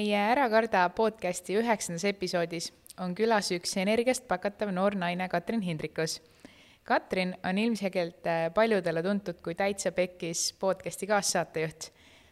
meie 0.00 0.16
Ära 0.16 0.46
karda 0.48 0.86
podcasti 0.96 1.58
üheksandas 1.60 2.06
episoodis 2.08 2.70
on 3.04 3.12
külas 3.16 3.50
üks 3.52 3.74
energiast 3.82 4.24
pakatav 4.30 4.70
noor 4.72 4.94
naine 4.96 5.26
Katrin 5.28 5.60
Hindrikus. 5.60 6.14
Katrin 6.88 7.34
on 7.44 7.58
ilmselgelt 7.60 8.24
äh, 8.24 8.46
paljudele 8.54 9.02
tuntud 9.04 9.42
kui 9.44 9.54
Täitsa 9.54 9.92
Pekkis 9.92 10.54
podcasti 10.60 11.08
kaassaatejuht. 11.10 11.90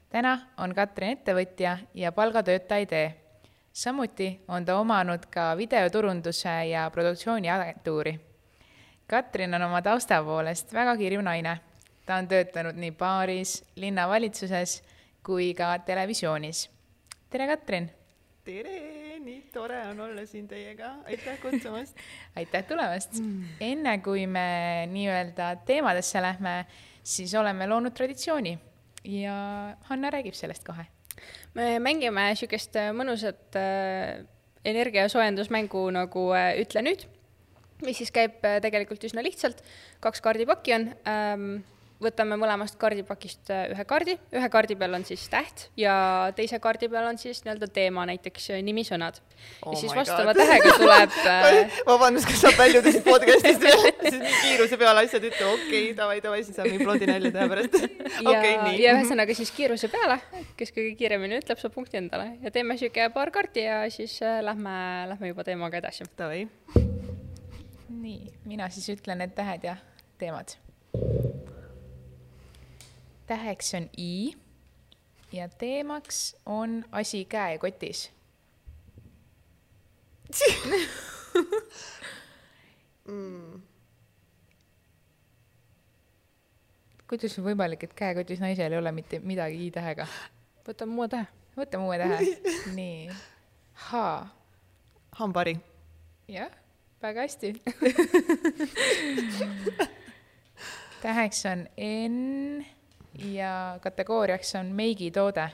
täna 0.08 0.32
on 0.56 0.72
Katrin 0.74 1.18
ettevõtja 1.18 1.74
ja 1.94 2.12
palgatööta 2.12 2.78
ei 2.80 2.86
tee. 2.86 3.12
samuti 3.72 4.30
on 4.48 4.64
ta 4.64 4.78
omanud 4.78 5.28
ka 5.30 5.56
videoturunduse 5.56 6.56
ja 6.70 6.88
produktsiooniagentuuri. 6.90 8.14
Katrin 9.06 9.54
on 9.54 9.62
oma 9.68 9.82
tausta 9.82 10.22
poolest 10.24 10.72
väga 10.72 10.96
kirju 10.96 11.20
naine. 11.20 11.60
ta 12.06 12.16
on 12.16 12.28
töötanud 12.28 12.80
nii 12.80 12.90
baaris, 12.92 13.64
linnavalitsuses 13.76 14.82
kui 15.22 15.54
ka 15.54 15.78
televisioonis. 15.78 16.77
Tere, 17.30 17.46
Katrin! 17.50 17.90
tere, 18.44 18.76
nii 19.20 19.40
tore 19.52 19.80
on 19.90 20.00
olla 20.00 20.24
siin 20.26 20.46
teiega, 20.48 20.94
aitäh 21.08 21.36
kutsumast 21.42 21.98
aitäh 22.40 22.64
tulemast 22.68 23.18
mm.! 23.20 23.58
enne 23.60 23.98
kui 24.04 24.24
me 24.30 24.86
nii-öelda 24.88 25.50
teemadesse 25.68 26.22
lähme, 26.24 26.54
siis 27.04 27.34
oleme 27.36 27.68
loonud 27.68 27.92
traditsiooni 27.96 28.54
ja 29.04 29.36
Hanna 29.90 30.12
räägib 30.14 30.36
sellest 30.38 30.64
kohe. 30.64 30.86
me 31.54 31.76
mängime 31.84 32.30
niisugust 32.30 32.80
mõnusat 32.96 33.60
äh, 33.60 34.24
energia 34.64 35.08
soojendusmängu 35.12 35.84
nagu 35.92 36.28
äh, 36.32 36.54
Ütle 36.62 36.84
nüüd, 36.86 37.04
mis 37.84 38.00
siis 38.00 38.14
käib 38.14 38.40
äh, 38.48 38.62
tegelikult 38.64 39.04
üsna 39.04 39.24
lihtsalt, 39.26 39.60
kaks 40.00 40.24
kaardipakki 40.24 40.78
on 40.78 40.88
ähm,, 41.04 41.50
võtame 42.02 42.36
mõlemast 42.38 42.78
kaardipakist 42.78 43.50
äh, 43.50 43.66
ühe 43.72 43.84
kaardi, 43.88 44.14
ühe 44.34 44.48
kaardi 44.52 44.76
peal 44.78 44.94
on 44.94 45.04
siis 45.06 45.24
täht 45.32 45.66
ja 45.78 45.94
teise 46.36 46.60
kaardi 46.62 46.88
peal 46.90 47.08
on 47.08 47.18
siis 47.18 47.40
nii-öelda 47.42 47.68
teema, 47.74 48.04
näiteks 48.08 48.50
äh, 48.54 48.62
nimisõnad 48.62 49.18
Oh 49.66 49.72
ja 49.72 49.80
siis 49.80 49.94
vastava 49.94 50.32
God. 50.32 50.40
tähega 50.42 50.74
tuleb 50.78 51.16
äh, 51.26 51.80
vabandust, 51.86 52.28
kas 52.30 52.44
saab 52.44 52.58
väljudest 52.60 53.02
podcast'ist 53.06 53.64
veel, 53.64 53.82
siis 54.04 54.20
nii 54.22 54.36
kiiruse 54.44 54.78
peale 54.78 55.04
asjad 55.06 55.26
ütlema, 55.26 55.56
okei 55.56 55.82
okay,, 55.82 55.96
davai, 55.98 56.20
davai, 56.22 56.44
siis 56.46 56.58
saab 56.58 56.70
mingi 56.70 56.86
plondi 56.86 57.10
nalja 57.10 57.34
teha 57.34 57.48
pärast. 57.50 57.76
ja 57.80 58.28
okei, 58.32 58.54
nii. 58.62 58.78
ja 58.84 58.94
ühesõnaga 58.98 59.38
siis 59.38 59.52
kiiruse 59.58 59.90
peale, 59.92 60.20
kes 60.60 60.74
kõige 60.76 60.94
kiiremini 61.02 61.40
ütleb, 61.42 61.58
saab 61.62 61.74
punkti 61.74 61.98
endale 61.98 62.30
ja 62.44 62.54
teeme 62.54 62.78
sihuke 62.78 63.10
paar 63.14 63.34
kaarti 63.34 63.66
ja 63.66 63.82
siis 63.94 64.20
äh, 64.22 64.38
lähme, 64.46 64.78
lähme 65.14 65.34
juba 65.34 65.46
teemaga 65.46 65.82
edasi. 65.82 66.06
davai, 66.18 66.46
nii, 67.88 68.18
mina 68.46 68.70
siis 68.70 68.94
ütlen 68.94 69.22
need 69.24 69.34
tähed 69.38 69.66
ja 69.66 69.78
teemad. 70.22 70.58
Täheks 73.28 73.74
on 73.74 73.90
I 73.98 74.36
ja 75.32 75.48
teemaks 75.48 76.36
on 76.46 76.84
asi 76.92 77.24
käekotis. 77.24 78.12
kuidas 87.08 87.38
on 87.38 87.44
võimalik, 87.44 87.84
et 87.84 87.94
käekotis 87.94 88.40
naisel 88.40 88.72
ei 88.72 88.78
ole 88.78 88.92
mitte 88.92 89.18
midagi 89.20 89.66
I 89.66 89.70
tähega? 89.70 90.06
võtame 90.68 90.94
uue 90.96 91.08
tähe. 91.08 91.26
võtame 91.56 91.84
uue 91.84 91.98
tähe. 91.98 92.18
nii. 92.78 93.10
H. 93.88 93.92
hambari. 95.20 95.56
jah, 96.28 96.50
väga 97.02 97.20
hästi 97.20 97.52
täheks 101.04 101.46
on 101.46 101.68
N 101.76 102.64
ja 103.18 103.78
kategooriaks 103.82 104.54
on 104.60 104.66
meigitoode 104.76 105.48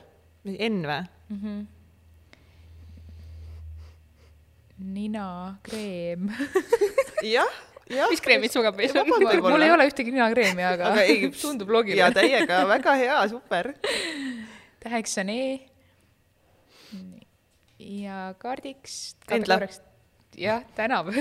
N 0.45 0.85
või? 0.85 1.01
mm. 1.29 1.41
-hmm. 1.41 1.67
ninakreem 4.79 6.29
jah, 7.35 7.55
jah. 7.91 8.11
mis 8.11 8.21
kreemid 8.21 8.53
su 8.53 8.63
kapis 8.63 8.97
on? 8.97 9.09
Mul 9.09 9.63
ei 9.65 9.73
ole 9.73 9.87
ühtegi 9.89 10.13
ninakreemi, 10.13 10.65
aga, 10.65 10.85
aga 10.93 11.03
ei, 11.09 11.31
tundub 11.43 11.69
ja 11.69 11.73
loogiline. 11.79 12.13
täiega, 12.15 12.67
väga 12.69 12.93
hea, 13.01 13.29
super. 13.33 13.73
täheks 14.85 15.19
on 15.19 15.29
E. 15.33 15.61
ja 17.79 18.35
kaardiks. 18.39 19.17
Endla. 19.31 19.61
jah, 20.37 20.63
tänab 20.77 21.07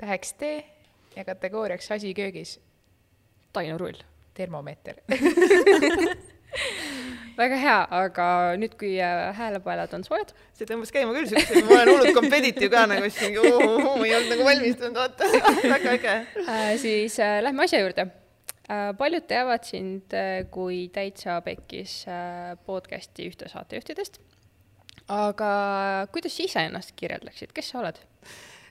täheks 0.00 0.32
T 0.32 0.42
ja 1.16 1.24
kategooriaks 1.24 1.90
asi 1.90 2.14
köögis, 2.14 2.60
Taino 3.56 3.78
Rull. 3.80 4.00
termomeeter 4.36 5.00
väga 7.36 7.58
hea, 7.60 7.78
aga 7.98 8.26
nüüd, 8.60 8.76
kui 8.80 8.94
äh, 9.02 9.30
häälepaelad 9.36 9.92
on 9.96 10.04
soojad, 10.06 10.32
see 10.56 10.68
tõmbas 10.68 10.92
käima 10.94 11.14
küll 11.16 11.28
siukse, 11.30 11.62
ma 11.66 11.80
olen 11.80 11.90
hullult 11.92 12.16
competitive 12.16 12.70
ka 12.72 12.86
nagu 12.90 13.10
siis 13.10 13.26
mingi 13.26 13.42
oo, 13.42 13.96
ma 14.00 14.06
ei 14.06 14.14
olnud 14.16 14.32
nagu 14.32 14.46
valmistunud, 14.48 14.96
vaata, 14.96 15.28
väga 15.74 15.96
äge. 15.98 16.14
äh, 16.46 16.70
siis 16.80 17.18
äh, 17.22 17.38
lähme 17.44 17.66
asja 17.66 17.82
juurde 17.82 18.06
äh,. 18.08 18.90
paljud 18.98 19.28
teavad 19.28 19.68
sind 19.68 20.16
äh, 20.16 20.46
kui 20.52 20.86
täitsa 20.92 21.40
pekkis 21.44 22.02
äh, 22.08 22.56
podcast'i 22.68 23.28
ühte 23.30 23.50
saatejuhtidest. 23.52 24.20
aga 25.12 25.50
kuidas 26.12 26.36
sa 26.36 26.48
iseennast 26.48 26.96
kirjeldaksid, 26.96 27.52
kes 27.56 27.72
sa 27.72 27.82
oled? 27.84 28.00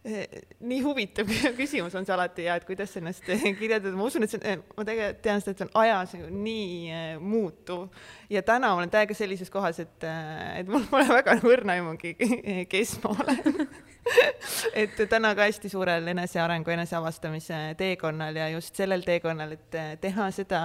Nii 0.06 0.82
huvitav 0.86 1.30
küsimus 1.60 1.96
on 1.98 2.06
see 2.06 2.14
alati 2.14 2.46
ja 2.46 2.58
et 2.60 2.66
kuidas 2.68 2.94
ennast 3.00 3.26
kirjeldada, 3.26 3.96
ma 3.98 4.06
usun, 4.06 4.26
et 4.26 4.34
see 4.34 4.42
on, 4.54 4.62
ma 4.78 4.86
tegelikult 4.86 5.24
tean 5.26 5.42
seda, 5.42 5.56
et 5.56 5.64
see 5.64 5.68
on 5.68 5.74
ajas 5.82 6.14
nii 6.30 6.68
äh, 6.94 7.08
muutuv 7.22 7.88
ja 8.30 8.44
täna 8.46 8.76
olen 8.78 8.92
täiega 8.94 9.18
sellises 9.18 9.50
kohas, 9.54 9.82
et, 9.82 10.06
äh, 10.06 10.60
et 10.62 10.70
mul 10.70 10.86
pole 10.92 11.08
väga 11.10 11.40
õrna 11.42 11.80
aimugi, 11.80 12.16
kes 12.72 12.98
ma 13.04 13.16
olen. 13.18 13.68
Et 14.78 15.00
täna 15.10 15.32
ka 15.34 15.48
hästi 15.48 15.70
suurel 15.70 16.06
enesearengu, 16.12 16.70
eneseavastamise 16.70 17.58
teekonnal 17.80 18.36
ja 18.38 18.50
just 18.54 18.78
sellel 18.78 19.02
teekonnal, 19.02 19.56
et 19.56 19.78
äh, 19.80 19.88
teha 20.02 20.28
seda, 20.36 20.60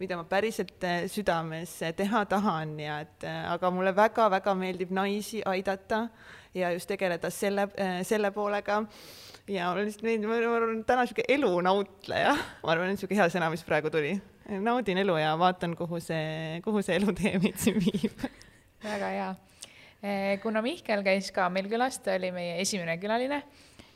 mida 0.00 0.16
ma 0.16 0.24
päriselt 0.28 0.84
äh, 0.86 1.04
südames 1.12 1.74
äh, 1.84 1.92
teha 1.96 2.24
tahan 2.30 2.72
ja 2.80 3.02
et 3.04 3.26
äh, 3.28 3.42
aga 3.52 3.70
mulle 3.70 3.92
väga-väga 3.96 4.56
meeldib 4.56 4.94
naisi 4.96 5.42
aidata 5.44 6.06
ja 6.54 6.72
just 6.74 6.88
tegeleda 6.90 7.30
selle, 7.30 7.68
selle 8.06 8.30
poolega. 8.30 8.82
ja 9.48 9.70
mulle 9.70 9.86
lihtsalt 9.86 10.06
meeldib, 10.06 10.30
ma 10.30 10.56
olen 10.58 10.84
täna 10.86 11.06
sihuke 11.06 11.26
elunautleja, 11.28 12.32
ma 12.62 12.72
arvan, 12.72 12.92
et 12.92 13.02
sihuke 13.02 13.18
hea 13.18 13.28
sõna, 13.32 13.50
mis 13.52 13.64
praegu 13.66 13.90
tuli. 13.90 14.16
naudin 14.62 14.98
elu 15.02 15.18
ja 15.20 15.36
vaatan, 15.38 15.76
kuhu 15.78 16.00
see, 16.00 16.60
kuhu 16.64 16.82
see 16.82 16.98
elutee 17.00 17.36
meid 17.42 17.60
siin 17.62 17.78
viib. 17.82 18.26
väga 18.84 19.12
hea. 19.14 19.30
kuna 20.42 20.62
Mihkel 20.62 21.02
käis 21.06 21.32
ka 21.34 21.48
meil 21.50 21.70
külas, 21.70 22.00
ta 22.02 22.18
oli 22.18 22.32
meie 22.34 22.60
esimene 22.62 22.98
külaline, 23.02 23.42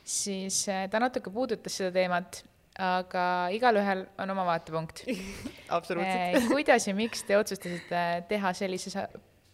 siis 0.03 0.63
eh, 0.69 0.87
ta 0.89 1.01
natuke 1.01 1.31
puudutas 1.33 1.75
seda 1.77 1.91
teemat, 1.95 2.41
aga 2.81 3.25
igalühel 3.53 4.05
on 4.21 4.33
oma 4.33 4.45
vaatepunkt. 4.47 5.03
absoluutselt. 5.77 6.49
kuidas 6.51 6.87
ja 6.87 6.95
miks 6.97 7.25
te 7.27 7.37
otsustasite 7.37 8.03
teha 8.29 8.53
sellise, 8.57 9.07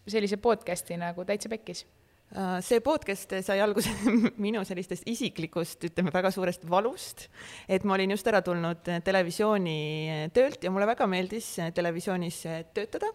sellise 0.07 0.39
podcast'i 0.41 0.99
nagu 0.99 1.25
Täitsa 1.27 1.51
Pekkis? 1.51 1.85
Äh, 2.27 2.59
see 2.59 2.81
podcast 2.83 3.31
sai 3.39 3.61
alguse 3.63 3.87
minu 4.45 4.59
sellisest 4.67 5.05
isiklikust, 5.07 5.85
ütleme 5.87 6.11
väga 6.11 6.31
suurest 6.35 6.65
valust, 6.67 7.29
et 7.71 7.85
ma 7.87 7.95
olin 7.95 8.11
just 8.11 8.27
ära 8.27 8.41
tulnud 8.43 8.83
televisioonitöölt 8.83 10.67
ja 10.67 10.73
mulle 10.75 10.89
väga 10.89 11.07
meeldis 11.07 11.53
televisioonis 11.77 12.41
töötada 12.75 13.13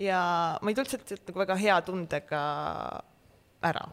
ja 0.00 0.22
ma 0.56 0.72
ei 0.72 0.78
tulnud 0.78 1.04
sealt 1.04 1.28
nagu 1.28 1.44
väga 1.44 1.58
hea 1.60 1.76
tundega 1.84 2.42
ära. 3.68 3.84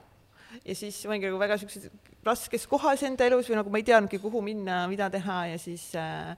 ja 0.63 0.75
siis 0.79 1.03
ma 1.03 1.11
olingi 1.11 1.27
nagu 1.27 1.43
väga 1.43 1.59
siukses 1.59 1.91
raskes 2.23 2.67
kohas 2.71 3.03
enda 3.03 3.27
elus 3.27 3.49
või 3.51 3.59
nagu 3.59 3.71
ma 3.73 3.81
ei 3.81 3.87
teadnudki, 3.87 4.19
kuhu 4.23 4.41
minna, 4.45 4.85
mida 4.87 5.09
teha 5.11 5.39
ja 5.51 5.57
siis 5.59 5.89
äh, 5.99 6.31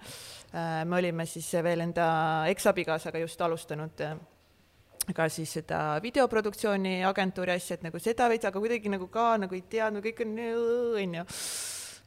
äh, 0.49 0.79
me 0.81 0.97
olime 0.97 1.29
siis 1.29 1.51
veel 1.61 1.85
enda 1.85 2.07
eksabikaasaga 2.49 3.21
just 3.21 3.41
alustanud 3.45 4.01
äh, 4.01 4.17
ka 5.13 5.27
siis 5.29 5.51
seda 5.59 5.99
videoproduktsiooni 6.03 6.97
agentuuri 7.05 7.55
asja, 7.55 7.77
et 7.77 7.85
nagu 7.85 8.01
seda 8.01 8.29
veits, 8.31 8.47
aga 8.49 8.61
kuidagi 8.61 8.91
nagu 8.91 9.07
ka 9.13 9.35
nagu 9.41 9.57
ei 9.57 9.65
teadnud, 9.69 10.05
kõik 10.05 10.23
on 10.25 10.33
onju. 11.03 11.25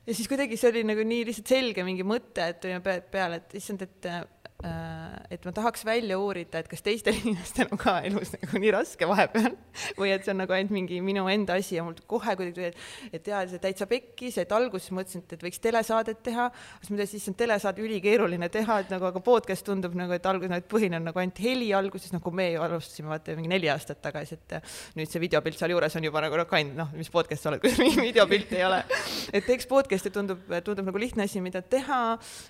ja 0.08 0.16
siis 0.16 0.28
kuidagi 0.30 0.58
see 0.58 0.72
oli 0.72 0.84
nagu 0.88 1.04
nii 1.06 1.28
lihtsalt 1.28 1.54
selge 1.54 1.84
mingi 1.86 2.06
mõte, 2.06 2.48
et 2.48 2.60
tulime 2.62 2.82
pe 2.82 2.98
peale, 3.12 3.42
et 3.42 3.58
issand, 3.60 3.84
et 3.86 4.10
et 4.58 5.44
ma 5.46 5.52
tahaks 5.54 5.84
välja 5.86 6.16
uurida, 6.18 6.58
et 6.58 6.68
kas 6.70 6.82
teistel 6.82 7.14
inimestel 7.20 7.68
on 7.70 7.78
ka 7.78 8.00
elus 8.08 8.32
nagu 8.34 8.58
nii 8.58 8.72
raske 8.74 9.06
vahepeal 9.06 9.52
või 10.00 10.10
et 10.10 10.24
see 10.26 10.32
on 10.32 10.40
nagu 10.42 10.54
ainult 10.56 10.72
mingi 10.74 10.98
minu 11.04 11.28
enda 11.30 11.54
asi 11.60 11.76
ja 11.76 11.84
mul 11.86 11.94
kohe 12.10 12.34
kuidagi 12.34 12.56
tuli, 12.56 12.70
et, 12.72 13.12
et 13.20 13.30
jaa, 13.30 13.44
see 13.46 13.62
täitsa 13.62 13.86
pekkis, 13.86 14.40
et 14.42 14.54
alguses 14.56 14.90
mõtlesin, 14.90 15.22
et, 15.22 15.36
et 15.36 15.44
võiks 15.46 15.62
telesaadet 15.62 16.24
teha, 16.26 16.48
siis 16.80 16.90
ma 16.90 16.98
teadsin, 16.98 17.22
issand, 17.22 17.38
telesaade 17.38 17.84
ülikeeruline 17.84 18.48
teha, 18.50 18.80
et 18.82 18.90
nagu, 18.90 19.06
aga 19.12 19.22
podcast 19.22 19.66
tundub 19.68 19.94
nagu, 19.98 20.16
et 20.16 20.26
alguses 20.26 20.50
nagu, 20.50 20.66
et 20.66 20.72
põhine 20.74 20.98
on 20.98 21.06
nagu 21.06 21.22
ainult 21.22 21.38
heli 21.44 21.70
alguses, 21.78 22.10
nagu 22.16 22.34
me 22.34 22.48
ju 22.56 22.66
alustasime 22.66 23.14
vaata 23.14 23.38
mingi 23.38 23.52
neli 23.54 23.70
aastat 23.70 24.02
tagasi, 24.02 24.40
et 24.40 24.58
nüüd 24.98 25.12
see 25.12 25.22
videopilt 25.22 25.62
sealjuures 25.62 25.98
on 26.00 26.08
juba 26.08 26.24
nagu 26.26 26.42
noh, 26.42 26.58
noh, 26.82 26.90
mis 26.98 27.12
podcast 27.14 27.46
sa 27.46 27.52
oled, 27.52 27.62
kui 27.64 27.78
mingi 27.78 28.08
videopilti 28.08 28.58
ei 28.58 28.66
ole. 28.66 28.82
et 29.30 29.46
teeks 29.46 29.70
podcast'i 29.70 30.10
tundub, 30.10 30.42
tundub 30.66 30.90
nagu 30.90 30.98
lihtne 30.98 31.28
asi, 31.30 31.38
mida 31.44 31.62
teha, 31.62 32.02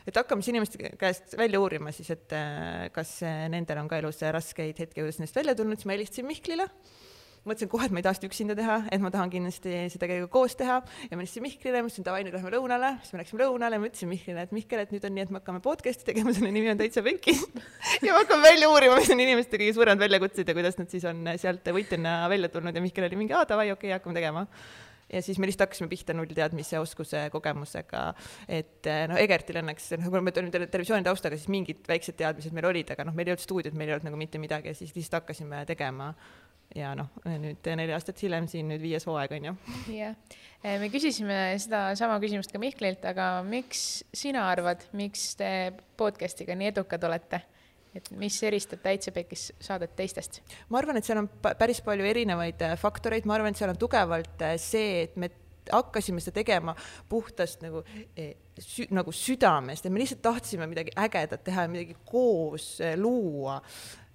et 0.08 0.16
hakkame 0.16 0.40
siis 0.40 0.56
inimeste 0.56 0.96
käest 0.96 1.37
välja 1.37 1.60
uurima 1.60 1.93
siis, 1.98 2.14
et 2.14 2.34
äh, 2.36 2.88
kas 2.94 3.18
nendel 3.52 3.82
on 3.82 3.90
ka 3.90 4.00
elus 4.00 4.22
raskeid 4.22 4.78
hetki, 4.78 5.02
kuidas 5.02 5.20
nendest 5.20 5.38
välja 5.38 5.56
tulnud, 5.58 5.80
siis 5.80 5.88
ma 5.88 5.98
helistasin 5.98 6.28
Mihklile. 6.28 6.68
Mõtlesin 7.48 7.70
kohe, 7.70 7.86
et 7.86 7.92
ma 7.94 8.00
ei 8.00 8.04
taha 8.04 8.16
seda 8.18 8.28
üksinda 8.28 8.54
teha, 8.58 8.74
et 8.92 9.00
ma 9.00 9.08
tahan 9.14 9.30
kindlasti 9.32 9.70
seda 9.92 10.08
kellegagi 10.08 10.28
koos 10.32 10.56
teha. 10.58 10.80
Ja 11.08 11.16
ma 11.16 11.22
helistasin 11.22 11.44
Mihklile, 11.46 11.80
ma 11.80 11.88
ütlesin 11.88 12.04
davai, 12.04 12.24
nüüd 12.26 12.34
lähme 12.36 12.50
lõunale, 12.52 12.90
siis 13.04 13.14
me 13.14 13.22
läksime 13.22 13.40
lõunale 13.44 13.78
ma 13.80 13.88
ütlesin 13.88 14.10
Mihklile, 14.10 14.44
et 14.44 14.52
Mihkel, 14.56 14.82
et 14.82 14.92
nüüd 14.92 15.06
on 15.08 15.14
nii, 15.16 15.24
et 15.24 15.32
me 15.32 15.40
hakkame 15.40 15.62
podcast'i 15.64 16.08
tegema, 16.10 16.34
selle 16.36 16.50
nimi 16.52 16.68
on 16.72 16.80
Täitsa 16.80 17.04
Penkis 17.06 17.46
ja 18.04 18.12
ma 18.12 18.24
hakkan 18.24 18.42
välja 18.44 18.68
uurima, 18.72 18.98
mis 18.98 19.14
on 19.14 19.22
inimeste 19.24 19.60
kõige 19.62 19.78
suuremad 19.78 20.02
väljakutsed 20.02 20.50
ja 20.50 20.58
kuidas 20.58 20.76
nad 20.82 20.92
siis 20.92 21.06
on 21.08 21.24
sealt 21.40 21.72
võitjana 21.78 22.18
välja 22.32 22.52
tulnud. 22.52 22.76
Ja 22.76 22.84
Mihkel 22.84 23.08
oli 23.08 23.22
mingi, 23.22 23.36
aa 23.38 23.48
davai, 23.48 23.70
okei 23.72 23.88
okay,, 23.88 23.96
hakkame 23.96 24.18
tegema 24.18 24.44
ja 25.12 25.22
siis 25.25 25.38
me 25.40 25.49
lihtsalt 25.49 25.66
hakkasime 25.66 25.90
pihta 25.93 26.16
nullteadmise, 26.16 26.81
oskuse, 26.82 27.25
kogemusega, 27.34 28.02
et 28.60 28.88
noh, 29.10 29.20
Egertil 29.20 29.60
õnneks, 29.62 29.93
noh, 29.96 30.10
kuna 30.10 30.25
me 30.25 30.34
olime 30.37 30.66
televisiooni 30.66 31.06
taustaga, 31.06 31.38
siis 31.38 31.50
mingid 31.52 31.87
väiksed 31.88 32.19
teadmised 32.19 32.56
meil 32.56 32.69
olid, 32.70 32.93
aga 32.94 33.08
noh, 33.08 33.16
meil 33.16 33.31
ei 33.31 33.37
olnud 33.37 33.46
stuudiot, 33.46 33.78
meil 33.78 33.93
ei 33.93 33.96
olnud 33.96 34.10
nagu 34.10 34.20
mitte 34.20 34.43
midagi 34.43 34.72
ja 34.72 34.78
siis 34.78 34.94
lihtsalt 34.96 35.22
hakkasime 35.22 35.64
tegema 35.69 36.12
ja 36.76 36.93
noh, 36.99 37.08
nüüd 37.40 37.69
neli 37.78 37.94
aastat 37.96 38.20
hiljem 38.22 38.49
siin 38.50 38.69
nüüd 38.69 38.82
viies 38.82 39.06
hooaeg 39.08 39.34
on 39.38 39.50
ju. 39.50 39.55
jah, 39.96 40.16
eh, 40.62 40.76
me 40.82 40.90
küsisime 40.93 41.38
sedasama 41.62 42.19
küsimust 42.22 42.52
ka 42.52 42.60
Mihklilt, 42.62 43.05
aga 43.08 43.31
miks 43.46 44.02
sina 44.16 44.49
arvad, 44.52 44.84
miks 44.96 45.31
te 45.40 45.72
podcast'iga 46.00 46.58
nii 46.58 46.72
edukad 46.75 47.08
olete? 47.08 47.43
Et 47.96 48.11
mis 48.20 48.37
eristab 48.46 48.82
Täitsa 48.85 49.12
Pekis 49.14 49.50
saadet 49.61 49.96
teistest? 49.96 50.40
ma 50.69 50.81
arvan, 50.82 50.99
et 50.99 51.08
seal 51.08 51.23
on 51.23 51.29
päris 51.58 51.81
palju 51.85 52.06
erinevaid 52.08 52.64
äh, 52.67 52.79
faktoreid, 52.81 53.29
ma 53.29 53.38
arvan, 53.38 53.55
et 53.55 53.61
seal 53.61 53.73
on 53.73 53.81
tugevalt 53.81 54.44
äh, 54.44 54.56
see, 54.61 55.05
et 55.06 55.17
me 55.17 55.31
hakkasime 55.73 56.20
seda 56.23 56.38
tegema 56.40 56.75
puhtast 57.08 57.62
nagu 57.64 57.82
eh, 58.17 58.35
sü, 58.58 58.88
nagu 58.94 59.12
südamest. 59.12 59.85
Ja 59.85 59.93
me 59.93 60.02
lihtsalt 60.02 60.23
tahtsime 60.25 60.69
midagi 60.70 60.94
ägedat 60.96 61.44
teha 61.44 61.67
ja 61.67 61.73
midagi 61.73 61.96
koos 62.08 62.79
äh, 62.81 62.96
luua 62.99 63.61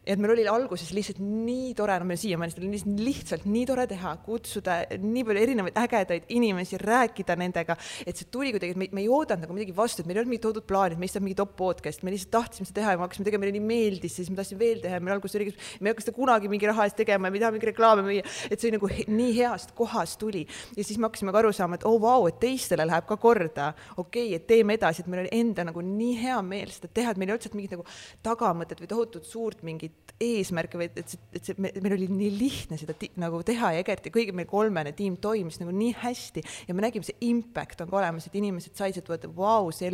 et 0.06 0.20
meil 0.20 0.34
oli 0.34 0.44
alguses 0.50 0.92
lihtsalt 0.96 1.20
nii 1.24 1.72
tore, 1.78 1.96
no 2.00 2.08
meil 2.08 2.20
siiamaani 2.20 2.54
seda 2.54 2.68
on 2.68 2.98
lihtsalt, 3.06 3.46
nii 3.48 3.64
tore 3.70 3.86
teha, 3.88 4.14
kutsuda 4.26 4.78
nii 5.00 5.24
palju 5.28 5.44
erinevaid 5.46 5.80
ägedaid 5.80 6.28
inimesi, 6.36 6.80
rääkida 6.82 7.38
nendega, 7.40 7.78
et 8.06 8.20
see 8.20 8.28
tuli 8.32 8.52
kuidagi, 8.54 8.76
et 8.76 8.82
me, 8.82 8.90
me 8.92 9.04
ei 9.06 9.10
oodanud 9.12 9.46
nagu 9.46 9.56
midagi 9.56 9.76
vastu, 9.76 10.04
et 10.04 10.10
meil 10.10 10.20
ei 10.20 10.24
olnud 10.24 10.34
mingit 10.34 10.46
toodud 10.48 10.68
plaani, 10.68 10.98
et 10.98 11.04
meist 11.04 11.16
saab 11.16 11.26
mingi 11.26 11.38
top 11.40 11.56
podcast, 11.60 12.04
me 12.04 12.12
lihtsalt 12.14 12.34
tahtsime 12.36 12.68
seda 12.68 12.82
teha 12.82 12.96
ja 12.96 13.00
me 13.00 13.08
hakkasime 13.08 13.28
tegema, 13.30 13.46
meile 13.46 13.56
nii 13.56 13.64
meeldis, 13.70 14.18
siis 14.20 14.32
me 14.32 14.40
tahtsime 14.40 14.60
veel 14.60 14.84
teha 14.84 15.00
ja 15.00 15.04
meil 15.04 15.16
alguses 15.16 15.40
oli, 15.40 15.56
me 15.80 15.90
ei 15.90 15.96
hakka 15.96 16.06
seda 16.08 16.16
kunagi 16.18 16.52
mingi 16.52 16.70
raha 16.70 16.88
eest 16.90 17.00
tegema 17.00 17.30
ja 17.30 17.36
me 17.36 17.40
ei 17.40 17.46
taha 17.46 17.56
mingi 17.56 17.72
reklaame 17.72 18.06
müüa, 18.08 18.28
et 18.52 18.60
see 18.60 18.74
nagu 18.76 18.92
nii 18.92 19.32
heast 19.40 19.72
kohast 19.78 20.20
tuli. 20.20 20.44
Ja 20.76 20.84
siis 20.84 21.00
me 21.00 21.08
hakkasime 21.08 21.32
ka 21.32 21.40
aru 21.44 21.54
saama, 21.56 21.80
et 21.80 21.88
oo 21.88 21.96
oh, 21.96 22.02
vau, 22.04 22.28
et 22.28 22.40
teistele 22.44 22.86
läheb 22.90 23.08
ka 23.08 23.18
korda, 23.22 23.72
okei 23.96 24.28
okay,, 24.34 24.36
et 24.36 24.48
teeme 24.50 24.76
edasi, 24.76 25.04
et 25.04 25.12
meil 25.12 25.24
oli 25.24 25.34
enda 25.40 25.68
nagu 25.70 25.84
nii 25.86 26.20
hea 26.20 26.40
meel 26.46 26.76
seda 26.76 26.92
teha, 26.92 27.14
et 27.14 27.22
meil 27.22 27.32
ei 27.32 27.38
olnud 27.38 27.48
sealt 27.48 27.58
mingit 27.60 27.78
nagu 27.78 27.88
tagamõtet 28.26 28.84
või 28.84 28.92
tohutut 28.92 29.28
suurt 29.30 29.64
mingit 29.64 29.93
mingit 29.94 30.14
eesmärke 30.24 30.78
või 30.78 30.88
et 30.90 31.10
see, 31.10 31.20
et 31.34 31.48
see, 31.48 31.56
meil 31.60 31.96
oli 31.96 32.08
nii 32.12 32.32
lihtne 32.38 32.78
seda 32.80 32.96
nagu 33.22 33.42
teha 33.46 33.74
ja 33.76 33.82
Egert 33.82 34.08
ja 34.08 34.14
kõigi 34.14 34.34
meil 34.36 34.48
kolmene 34.50 34.94
tiim 34.96 35.18
toimis 35.22 35.60
nagu 35.60 35.74
nii 35.76 35.94
hästi 36.00 36.44
ja 36.68 36.76
me 36.76 36.86
nägime, 36.86 37.06
see 37.06 37.18
impact 37.30 37.82
on 37.84 37.90
ka 37.90 38.00
olemas, 38.00 38.28
et 38.28 38.38
inimesed 38.38 38.78
said 38.78 38.96
sealt 38.96 39.10
võtta, 39.10 39.32
vau, 39.34 39.72
see, 39.76 39.92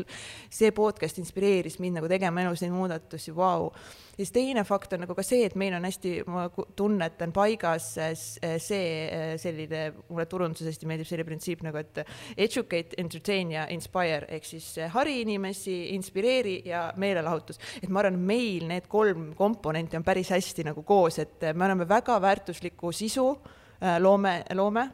see 0.54 0.72
podcast 0.76 1.20
inspireeris 1.22 1.80
mind 1.80 2.00
nagu 2.00 2.10
tegema 2.12 2.44
elus 2.44 2.64
neid 2.64 2.76
muudatusi, 2.76 3.34
vau. 3.36 3.72
ja 4.18 4.22
siis 4.22 4.34
teine 4.36 4.66
fakt 4.68 4.94
on 4.94 5.04
nagu 5.06 5.16
ka 5.18 5.26
see, 5.26 5.46
et 5.48 5.56
meil 5.60 5.74
on 5.78 5.88
hästi, 5.88 6.14
ma 6.30 6.46
tunnetan 6.78 7.34
paigas 7.36 7.90
see 7.96 9.36
selline, 9.42 9.86
mulle 10.10 10.28
turunduses 10.30 10.70
hästi 10.74 10.90
meeldib 10.90 11.10
selline 11.10 11.30
printsiip 11.32 11.64
nagu, 11.66 11.82
et 11.82 12.04
educate, 12.38 13.00
entertain 13.02 13.56
ja 13.56 13.66
inspire 13.74 14.28
ehk 14.30 14.46
siis 14.46 14.68
hari 14.94 15.20
inimesi, 15.24 15.96
inspireeri 15.96 16.60
ja 16.70 16.90
meelelahutus. 17.00 17.60
et 17.82 17.90
ma 17.90 18.04
arvan, 18.04 18.20
meil 18.20 18.68
need 18.70 18.92
kolm 18.92 19.32
komponenti 19.40 19.89
elementi 19.90 19.98
on 19.98 20.04
päris 20.04 20.30
hästi 20.30 20.64
nagu 20.64 20.84
koos, 20.84 21.20
et 21.20 21.42
me 21.54 21.66
anname 21.66 21.88
väga 21.88 22.20
väärtuslikku 22.22 22.92
sisu, 22.92 23.42
äh, 23.82 24.00
loome, 24.00 24.46
loome 24.54 24.90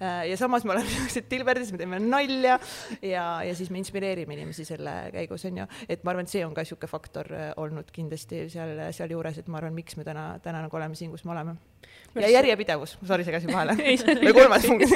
ja 0.00 0.36
samas 0.40 0.64
me 0.64 0.74
oleme 0.74 0.86
niisugused 0.90 1.28
tilberdid, 1.30 1.66
siis 1.66 1.74
me 1.76 1.80
teeme 1.82 2.00
nalja 2.02 2.58
ja, 3.02 3.24
ja 3.46 3.54
siis 3.56 3.70
me 3.72 3.80
inspireerime 3.82 4.36
inimesi 4.36 4.64
selle 4.68 4.94
käigus, 5.14 5.44
on 5.48 5.62
ju. 5.62 5.66
et 5.88 6.04
ma 6.04 6.14
arvan, 6.14 6.28
et 6.28 6.32
see 6.32 6.44
on 6.46 6.54
ka 6.56 6.64
niisugune 6.64 6.90
faktor 6.90 7.32
äh, 7.36 7.50
olnud 7.60 7.90
kindlasti 7.94 8.46
seal, 8.52 8.76
sealjuures, 8.96 9.40
et 9.42 9.50
ma 9.52 9.60
arvan, 9.60 9.76
miks 9.76 9.98
me 10.00 10.06
täna, 10.06 10.32
täna 10.44 10.64
nagu 10.66 10.80
oleme 10.80 10.98
siin, 10.98 11.12
kus 11.14 11.24
me 11.28 11.34
oleme. 11.36 11.56
ja 12.18 12.30
järjepidevus, 12.36 12.98
sorry, 13.06 13.24
segasin 13.26 13.52
vahele. 13.52 13.76
Või 14.26 14.36
kolmas 14.36 14.66
punkt. 14.66 14.94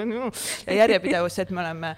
ja 0.68 0.80
järjepidevus, 0.82 1.38
et 1.42 1.52
me 1.54 1.64
oleme 1.64 1.94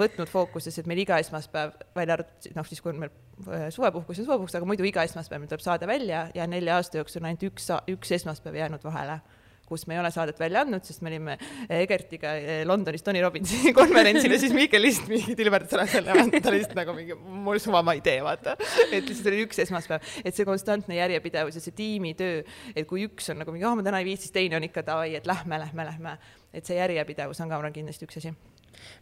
võtnud 0.00 0.30
fookusesse, 0.30 0.82
et 0.82 0.90
meil 0.90 1.04
iga 1.04 1.20
esmaspäev, 1.22 1.74
välja 1.96 2.20
arvatud 2.20 2.56
noh, 2.56 2.68
siis 2.68 2.84
kui 2.84 2.94
on 2.94 3.00
meil 3.04 3.14
Äh, 3.36 3.70
suvepuhkus 3.70 4.18
ja 4.18 4.24
suvepuhkus, 4.24 4.54
aga 4.56 4.64
muidu 4.64 4.84
iga 4.88 5.02
esmaspäev 5.04 5.42
meil 5.42 5.50
tuleb 5.50 5.60
saade 5.60 5.86
välja 5.86 6.22
ja 6.34 6.46
nelja 6.48 6.78
aasta 6.80 6.96
jooksul 6.96 7.20
on 7.20 7.28
ainult 7.28 7.42
üks, 7.44 7.66
üks 7.92 8.14
esmaspäev 8.16 8.56
jäänud 8.56 8.84
vahele 8.84 9.18
kus 9.66 9.86
me 9.88 9.96
ei 9.96 10.00
ole 10.00 10.10
saadet 10.14 10.38
välja 10.40 10.62
andnud, 10.64 10.84
sest 10.86 11.02
me 11.04 11.10
olime 11.10 11.36
Egertiga 11.72 12.34
äh, 12.38 12.62
Londonis 12.68 13.04
Tony 13.06 13.22
Robbinsi 13.24 13.72
konverentsil 13.76 14.32
ja 14.32 14.40
siis 14.42 14.54
Mihkel 14.56 14.84
lihtsalt 14.84 15.10
mingi 15.14 15.36
tilberdas 15.38 15.74
ära 15.76 15.86
selle, 15.90 16.16
ta 16.40 16.54
lihtsalt 16.54 16.78
nagu 16.78 16.96
mingi, 16.96 17.18
mul 17.46 17.60
suva, 17.62 17.82
ma 17.86 17.96
ei 17.98 18.02
tee, 18.04 18.18
vaata. 18.24 18.56
et 18.90 19.06
lihtsalt 19.06 19.30
oli 19.32 19.44
üks 19.46 19.62
esmaspäev, 19.66 20.10
et 20.24 20.36
see 20.36 20.48
konstantne 20.48 20.98
järjepidevus 20.98 21.58
ja 21.58 21.64
see 21.64 21.76
tiimitöö, 21.76 22.42
et 22.74 22.88
kui 22.88 23.06
üks 23.08 23.32
on 23.34 23.42
nagu 23.42 23.54
mingi, 23.54 23.66
ah 23.68 23.76
ma 23.78 23.86
täna 23.86 24.02
ei 24.02 24.08
viitsi, 24.08 24.28
siis 24.28 24.36
teine 24.36 24.60
on 24.60 24.66
ikka 24.66 24.86
davai, 24.86 25.14
et 25.18 25.26
lähme, 25.28 25.60
lähme, 25.62 25.88
lähme. 25.90 26.18
et 26.54 26.66
see 26.66 26.78
järjepidevus 26.78 27.42
on 27.42 27.50
ka, 27.50 27.58
arvan, 27.58 27.74
kindlasti 27.74 28.08
üks 28.08 28.22
asi 28.22 28.34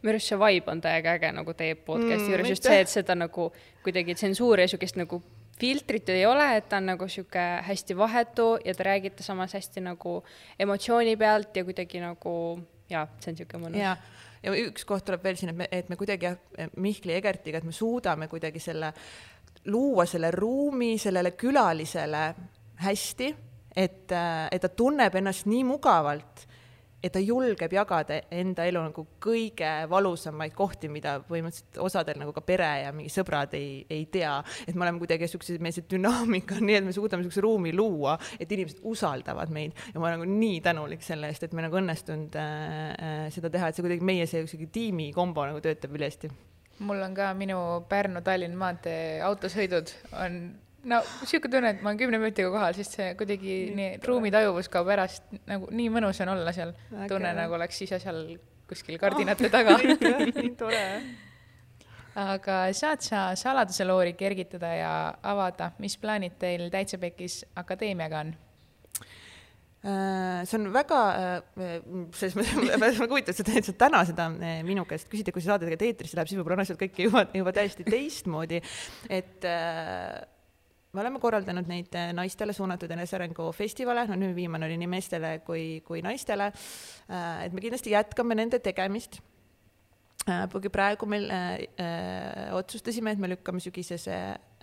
minu 0.03 0.15
arust 0.15 0.31
see 0.31 0.39
vibe 0.39 0.71
on 0.71 0.81
täiega 0.85 1.17
äge 1.19 1.31
nagu 1.35 1.55
teie 1.59 1.75
podcast'i 1.75 2.29
mm, 2.29 2.35
juures, 2.35 2.51
just 2.55 2.69
see, 2.69 2.83
et 2.85 2.91
seda 2.91 3.17
nagu 3.19 3.49
kuidagi 3.85 4.15
tsensuuri 4.15 4.65
ja 4.65 4.71
siukest 4.71 5.01
nagu 5.01 5.19
filtrit 5.61 6.09
ei 6.09 6.27
ole, 6.27 6.47
et 6.57 6.69
ta 6.69 6.81
on 6.81 6.91
nagu 6.93 7.09
sihuke 7.09 7.43
hästi 7.67 7.97
vahetu 7.97 8.55
ja 8.65 8.75
te 8.75 8.87
räägite 8.87 9.23
samas 9.23 9.55
hästi 9.55 9.85
nagu 9.85 10.19
emotsiooni 10.59 11.17
pealt 11.17 11.57
ja 11.57 11.65
kuidagi 11.65 12.03
nagu 12.03 12.35
jaa, 12.91 13.07
see 13.21 13.33
on 13.33 13.39
sihuke 13.39 13.61
mõnus. 13.63 13.81
ja, 13.81 13.95
ja 14.43 14.55
üks 14.65 14.87
koht 14.89 15.07
tuleb 15.07 15.23
veel 15.25 15.39
siin, 15.41 15.55
et 15.55 15.61
me, 15.63 15.69
et 15.71 15.91
me 15.93 15.99
kuidagi 16.01 16.29
jah, 16.29 16.71
Mihkli 16.77 17.17
Egertiga, 17.17 17.61
et 17.61 17.69
me 17.69 17.75
suudame 17.75 18.29
kuidagi 18.33 18.63
selle, 18.63 18.93
luua 19.71 20.07
selle 20.11 20.31
ruumi 20.35 20.95
sellele 21.01 21.35
külalisele 21.39 22.25
hästi, 22.85 23.31
et, 23.77 24.13
et 24.13 24.63
ta 24.63 24.71
tunneb 24.71 25.15
ennast 25.21 25.49
nii 25.51 25.65
mugavalt 25.69 26.47
et 27.05 27.13
ta 27.13 27.21
julgeb 27.21 27.73
jagada 27.77 28.21
enda 28.33 28.65
elu 28.69 28.83
nagu 28.87 29.05
kõige 29.23 29.71
valusamaid 29.91 30.55
kohti, 30.57 30.89
mida 30.93 31.19
põhimõtteliselt 31.29 31.81
osadel 31.85 32.21
nagu 32.23 32.33
ka 32.37 32.45
pere 32.47 32.71
ja 32.85 32.95
mingi 32.97 33.13
sõbrad 33.13 33.53
ei, 33.59 33.85
ei 33.93 34.07
tea. 34.13 34.39
et 34.67 34.75
me 34.75 34.87
oleme 34.87 35.03
kuidagi 35.03 35.29
siukse, 35.29 35.59
meil 35.65 35.77
see 35.77 35.87
dünaamika 35.91 36.59
on 36.59 36.67
nii, 36.69 36.79
et 36.81 36.89
me 36.89 36.97
suudame 36.97 37.27
siukse 37.27 37.45
ruumi 37.45 37.75
luua, 37.77 38.17
et 38.41 38.51
inimesed 38.51 38.81
usaldavad 38.95 39.53
meid 39.55 39.77
ja 39.93 40.01
ma 40.01 40.09
olen 40.09 40.23
nagu 40.23 40.41
nii 40.41 40.65
tänulik 40.65 41.05
selle 41.05 41.29
eest, 41.29 41.45
et 41.45 41.55
meil 41.57 41.69
nagu 41.69 41.81
õnnestunud 41.83 42.41
äh, 42.41 42.49
äh, 42.95 43.23
seda 43.35 43.53
teha, 43.53 43.69
et 43.69 43.77
see 43.77 43.85
kuidagi 43.85 44.13
meie 44.13 44.27
see 44.31 44.47
siuke 44.49 44.71
tiimi 44.73 45.13
kombo 45.17 45.45
nagu 45.49 45.63
töötab 45.65 45.95
ülihästi 45.97 46.33
mul 46.85 47.03
on 47.05 47.15
ka 47.15 47.31
minu 47.39 47.59
Pärnu-Tallinna 47.89 48.59
maantee 48.59 49.21
autosõidud 49.23 49.93
on 50.25 50.41
no 50.91 51.01
sihuke 51.25 51.51
tunne, 51.53 51.75
et 51.75 51.83
ma 51.83 51.93
olen 51.93 52.01
kümne 52.01 52.21
minutiga 52.21 52.51
kohal, 52.53 52.77
sest 52.77 52.99
see 52.99 53.11
kuidagi 53.19 53.59
nii, 53.71 53.77
nii 53.79 54.09
ruumitajuvus 54.09 54.71
kaob 54.73 54.91
ära, 54.95 55.07
sest 55.11 55.37
nagu 55.51 55.69
nii 55.73 55.91
mõnus 55.95 56.21
on 56.25 56.35
olla 56.37 56.55
seal. 56.57 56.75
tunnen 57.11 57.37
nagu 57.39 57.57
oleks 57.59 57.83
ise 57.87 58.01
seal 58.03 58.25
kuskil 58.69 58.99
kardinate 59.01 59.49
oh, 59.49 59.55
taga 59.57 59.77
nii 59.81 60.55
tore. 60.59 60.85
aga 62.21 62.61
saad 62.77 63.05
sa 63.05 63.27
saladuse 63.39 63.87
loori 63.87 64.15
kergitada 64.19 64.73
ja 64.77 64.95
avada, 65.35 65.73
mis 65.83 65.97
plaanid 66.01 66.39
teil 66.41 66.69
Täitsa 66.73 67.01
Pekis 67.03 67.43
Akadeemiaga 67.61 68.25
on? 68.27 68.35
Äh, 69.85 70.47
see 70.49 70.57
on 70.57 70.71
väga, 70.73 70.99
äh, 71.61 71.81
selles 72.17 72.39
mõttes 72.39 72.79
väga 72.87 73.09
huvitav, 73.11 73.37
et 73.37 73.67
sa 73.69 73.75
täna 73.77 73.99
seda 74.09 74.31
äh, 74.33 74.63
minu 74.65 74.87
käest 74.89 75.11
küsid 75.13 75.29
ja 75.29 75.35
kui 75.35 75.45
see 75.45 75.51
saade 75.51 75.67
tegelikult 75.67 75.91
eetrisse 75.91 76.17
läheb, 76.17 76.31
siis 76.31 76.41
võib-olla 76.41 76.57
on 76.57 76.65
asjad 76.65 76.79
kõik 76.81 77.03
juba, 77.05 77.27
juba 77.37 77.53
täiesti 77.53 77.85
teistmoodi. 77.85 78.63
et 79.13 79.45
me 80.95 81.03
oleme 81.03 81.21
korraldanud 81.23 81.69
neid 81.71 81.95
eh, 81.99 82.13
naistele 82.17 82.55
suunatud 82.57 82.91
enesearengu 82.95 83.51
festivale, 83.57 84.07
no 84.09 84.19
nüüd 84.19 84.35
viimane 84.37 84.69
oli 84.69 84.79
nii 84.81 84.91
meestele 84.91 85.37
kui, 85.47 85.81
kui 85.87 86.03
naistele. 86.07 86.51
Eh, 87.09 87.47
et 87.47 87.55
me 87.55 87.65
kindlasti 87.65 87.95
jätkame 87.95 88.39
nende 88.39 88.63
tegemist 88.63 89.21
kuigi 90.25 90.71
praegu 90.73 91.05
meil 91.05 91.27
äh, 91.29 92.49
otsustasime, 92.57 93.13
et 93.13 93.21
me 93.21 93.29
lükkame 93.29 93.61
sügisese 93.61 94.15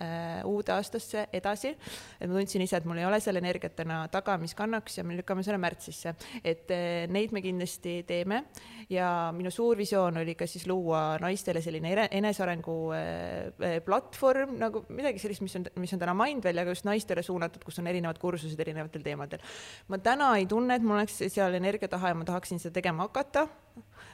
äh, 0.02 0.42
uude 0.48 0.74
aastasse 0.74 1.26
edasi. 1.32 1.72
et 2.20 2.28
ma 2.28 2.38
tundsin 2.38 2.64
ise, 2.64 2.78
et 2.78 2.88
mul 2.88 3.00
ei 3.00 3.06
ole 3.06 3.20
seal 3.22 3.38
energiat 3.40 3.76
täna 3.78 4.02
taga, 4.12 4.36
mis 4.42 4.54
kannaks 4.58 4.98
ja 4.98 5.04
me 5.06 5.16
lükkame 5.18 5.44
selle 5.46 5.60
märtsisse. 5.62 6.14
et 6.44 6.70
äh, 6.74 7.06
neid 7.12 7.32
me 7.32 7.42
kindlasti 7.44 8.02
teeme 8.08 8.44
ja 8.90 9.30
minu 9.36 9.50
suur 9.54 9.78
visioon 9.78 10.20
oli 10.22 10.34
ka 10.38 10.46
siis 10.50 10.66
luua 10.70 11.18
naistele 11.22 11.62
selline 11.64 12.08
enesearengu 12.10 12.76
äh, 12.96 13.78
platvorm 13.86 14.56
nagu 14.60 14.84
midagi 14.90 15.22
sellist, 15.22 15.44
mis 15.44 15.56
on, 15.58 15.66
mis 15.80 15.92
on 15.94 16.02
täna 16.02 16.14
Mindvel, 16.16 16.58
aga 16.62 16.74
just 16.74 16.86
naistele 16.88 17.24
suunatud, 17.24 17.64
kus 17.64 17.80
on 17.82 17.88
erinevad 17.90 18.18
kursused 18.22 18.60
erinevatel 18.60 19.04
teemadel. 19.04 19.42
ma 19.88 19.98
täna 19.98 20.34
ei 20.38 20.46
tunne, 20.50 20.76
et 20.76 20.86
mul 20.86 21.00
oleks 21.00 21.22
seal 21.32 21.54
energia 21.58 21.90
taha 21.92 22.12
ja 22.12 22.18
ma 22.18 22.28
tahaksin 22.28 22.60
seda 22.62 22.80
tegema 22.80 23.08
hakata 23.08 23.46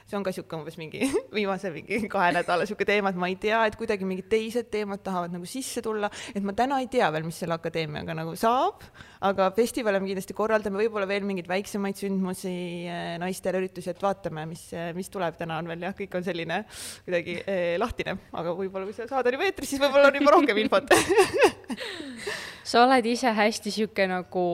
see 0.09 0.17
on 0.17 0.25
ka 0.25 0.33
sihuke 0.33 0.57
umbes 0.57 0.77
mingi 0.79 1.05
viimase 1.37 1.69
mingi 1.73 1.99
kahe 2.09 2.31
nädala 2.33 2.65
sihuke 2.67 2.87
teema, 2.87 3.11
et 3.13 3.19
ma 3.21 3.29
ei 3.29 3.37
tea, 3.41 3.59
et 3.69 3.77
kuidagi 3.77 4.07
mingid 4.09 4.29
teised 4.31 4.71
teemad 4.73 5.03
tahavad 5.05 5.35
nagu 5.35 5.45
sisse 5.49 5.83
tulla, 5.85 6.09
et 6.33 6.45
ma 6.45 6.55
täna 6.57 6.79
ei 6.81 6.89
tea 6.91 7.09
veel, 7.13 7.27
mis 7.27 7.37
selle 7.43 7.53
akadeemiaga 7.57 8.15
nagu 8.17 8.33
saab, 8.39 8.87
aga 9.29 9.51
festivale 9.57 10.01
me 10.01 10.09
kindlasti 10.09 10.37
korraldame, 10.37 10.81
võib-olla 10.81 11.09
veel 11.09 11.27
mingeid 11.29 11.49
väiksemaid 11.51 11.99
sündmusi, 12.01 12.55
eh, 12.89 13.15
naistele 13.21 13.61
üritusi, 13.61 13.93
et 13.93 14.01
vaatame, 14.01 14.47
mis, 14.49 14.65
mis 14.97 15.13
tuleb, 15.13 15.37
täna 15.37 15.59
on 15.61 15.69
veel 15.69 15.89
jah, 15.89 15.97
kõik 15.97 16.17
on 16.17 16.25
selline 16.25 16.63
kuidagi 17.05 17.39
eh, 17.43 17.73
lahtine, 17.81 18.17
aga 18.33 18.55
võib-olla 18.57 18.89
kui 18.89 18.97
see 18.97 19.09
saade 19.09 19.29
on 19.29 19.37
juba 19.37 19.49
eetris, 19.51 19.75
siis 19.75 19.83
võib-olla 19.83 20.09
on 20.09 20.21
juba 20.21 20.37
rohkem 20.39 20.63
infot. 20.65 20.95
Sa 22.69 22.83
oled 22.85 23.05
ise 23.09 23.31
hästi 23.33 23.71
sihuke 23.73 24.05
nagu 24.09 24.47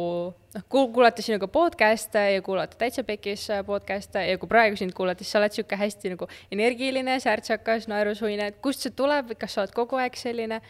noh, 0.56 0.64
kuulata 0.70 1.22
sinuga 1.22 1.48
podcast'e 1.48 2.34
ja 2.34 2.42
kuulata 2.42 2.78
Täitsa 2.78 3.04
Pekis 3.04 3.48
podcast'e 3.66 4.26
ja 4.30 4.38
kui 4.38 4.50
praegu 4.50 4.80
sind 4.80 4.96
kuulata, 4.96 5.24
siis 5.24 5.36
sa 5.36 5.42
oled 5.42 5.56
sihuke 5.56 5.80
hästi 5.80 6.16
nagu 6.16 6.28
energiline, 6.52 7.20
särtsakas, 7.24 7.90
naerusuine, 7.92 8.52
et 8.52 8.62
kust 8.64 8.86
see 8.86 8.96
tuleb, 8.96 9.36
kas 9.40 9.56
sa 9.56 9.66
oled 9.66 9.76
kogu 9.76 10.00
aeg 10.02 10.16
selline? 10.20 10.62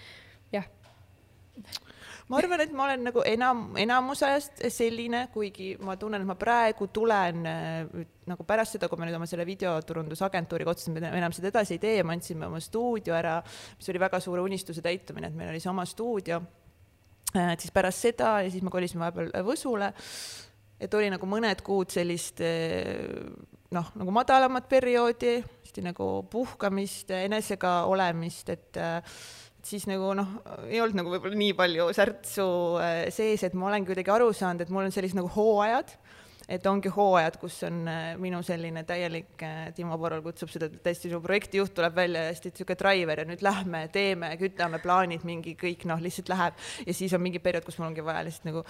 jah. 0.54 0.66
ma 2.30 2.40
arvan, 2.42 2.66
et 2.66 2.74
ma 2.74 2.88
olen 2.88 3.06
nagu 3.10 3.24
enam, 3.30 3.66
enamus 3.82 4.26
ajast 4.26 4.66
selline, 4.74 5.28
kuigi 5.34 5.76
ma 5.86 5.98
tunnen, 6.02 6.26
et 6.26 6.30
ma 6.30 6.38
praegu 6.40 6.90
tulen 6.94 7.46
äh, 7.50 8.04
nagu 8.26 8.48
pärast 8.48 8.78
seda, 8.78 8.90
kui 8.90 9.00
me 9.00 9.10
nüüd 9.10 9.20
oma 9.20 9.30
selle 9.30 9.46
videoturundusagentuuriga 9.48 10.74
otsustasime, 10.74 11.04
et 11.04 11.14
me 11.14 11.22
enam 11.22 11.36
seda 11.36 11.54
edasi 11.54 11.78
ei 11.78 11.86
tee 11.86 11.98
ja 12.00 12.08
me 12.08 12.18
andsime 12.18 12.50
oma 12.50 12.62
stuudio 12.64 13.18
ära, 13.18 13.38
mis 13.78 13.94
oli 13.94 14.06
väga 14.08 14.22
suure 14.24 14.46
unistuse 14.46 14.82
täitumine, 14.86 15.30
et 15.30 15.38
meil 15.38 15.54
oli 15.54 15.62
see 15.62 15.74
oma 15.74 15.86
stuudio 15.90 16.42
Äh, 16.42 16.65
et 17.36 17.64
siis 17.64 17.74
pärast 17.76 18.06
seda 18.08 18.38
ja 18.46 18.52
siis 18.52 18.64
me 18.66 18.74
kolisime 18.74 19.06
vahepeal 19.06 19.32
äh, 19.34 19.44
Võsule, 19.46 19.92
et 20.80 20.94
oli 20.98 21.10
nagu 21.14 21.30
mõned 21.30 21.62
kuud 21.66 21.94
sellist 21.94 22.42
äh, 22.46 23.04
noh, 23.76 23.92
nagu 24.00 24.16
madalamat 24.16 24.70
perioodi, 24.72 25.38
nagu 25.84 26.08
puhkamist, 26.32 27.10
enesega 27.12 27.82
olemist, 27.92 28.48
et 28.54 28.78
siis 29.66 29.84
nagu 29.90 30.14
noh, 30.16 30.30
ei 30.70 30.80
olnud 30.80 31.02
nagu 31.02 31.12
võib-olla 31.12 31.36
nii 31.36 31.56
palju 31.58 31.90
särtsu 31.98 32.46
sees, 33.12 33.44
et 33.44 33.58
ma 33.60 33.68
olengi 33.68 33.90
kuidagi 33.90 34.14
aru 34.14 34.30
saanud, 34.32 34.64
et 34.64 34.72
mul 34.72 34.88
on 34.88 34.96
sellised 34.96 35.20
nagu 35.20 35.28
hooajad 35.36 35.92
et 36.50 36.66
ongi 36.70 36.92
hooajad, 36.94 37.38
kus 37.42 37.58
on 37.68 37.82
äh, 37.90 38.02
minu 38.22 38.42
selline 38.46 38.84
täielik, 38.88 39.34
äh, 39.44 39.70
Timo 39.76 39.98
Porol 40.02 40.22
kutsub 40.26 40.52
seda 40.54 40.70
täiesti 40.70 41.10
nagu 41.12 41.24
projektijuht 41.26 41.74
tuleb 41.78 41.96
välja 41.98 42.26
ja 42.26 42.34
hästi 42.34 42.52
niisugune 42.52 42.80
driver 42.82 43.22
ja 43.22 43.28
nüüd 43.30 43.46
lähme, 43.46 43.86
teeme, 43.94 44.30
kütame 44.42 44.82
plaanid, 44.84 45.26
mingi 45.28 45.56
kõik 45.60 45.88
noh, 45.90 46.02
lihtsalt 46.04 46.30
läheb. 46.34 46.62
Ja 46.86 46.94
siis 46.94 47.16
on 47.18 47.24
mingi 47.26 47.42
periood, 47.44 47.66
kus 47.66 47.80
mul 47.82 47.90
ongi 47.90 48.06
vaja 48.06 48.26
lihtsalt 48.28 48.50
nagu 48.52 48.66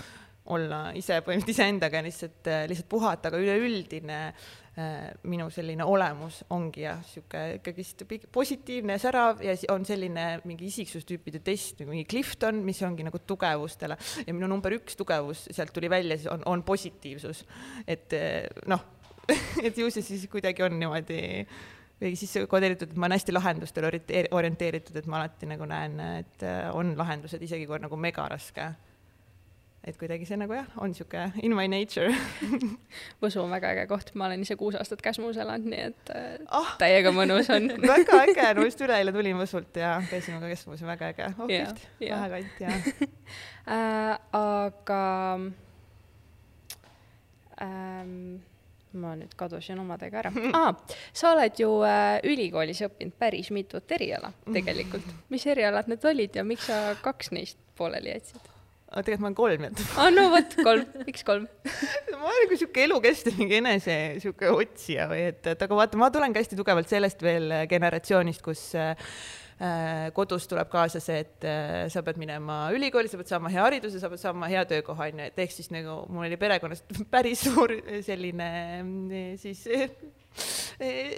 olla 0.56 0.80
ise 0.98 1.20
põhimõtteliselt 1.26 1.56
iseendaga 1.56 2.04
lihtsalt, 2.06 2.44
äh, 2.48 2.68
lihtsalt 2.70 2.90
puhata, 2.92 3.32
aga 3.32 3.42
üleüldine 3.42 4.20
minu 5.24 5.46
selline 5.54 5.86
olemus 5.88 6.42
ongi 6.52 6.82
jah, 6.84 7.00
niisugune 7.00 7.60
ikkagist 7.60 8.02
positiivne 8.36 8.98
ja 8.98 9.00
särav 9.00 9.40
ja 9.44 9.54
on 9.72 9.86
selline 9.88 10.26
mingi 10.44 10.68
isiksustüüpide 10.68 11.40
test 11.46 11.80
nagu 11.80 11.94
mingi 11.94 12.08
Clifton, 12.12 12.60
mis 12.66 12.82
ongi 12.84 13.06
nagu 13.08 13.22
tugevustele 13.24 13.96
ja 14.26 14.36
minu 14.36 14.50
number 14.52 14.76
üks 14.76 14.98
tugevus 15.00 15.46
sealt 15.56 15.72
tuli 15.76 15.90
välja, 15.90 16.18
siis 16.20 16.28
on, 16.34 16.44
on 16.46 16.64
positiivsus. 16.68 17.46
et 17.88 18.14
äh, 18.14 18.50
noh 18.68 18.84
et 19.66 19.78
ju 19.78 19.88
see 19.90 20.04
siis 20.06 20.28
kuidagi 20.32 20.64
on 20.66 20.76
niimoodi 20.80 21.22
või 22.02 22.12
siis 22.20 22.36
kodeeritud, 22.52 22.92
et 22.92 23.00
ma 23.00 23.08
olen 23.08 23.16
hästi 23.16 23.34
lahendustele 23.34 23.92
orienteeritud, 24.36 24.98
et 25.00 25.08
ma 25.08 25.22
alati 25.22 25.48
nagu 25.48 25.68
näen, 25.70 26.00
et 26.20 26.44
äh, 26.44 26.68
on 26.76 26.92
lahendused, 27.00 27.42
isegi 27.42 27.68
kui 27.68 27.78
on 27.78 27.88
nagu 27.88 28.00
megaraske 28.00 28.74
et 29.86 29.98
kuidagi 30.00 30.26
see 30.28 30.38
nagu 30.40 30.56
jah, 30.58 30.70
on 30.82 30.92
niisugune 30.92 31.44
in 31.46 31.56
my 31.58 31.68
nature 31.70 32.10
Võsu 33.24 33.44
on 33.44 33.52
väga 33.54 33.74
äge 33.76 33.86
koht, 33.90 34.12
ma 34.18 34.30
olen 34.30 34.46
ise 34.46 34.58
kuus 34.60 34.78
aastat 34.80 35.04
Käsmus 35.06 35.38
elanud, 35.42 35.68
nii 35.72 35.84
et 35.92 36.14
oh, 36.56 36.72
täiega 36.82 37.14
mõnus 37.16 37.52
on 37.54 37.70
väga 37.94 38.24
äge, 38.24 38.48
no 38.58 38.66
just 38.66 38.82
üleeile 38.86 39.14
tulin 39.16 39.38
Võsult 39.40 39.78
ja 39.82 39.98
käisime 40.10 40.42
ka 40.42 40.50
Käsmus, 40.52 40.82
väga 40.88 41.12
äge. 41.14 41.30
oh 41.38 41.52
kihvt, 41.52 41.86
vähe 42.02 42.32
kant 42.34 42.66
ja 42.66 42.74
äh, 43.76 44.18
aga 44.40 45.04
ähm, 47.62 48.42
ma 48.96 49.14
nüüd 49.20 49.38
kadusin 49.38 49.80
omadega 49.84 50.24
ära 50.24 50.34
ah,. 50.56 50.74
sa 51.14 51.36
oled 51.36 51.62
ju 51.62 51.70
äh, 51.86 52.18
ülikoolis 52.26 52.82
õppinud 52.88 53.18
päris 53.20 53.52
mitut 53.54 53.92
eriala 53.92 54.34
tegelikult. 54.50 55.14
mis 55.30 55.46
erialad 55.52 55.92
need 55.92 56.10
olid 56.10 56.42
ja 56.42 56.48
miks 56.48 56.72
sa 56.72 56.98
kaks 57.06 57.34
neist 57.36 57.62
pooleli 57.78 58.16
jätsid? 58.16 58.55
Aga 58.92 59.06
tegelikult 59.06 59.22
ma 59.24 59.30
olen 59.30 59.38
kolm 59.40 59.68
jätnud. 59.68 59.94
aa, 60.02 60.10
no 60.18 60.26
vot, 60.34 60.58
kolm, 60.68 61.00
miks 61.08 61.26
kolm? 61.28 61.48
Ma 62.16 62.28
olen 62.32 62.46
nagu 62.46 62.60
sihuke 62.60 62.84
elukestev 62.86 63.40
mingi 63.42 63.58
enese 63.60 63.96
sihuke 64.24 64.52
otsija 64.54 65.08
või 65.12 65.24
et, 65.32 65.42
et 65.52 65.66
aga 65.66 65.80
vaata, 65.82 66.00
ma 66.00 66.12
tulen 66.14 66.36
ka 66.36 66.44
hästi 66.44 66.60
tugevalt 66.60 66.90
sellest 66.90 67.22
veel 67.26 67.54
generatsioonist, 67.70 68.44
kus 68.46 68.64
äh, 68.80 68.96
kodus 70.16 70.50
tuleb 70.52 70.70
kaasa 70.72 71.02
see, 71.04 71.22
et 71.26 71.48
äh, 71.48 71.86
sa 71.92 72.04
pead 72.06 72.20
minema 72.22 72.66
ülikooli, 72.76 73.12
sa 73.12 73.20
pead 73.22 73.30
saama 73.32 73.52
hea 73.54 73.64
hariduse, 73.68 74.02
sa 74.02 74.10
pead 74.12 74.22
saama 74.22 74.50
hea 74.52 74.66
töökoha, 74.70 75.10
onju, 75.12 75.30
et 75.30 75.46
ehk 75.46 75.54
siis 75.54 75.72
nagu 75.74 76.02
mul 76.10 76.28
oli 76.30 76.40
perekonnas 76.40 76.86
päris 77.14 77.46
suur 77.48 77.76
selline 78.06 78.50
siis 79.42 79.66
Eh, 79.76 79.90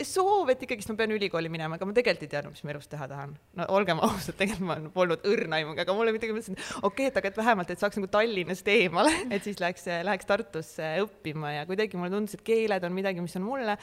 soov, 0.08 0.52
et 0.54 0.64
ikkagist 0.66 0.92
ma 0.92 0.98
pean 1.00 1.14
ülikooli 1.16 1.50
minema, 1.52 1.78
aga 1.78 1.88
ma 1.90 1.96
tegelikult 1.96 2.28
ei 2.28 2.32
teadnud, 2.34 2.56
mis 2.56 2.66
ma 2.66 2.74
elus 2.74 2.90
teha 2.92 3.08
tahan. 3.10 3.36
no 3.58 3.68
olgem 3.78 4.02
ausad, 4.06 4.38
tegelikult 4.40 4.68
ma 4.70 4.78
polnud 4.94 5.26
õrna 5.28 5.62
aimugi, 5.62 5.84
aga 5.84 5.98
mulle 5.98 6.14
midagi 6.16 6.36
mõtlesin, 6.36 6.60
okei 6.82 6.88
okay,, 6.90 7.10
et 7.10 7.20
aga 7.22 7.32
et 7.32 7.42
vähemalt, 7.42 7.74
et 7.74 7.84
saaks 7.84 8.00
nagu 8.00 8.10
Tallinnast 8.14 8.72
eemale, 8.74 9.14
et 9.36 9.48
siis 9.48 9.62
läheks, 9.64 9.88
läheks 10.08 10.30
Tartusse 10.30 10.94
õppima 11.04 11.56
ja 11.58 11.68
kuidagi 11.70 12.00
mulle 12.00 12.14
tundus, 12.14 12.38
et 12.38 12.46
keeled 12.48 12.88
on 12.88 12.96
midagi, 12.98 13.24
mis 13.24 13.38
on 13.40 13.48
mulle, 13.48 13.78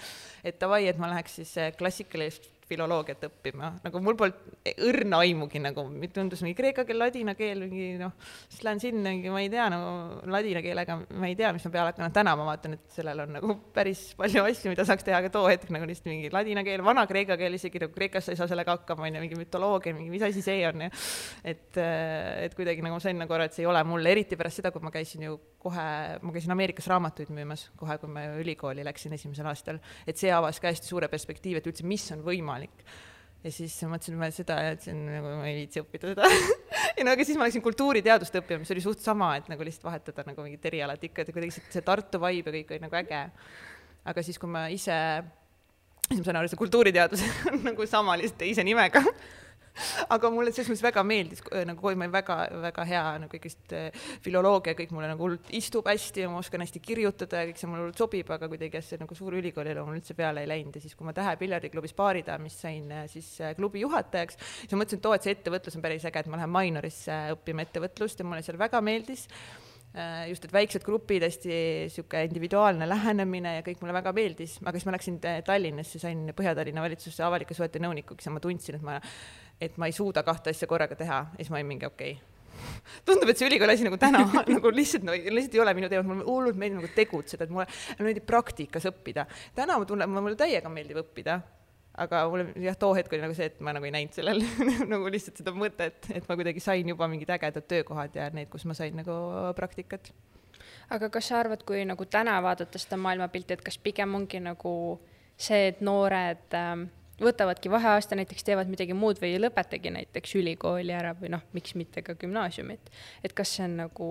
et 0.47 0.61
davai, 0.62 0.85
et 0.90 1.00
ma 1.00 1.11
läheks 1.12 1.40
siis 1.43 1.54
klassikalist 1.78 2.53
filoloogiat 2.68 3.26
õppima, 3.28 3.71
nagu 3.85 4.00
mul 4.04 4.16
polnud 4.18 4.73
õrna 4.88 5.21
aimugi 5.25 5.61
nagu, 5.62 5.85
tundus 6.14 6.42
mingi 6.44 6.56
kreeka 6.59 6.87
keel, 6.88 6.99
ladina 7.02 7.35
keel, 7.37 7.64
mingi 7.66 7.99
noh, 8.00 8.14
siis 8.49 8.64
lähen 8.66 8.80
sinna, 8.83 9.12
mingi 9.12 9.33
ma 9.33 9.42
ei 9.44 9.50
tea 9.52 9.66
nagu 9.73 10.30
ladina 10.33 10.62
keelega, 10.64 10.97
ma 11.12 11.28
ei 11.28 11.37
tea, 11.38 11.52
mis 11.56 11.66
ma 11.68 11.73
peale 11.75 11.92
hakkan, 11.92 12.14
täna 12.16 12.35
ma 12.40 12.49
vaatan, 12.49 12.76
et 12.78 12.97
sellel 12.97 13.25
on 13.26 13.35
nagu 13.37 13.59
päris 13.76 14.06
palju 14.18 14.47
asju, 14.49 14.73
mida 14.73 14.87
saaks 14.88 15.06
teha, 15.06 15.21
aga 15.21 15.33
too 15.35 15.44
hetk 15.50 15.73
nagu 15.75 15.88
lihtsalt 15.88 16.11
mingi 16.11 16.33
ladina 16.35 16.64
keel, 16.66 16.85
vana 16.87 17.06
kreeka 17.11 17.38
keel 17.40 17.59
isegi 17.59 17.83
nagu 17.85 17.92
Kreekas 17.94 18.26
sa 18.26 18.35
ei 18.35 18.40
saa 18.40 18.49
sellega 18.50 18.78
hakkama, 18.78 19.06
on 19.06 19.18
ju, 19.18 19.25
mingi 19.26 19.38
mütoloogia, 19.38 19.94
mingi 19.97 20.11
mis 20.12 20.25
asi 20.26 20.42
see 20.44 20.64
on 20.68 20.87
ja 20.87 20.90
et, 21.44 21.76
et 21.78 22.56
kuidagi 22.56 22.83
nagu 22.85 22.97
ma 22.97 23.02
sain 23.04 23.18
nagu 23.21 23.37
aru, 23.37 23.49
et 23.49 23.56
see 23.56 23.64
ei 23.66 23.71
ole 23.71 23.85
mulle, 23.87 24.11
eriti 24.11 24.38
pärast 24.40 24.62
seda, 24.62 24.73
kui 24.75 24.83
ma 24.85 24.92
käisin 24.94 25.28
ju 25.28 25.37
kohe, 25.64 25.85
ma 26.21 26.33
käisin 26.35 26.52
Ameerikas 26.52 26.88
raamatuid 26.90 27.30
müümas, 27.35 27.68
kohe 27.78 27.97
kui 28.00 28.11
ma 28.12 28.26
ülikooli 28.40 28.85
läksin 28.87 29.14
esimesel 29.16 29.49
aastal, 29.49 29.80
et 30.09 30.21
see 30.21 30.33
avas 30.35 30.61
ka 30.61 30.73
hästi 30.73 30.90
suure 30.90 31.09
perspektiivi, 31.12 31.61
et 31.61 31.71
üldse, 31.71 31.87
mis 31.88 32.04
on 32.14 32.25
võimalik 32.26 32.53
ja 33.44 33.52
siis 33.52 33.76
mõtlesin, 33.88 34.16
ma 34.18 34.30
seda 34.32 34.56
jätsin, 34.70 35.04
nagu 35.08 35.34
ma 35.40 35.49
ei 35.50 35.62
viitsi 35.62 35.82
õppida 35.84 36.14
seda. 36.14 36.30
Ja 36.94 37.02
no 37.02 37.11
aga 37.11 37.25
siis 37.26 37.34
ma 37.34 37.49
läksin 37.49 37.62
kultuuriteadust 37.64 38.37
õppima, 38.38 38.61
mis 38.62 38.70
oli 38.70 38.82
suht 38.84 39.00
sama, 39.02 39.32
et 39.34 39.49
nagu 39.50 39.64
lihtsalt 39.66 39.88
vahetada 39.88 40.23
nagu 40.28 40.44
mingit 40.44 40.62
erialat 40.70 41.02
ikka, 41.02 41.25
et 41.25 41.32
kuidagi 41.34 41.56
see 41.58 41.82
Tartu 41.82 42.20
vibe 42.23 42.52
ja 42.52 42.54
kõik 42.54 42.70
oli 42.70 42.84
nagu 42.84 42.99
äge. 43.00 43.23
aga 44.12 44.23
siis, 44.23 44.38
kui 44.38 44.52
ma 44.52 44.68
ise, 44.70 44.94
siis 46.06 46.20
ma 46.20 46.26
sain 46.28 46.38
aru, 46.38 46.46
et 46.46 46.54
see 46.54 46.61
kultuuriteadus 46.61 47.25
on 47.50 47.64
nagu 47.66 47.88
sama 47.90 48.14
lihtsalt 48.20 48.38
teise 48.44 48.62
nimega 48.62 49.02
aga 50.14 50.31
mulle 50.31 50.52
selles 50.54 50.71
mõttes 50.71 50.85
väga 50.85 51.02
meeldis, 51.07 51.43
nagu 51.66 51.83
kui 51.83 51.97
meil 51.99 52.12
väga-väga 52.14 52.87
hea 52.88 53.02
nagu 53.25 53.38
ikkagist 53.38 53.75
äh, 53.75 54.07
filoloogia, 54.25 54.76
kõik 54.78 54.95
mulle 54.95 55.11
nagu 55.11 55.26
hullult 55.26 55.50
istub 55.57 55.88
hästi 55.90 56.25
ja 56.25 56.31
ma 56.31 56.40
oskan 56.43 56.62
hästi 56.64 56.83
kirjutada 56.85 57.43
ja 57.43 57.50
kõik 57.50 57.61
see 57.61 57.71
mulle 57.71 57.85
hullult 57.87 58.04
sobib, 58.04 58.31
aga 58.37 58.49
kuidagi 58.50 58.83
see 58.85 59.00
nagu 59.02 59.19
suur 59.19 59.38
ülikooli 59.40 59.75
elu 59.75 59.85
mul 59.88 59.99
üldse 59.99 60.16
peale 60.19 60.45
ei 60.45 60.50
läinud 60.50 60.78
ja 60.78 60.85
siis, 60.85 60.95
kui 60.95 61.09
ma 61.09 61.14
Tähe 61.14 61.37
piljardiklubi 61.40 61.90
Spaaridamis 61.90 62.57
sain 62.64 62.88
äh, 62.95 63.04
siis 63.11 63.28
äh, 63.43 63.54
klubi 63.59 63.83
juhatajaks, 63.85 64.38
siis 64.62 64.75
ma 64.75 64.83
mõtlesin, 64.83 65.02
et 65.02 65.11
oo, 65.11 65.19
et 65.19 65.26
see 65.26 65.37
ettevõtlus 65.37 65.78
on 65.78 65.85
päris 65.85 66.09
äge, 66.09 66.25
et 66.25 66.31
ma 66.31 66.40
lähen 66.40 66.54
Minorisse 66.54 67.21
õppima 67.35 67.66
ettevõtlust 67.66 68.23
ja 68.23 68.26
mulle 68.26 68.43
seal 68.47 68.59
väga 68.61 68.83
meeldis 68.85 69.28
just, 70.26 70.43
et 70.43 70.50
väiksed 70.50 70.83
grupid, 70.83 71.23
hästi 71.23 71.50
niisugune 71.52 72.25
individuaalne 72.26 72.88
lähenemine 72.90 73.52
ja 73.61 73.62
kõik 73.62 73.78
mulle 73.78 73.95
väga 73.95 74.11
meeldis, 74.16 74.57
aga 74.64 74.75
siis 74.75 74.88
ma 74.88 74.95
läksin 74.97 75.21
Tallinnasse, 75.23 76.00
sain 76.02 76.25
Põhja-Tallinna 76.35 76.83
valitsuse 76.83 77.23
avalike 77.23 77.54
suhete 77.54 77.78
nõunikuks 77.78 78.26
ja 78.26 78.33
ma 78.35 78.43
tundsin, 78.43 78.81
et 78.81 78.83
ma 78.83 78.99
et 79.71 79.80
ma 79.80 79.90
ei 79.90 79.97
suuda 79.97 80.23
kahte 80.26 80.54
asja 80.54 80.68
korraga 80.71 80.97
teha 80.99 81.25
ja 81.33 81.40
siis 81.40 81.50
ma 81.50 81.61
olin 81.61 81.73
mingi 81.75 81.87
okei 81.88 82.14
okay. 82.16 82.30
tundub, 83.06 83.28
et 83.30 83.40
see 83.40 83.49
ülikooli 83.49 83.76
asi 83.76 83.87
nagu 83.87 83.99
täna 84.00 84.23
nagu 84.49 84.73
lihtsalt 84.75 85.04
no,, 85.06 85.14
lihtsalt 85.14 85.56
ei 85.56 85.62
ole 85.64 85.75
minu 85.78 85.90
teema, 85.92 86.06
mulle 86.11 86.26
hullult 86.28 86.61
meeldib 86.61 86.80
nagu 86.80 86.90
tegutseda, 86.97 87.47
et 87.47 87.54
mulle, 87.54 87.66
meeldib 88.00 88.26
praktikas 88.28 88.88
õppida. 88.90 89.26
täna 89.56 89.78
ma 89.80 89.88
tunnen, 89.88 90.11
mulle 90.14 90.38
täiega 90.38 90.71
meeldib 90.73 91.00
õppida, 91.04 91.38
aga 92.04 92.25
mulle 92.30 92.49
jah, 92.64 92.78
too 92.80 92.92
hetk 92.99 93.12
oli 93.14 93.25
nagu 93.25 93.37
see, 93.37 93.49
et 93.52 93.62
ma 93.64 93.75
nagu 93.76 93.88
ei 93.88 93.94
näinud 93.94 94.16
sellel 94.16 94.42
nagu 94.92 95.11
lihtsalt 95.12 95.42
seda 95.42 95.54
mõtet, 95.56 96.11
et 96.14 96.28
ma 96.28 96.38
kuidagi 96.40 96.62
sain 96.64 96.94
juba 96.94 97.09
mingid 97.11 97.33
ägedad 97.37 97.68
töökohad 97.71 98.16
ja 98.18 98.28
need, 98.35 98.50
kus 98.52 98.66
ma 98.71 98.76
sain 98.78 98.97
nagu 98.99 99.16
praktikat. 99.59 100.12
aga 100.94 101.11
kas 101.12 101.30
sa 101.30 101.40
arvad, 101.42 101.64
kui 101.66 101.85
nagu 101.88 102.06
täna 102.11 102.40
vaadata 102.44 102.80
seda 102.80 103.00
maailmapilti, 103.00 103.59
et 103.59 103.64
kas 103.66 103.78
pigem 103.78 104.14
ongi 104.18 104.42
nagu 104.42 104.75
see, 105.37 105.68
et 105.73 105.80
noored 105.85 106.54
ähm, 106.59 106.88
võtavadki 107.21 107.71
vaheaasta, 107.71 108.16
näiteks 108.18 108.44
teevad 108.44 108.71
midagi 108.71 108.94
muud 108.94 109.21
või 109.23 109.35
ei 109.35 109.42
lõpetagi 109.42 109.92
näiteks 109.94 110.35
ülikooli 110.40 110.94
ära 110.94 111.14
või 111.18 111.30
noh, 111.35 111.44
miks 111.52 111.75
mitte 111.78 112.02
ka 112.02 112.16
gümnaasiumit. 112.18 112.90
et 113.25 113.33
kas 113.33 113.56
see 113.56 113.64
on 113.64 113.76
nagu 113.85 114.09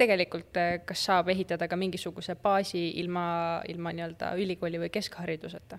tegelikult 0.00 0.56
äh, 0.56 0.80
kas 0.84 1.04
saab 1.04 1.28
ehitada 1.28 1.68
ka 1.68 1.76
mingisuguse 1.76 2.34
baasi 2.34 2.88
ilma, 3.00 3.62
ilma 3.68 3.92
nii-öelda 3.92 4.34
ülikooli 4.40 4.80
või 4.80 4.92
keskhariduseta 4.92 5.78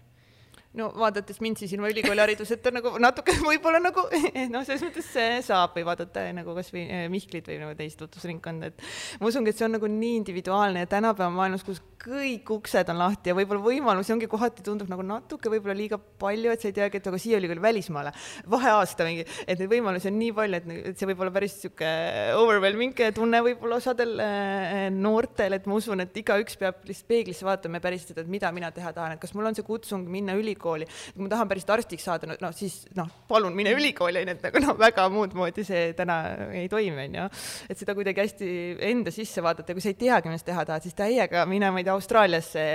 no 0.80 0.88
vaadates 0.96 1.42
mind 1.44 1.60
siis 1.60 1.74
ilma 1.76 1.90
ülikoolihariduseta 1.92 2.72
nagu 2.72 2.94
natuke 3.04 3.36
võib-olla 3.50 3.82
nagu 3.84 4.06
noh, 4.54 4.64
selles 4.68 4.84
mõttes 4.86 5.10
saab 5.48 5.76
või 5.76 5.86
vaadata 5.88 6.24
nagu 6.36 6.56
kasvõi 6.56 6.86
eh, 6.86 7.08
Mihklit 7.12 7.50
või 7.50 7.60
nagu 7.60 7.76
teist 7.76 8.00
tutvusringkonda, 8.00 8.72
et 8.72 8.86
ma 9.20 9.28
usungi, 9.28 9.52
et 9.52 9.60
see 9.60 9.68
on 9.68 9.76
nagu 9.76 9.90
nii 9.92 10.20
individuaalne 10.22 10.86
ja 10.86 10.92
tänapäeva 10.92 11.32
maailmas, 11.36 11.66
kus 11.68 11.82
kõik 12.02 12.48
uksed 12.56 12.90
on 12.90 12.98
lahti 12.98 13.30
ja 13.30 13.36
võib-olla 13.38 13.62
võimalusi 13.62 14.14
ongi 14.16 14.30
kohati 14.32 14.64
tundub 14.66 14.90
nagu 14.90 15.04
natuke 15.06 15.52
võib-olla 15.52 15.76
liiga 15.78 16.00
palju, 16.00 16.54
et 16.54 16.64
sa 16.64 16.72
ei 16.72 16.78
teagi, 16.78 17.02
et 17.02 17.10
aga 17.12 17.20
siia 17.22 17.38
ülikooli 17.42 17.62
välismaale, 17.62 18.16
vaheaasta 18.50 19.06
mingi, 19.06 19.28
et 19.44 19.60
neid 19.60 19.70
võimalusi 19.70 20.10
on 20.10 20.18
nii 20.18 20.32
palju, 20.40 20.62
et, 20.62 20.96
see 20.98 21.12
võib 21.12 21.22
olla 21.26 21.36
päris 21.36 21.60
sihuke 21.62 21.92
overwhelming 22.40 23.04
tunne 23.14 23.44
võib-olla 23.46 23.78
osadel 23.78 24.16
äh, 24.24 24.88
noortel, 24.96 25.60
et 25.60 25.68
ma 25.70 25.78
usun, 25.78 26.02
et 26.02 26.18
igaüks 26.24 26.58
peab 26.62 26.82
lihtsalt 26.88 27.12
peeglisse 27.12 27.46
vaatama 27.46 27.78
ja 27.78 27.86
päriselt 27.86 28.24
et 28.24 28.32
mida 28.32 28.50
mina 28.56 28.72
teha 28.74 28.96
tahan, 28.96 29.18
et 29.18 29.22
kas 29.22 29.36
mul 29.38 29.52
on 29.52 29.58
see 29.58 29.68
kutsung 29.68 30.10
minna 30.10 30.34
ülikooli 30.40 30.61
ülikooli. 30.62 30.86
kui 31.16 31.24
ma 31.24 31.30
tahan 31.30 31.50
päriselt 31.50 31.70
arstiks 31.76 32.04
saada, 32.06 32.28
no, 32.28 32.36
no 32.42 32.52
siis 32.56 32.86
noh, 32.96 33.10
palun 33.28 33.56
mine 33.56 33.74
ülikooli, 33.76 34.22
onju, 34.22 34.36
et 34.38 34.46
nagu 34.48 34.62
noh, 34.64 34.78
väga 34.80 35.08
muud 35.10 35.34
moodi 35.38 35.66
see 35.66 35.94
täna 35.98 36.18
ei 36.54 36.68
toimi, 36.70 37.08
onju. 37.08 37.28
et 37.70 37.78
seda 37.78 37.96
kuidagi 37.98 38.22
hästi 38.22 38.50
enda 38.92 39.12
sisse 39.12 39.44
vaadata, 39.44 39.74
kui 39.74 39.82
sa 39.84 39.92
ei 39.92 40.00
teagi, 40.00 40.30
mis 40.30 40.46
teha 40.48 40.66
tahad, 40.66 40.86
siis 40.86 40.98
täiega 40.98 41.46
mine, 41.50 41.72
ma 41.72 41.82
ei 41.82 41.88
tea, 41.88 41.96
Austraaliasse, 41.96 42.66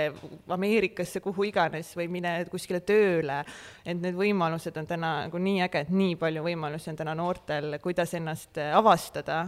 Ameerikasse, 0.53 1.21
kuhu 1.23 1.47
iganes 1.49 1.93
või 1.97 2.09
mine 2.19 2.33
kuskile 2.51 2.81
tööle. 2.85 3.43
et 3.85 3.97
need 3.97 4.15
võimalused 4.15 4.75
on 4.77 4.87
täna 4.87 5.13
nagu 5.27 5.39
nii 5.39 5.61
äge, 5.65 5.85
et 5.85 5.93
nii 5.93 6.15
palju 6.19 6.43
võimalusi 6.43 6.91
on 6.91 6.99
täna 6.99 7.15
noortel, 7.15 7.79
kuidas 7.83 8.13
ennast 8.17 8.57
avastada 8.57 9.45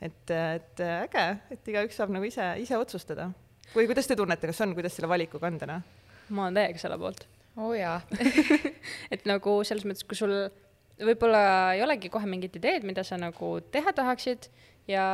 et, 0.00 0.30
et 0.30 0.82
äge, 0.86 1.26
et 1.52 1.72
igaüks 1.72 1.98
saab 2.00 2.12
nagu 2.14 2.24
ise, 2.24 2.46
ise 2.62 2.78
otsustada. 2.78 3.30
või 3.74 3.86
kuidas 3.90 4.08
te 4.08 4.16
tunnete, 4.16 4.48
kas 4.50 4.62
on, 4.64 4.74
kuidas 4.74 4.96
selle 4.96 5.10
valikuga 5.10 5.50
on 5.50 5.58
täna? 5.60 5.80
ma 6.30 6.46
olen 6.46 6.60
täiega 6.60 6.78
selle 6.78 6.98
poolt 6.98 7.26
oo 7.60 7.70
oh, 7.70 7.76
jaa. 7.76 8.00
Et 9.14 9.24
nagu 9.28 9.60
selles 9.66 9.86
mõttes, 9.86 10.06
kui 10.08 10.18
sul 10.18 10.34
võib-olla 11.00 11.42
ei 11.76 11.84
olegi 11.84 12.10
kohe 12.12 12.28
mingit 12.28 12.56
ideed, 12.60 12.84
mida 12.88 13.04
sa 13.06 13.18
nagu 13.20 13.58
teha 13.72 13.92
tahaksid 13.96 14.50
ja, 14.90 15.06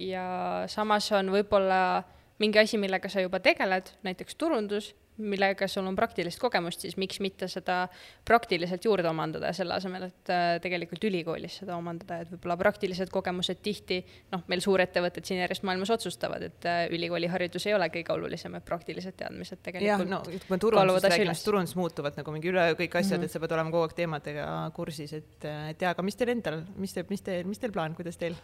ja 0.00 0.24
samas 0.72 1.10
on 1.16 1.32
võib-olla 1.34 2.02
mingi 2.42 2.60
asi, 2.62 2.80
millega 2.80 3.10
sa 3.12 3.22
juba 3.22 3.40
tegeled, 3.42 3.92
näiteks 4.06 4.36
turundus 4.40 4.92
millega 5.20 5.66
sul 5.68 5.86
on 5.86 5.96
praktilist 5.96 6.40
kogemust, 6.40 6.84
siis 6.84 6.96
miks 7.00 7.20
mitte 7.20 7.48
seda 7.50 7.84
praktiliselt 8.24 8.84
juurde 8.86 9.10
omandada, 9.10 9.50
selle 9.56 9.76
asemel, 9.76 10.06
et 10.08 10.32
äh, 10.32 10.54
tegelikult 10.64 11.04
ülikoolis 11.04 11.58
seda 11.60 11.76
omandada, 11.76 12.22
et 12.22 12.32
võib-olla 12.32 12.56
praktilised 12.60 13.12
kogemused 13.12 13.60
tihti, 13.64 14.00
noh, 14.32 14.44
meil 14.48 14.64
suurettevõtted 14.64 15.28
siin 15.28 15.42
järjest 15.42 15.66
maailmas 15.68 15.92
otsustavad, 15.92 16.46
et 16.48 16.68
äh, 16.68 16.84
ülikooliharidus 16.96 17.68
ei 17.68 17.76
ole 17.76 17.90
kõige 17.92 18.16
olulisem, 18.16 18.56
et 18.56 18.66
praktilised 18.66 19.18
teadmised 19.20 19.60
tegelikult. 19.60 19.90
jah, 19.90 20.06
no 20.08 20.22
kui 20.24 20.40
me 20.54 20.60
turundusest 20.64 21.10
räägime, 21.12 21.36
siis 21.36 21.50
turundus 21.50 21.76
muutuvad 21.78 22.16
nagu 22.18 22.34
mingi 22.34 22.52
üle 22.52 22.66
kõik 22.80 22.96
asjad 22.96 23.18
mm, 23.18 23.22
-hmm. 23.22 23.28
et 23.28 23.36
sa 23.36 23.44
pead 23.44 23.56
olema 23.58 23.74
kogu 23.74 23.90
aeg 23.90 23.96
teemadega 24.00 24.48
kursis, 24.74 25.12
et, 25.20 25.48
et 25.74 25.84
jaa, 25.84 25.92
aga 25.92 26.02
mis 26.02 26.16
teil 26.16 26.32
endal, 26.32 26.62
mis 26.76 26.96
te, 26.96 27.04
mis 27.10 27.20
te, 27.20 27.42
mis 27.44 27.60
teil 27.60 27.72
plaan, 27.72 27.94
kuidas 27.98 28.16
teil? 28.16 28.38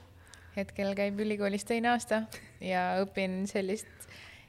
hetkel 0.59 0.95
käib 0.99 1.21
ülikoolis 1.23 1.65
teine 1.69 1.93
aasta 1.93 2.25
ja 2.61 2.99
õpin 3.05 3.45
sellist 3.47 4.09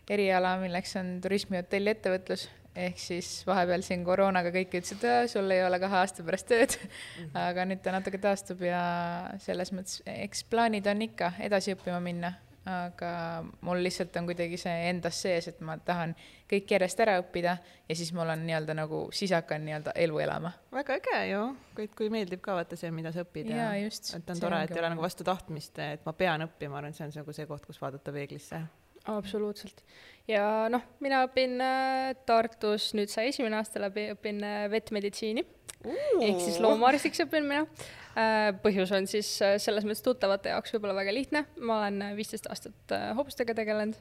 eriala, 0.10 0.56
milleks 0.62 0.96
on 1.00 1.18
turismi, 1.24 1.60
hotelli, 1.62 1.94
ettevõtlus, 1.94 2.48
ehk 2.80 3.00
siis 3.02 3.30
vahepeal 3.48 3.84
siin 3.86 4.04
koroonaga 4.08 4.52
kõik 4.56 4.76
ütlesid, 4.80 5.06
sul 5.32 5.50
ei 5.54 5.64
ole 5.66 5.80
kahe 5.82 6.02
aasta 6.02 6.26
pärast 6.26 6.50
tööd. 6.50 6.76
-hmm. 6.76 7.32
aga 7.46 7.66
nüüd 7.70 7.82
ta 7.86 7.96
natuke 7.96 8.22
taastub 8.22 8.62
ja 8.66 8.84
selles 9.40 9.74
mõttes, 9.74 10.04
eks 10.06 10.46
plaanid 10.50 10.88
on 10.88 11.02
ikka 11.10 11.34
edasi 11.46 11.76
õppima 11.76 12.00
minna, 12.04 12.34
aga 12.70 13.12
mul 13.66 13.82
lihtsalt 13.84 14.16
on 14.20 14.28
kuidagi 14.30 14.58
see 14.62 14.90
endas 14.90 15.22
sees, 15.22 15.48
et 15.48 15.62
ma 15.66 15.78
tahan 15.78 16.14
kõik 16.50 16.74
järjest 16.76 17.00
ära 17.06 17.16
õppida 17.22 17.56
ja 17.90 17.96
siis 17.96 18.12
mul 18.14 18.30
on 18.30 18.44
nii-öelda 18.46 18.76
nagu, 18.78 19.06
siis 19.16 19.32
hakkan 19.34 19.66
nii-öelda 19.66 19.96
elu 19.96 20.20
elama. 20.26 20.52
väga 20.72 21.00
äge 21.00 21.22
ju, 21.32 21.46
kui, 21.76 21.88
kui 21.88 22.10
meeldib 22.14 22.42
ka 22.46 22.58
vaata 22.60 22.78
see, 22.80 22.92
mida 22.92 23.12
sa 23.16 23.26
õpid 23.26 23.50
ja, 23.50 23.72
ja 23.74 23.86
just, 23.86 24.14
et 24.16 24.30
on 24.30 24.44
tore, 24.44 24.62
et 24.64 24.76
ei 24.76 24.84
ole 24.84 24.94
nagu 24.94 25.06
vastu 25.06 25.24
tahtmist, 25.24 25.80
et 25.80 26.06
ma 26.06 26.14
pean 26.14 26.46
õppima, 26.46 26.76
ma 26.76 26.84
arvan, 26.84 26.94
et 26.94 27.00
see 27.00 27.08
on 27.08 27.18
nagu 27.22 27.34
see 27.34 27.50
koht, 27.50 27.66
kus 27.66 27.82
vaadata 27.82 28.14
peeglisse 28.14 28.62
absoluutselt. 29.18 29.84
ja 30.30 30.68
noh, 30.72 30.84
mina 31.04 31.24
õpin 31.28 31.58
äh, 31.64 32.12
Tartus, 32.28 32.92
nüüd 32.98 33.12
sai 33.12 33.30
esimene 33.34 33.60
aasta 33.60 33.82
läbi, 33.82 34.10
õpin 34.16 34.44
äh, 34.46 34.66
vettmeditsiini 34.72 35.44
uh.. 35.44 36.22
ehk 36.26 36.42
siis 36.44 36.60
loomaarstiks 36.64 37.26
õpin 37.26 37.48
mina 37.50 37.66
äh,. 38.16 38.50
põhjus 38.64 38.94
on 38.96 39.08
siis 39.10 39.30
selles 39.40 39.88
mõttes 39.88 40.06
tuttavate 40.06 40.54
jaoks 40.54 40.76
võib-olla 40.76 40.98
väga 41.02 41.16
lihtne, 41.16 41.46
ma 41.60 41.84
olen 41.84 42.12
viisteist 42.18 42.50
aastat 42.52 42.98
hobustega 43.18 43.56
tegelenud 43.58 43.98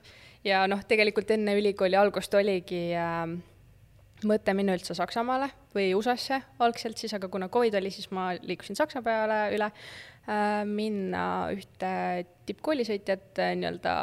ja 0.46 0.66
noh, 0.70 0.82
tegelikult 0.88 1.30
enne 1.34 1.56
ülikooli 1.58 1.98
algust 1.98 2.34
oligi 2.38 2.88
äh, 2.96 3.24
mõte 4.26 4.54
minna 4.56 4.74
üldse 4.76 4.96
Saksamaale 4.98 5.50
või 5.74 5.92
USA-sse 5.96 6.40
algselt 6.64 6.98
siis, 6.98 7.14
aga 7.14 7.28
kuna 7.30 7.48
Covid 7.52 7.76
oli, 7.78 7.90
siis 7.94 8.10
ma 8.14 8.30
liikusin 8.36 8.78
Saksa 8.78 9.02
peale 9.04 9.40
üle 9.54 9.68
äh,, 9.70 10.64
minna 10.66 11.24
ühte 11.54 11.92
tippkoolisõitjat 12.48 13.38
nii-öelda 13.60 13.94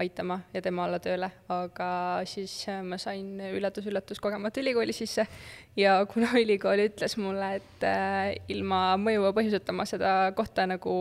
aitama 0.00 0.40
ja 0.54 0.62
tema 0.64 0.86
alla 0.86 1.00
tööle, 1.02 1.28
aga 1.52 1.90
siis 2.28 2.52
äh, 2.70 2.80
ma 2.86 2.98
sain 3.00 3.38
üllatus-üllatus 3.50 4.20
kogemata 4.22 4.62
ülikooli 4.62 4.94
sisse 4.96 5.26
ja 5.78 5.98
kuna 6.10 6.32
ülikool 6.44 6.84
ütles 6.86 7.16
mulle, 7.20 7.52
et 7.60 7.86
äh, 7.86 8.34
ilma 8.52 8.96
mõjuva 9.00 9.34
põhjuseta 9.36 9.74
ma 9.76 9.86
seda 9.88 10.14
kohta 10.38 10.66
nagu 10.70 10.94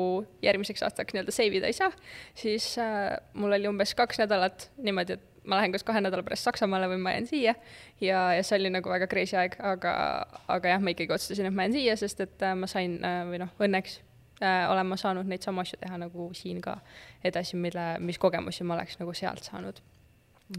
järgmiseks 0.45 0.83
aastaks 0.88 1.15
nii-öelda 1.15 1.35
save 1.35 1.62
ida 1.62 1.71
ei 1.71 1.77
saa, 1.77 1.91
siis 2.38 2.73
äh, 2.81 3.15
mul 3.33 3.55
oli 3.57 3.69
umbes 3.71 3.95
kaks 3.97 4.21
nädalat 4.23 4.69
niimoodi, 4.77 5.19
et 5.19 5.25
ma 5.49 5.62
lähen 5.62 5.73
kas 5.73 5.85
kahe 5.88 6.01
nädala 6.03 6.25
pärast 6.25 6.45
Saksamaale 6.45 6.89
või 6.91 6.99
ma 7.01 7.15
jään 7.15 7.25
siia. 7.29 7.55
Ja, 8.03 8.27
ja 8.35 8.43
see 8.45 8.59
oli 8.59 8.69
nagu 8.75 8.91
väga 8.91 9.07
crazy 9.09 9.38
aeg, 9.39 9.55
aga, 9.65 9.93
aga 10.51 10.75
jah, 10.75 10.83
ma 10.83 10.93
ikkagi 10.93 11.15
otsustasin, 11.15 11.49
et 11.49 11.55
ma 11.55 11.65
jään 11.65 11.79
siia, 11.79 11.95
sest 11.97 12.21
et 12.27 12.45
ma 12.59 12.69
sain 12.69 12.99
või 13.31 13.39
noh, 13.41 13.55
õnneks 13.57 13.97
olen 14.41 14.86
ma 14.88 14.97
saanud 14.97 15.28
neid 15.28 15.43
samu 15.45 15.62
asju 15.62 15.80
teha 15.82 15.97
nagu 15.99 16.30
siin 16.34 16.62
ka 16.62 16.78
edasi, 17.23 17.58
mille, 17.58 17.88
mis 17.99 18.17
kogemusi 18.17 18.63
ma 18.63 18.78
oleks 18.78 18.99
nagu 18.99 19.13
sealt 19.13 19.43
saanud. 19.43 19.82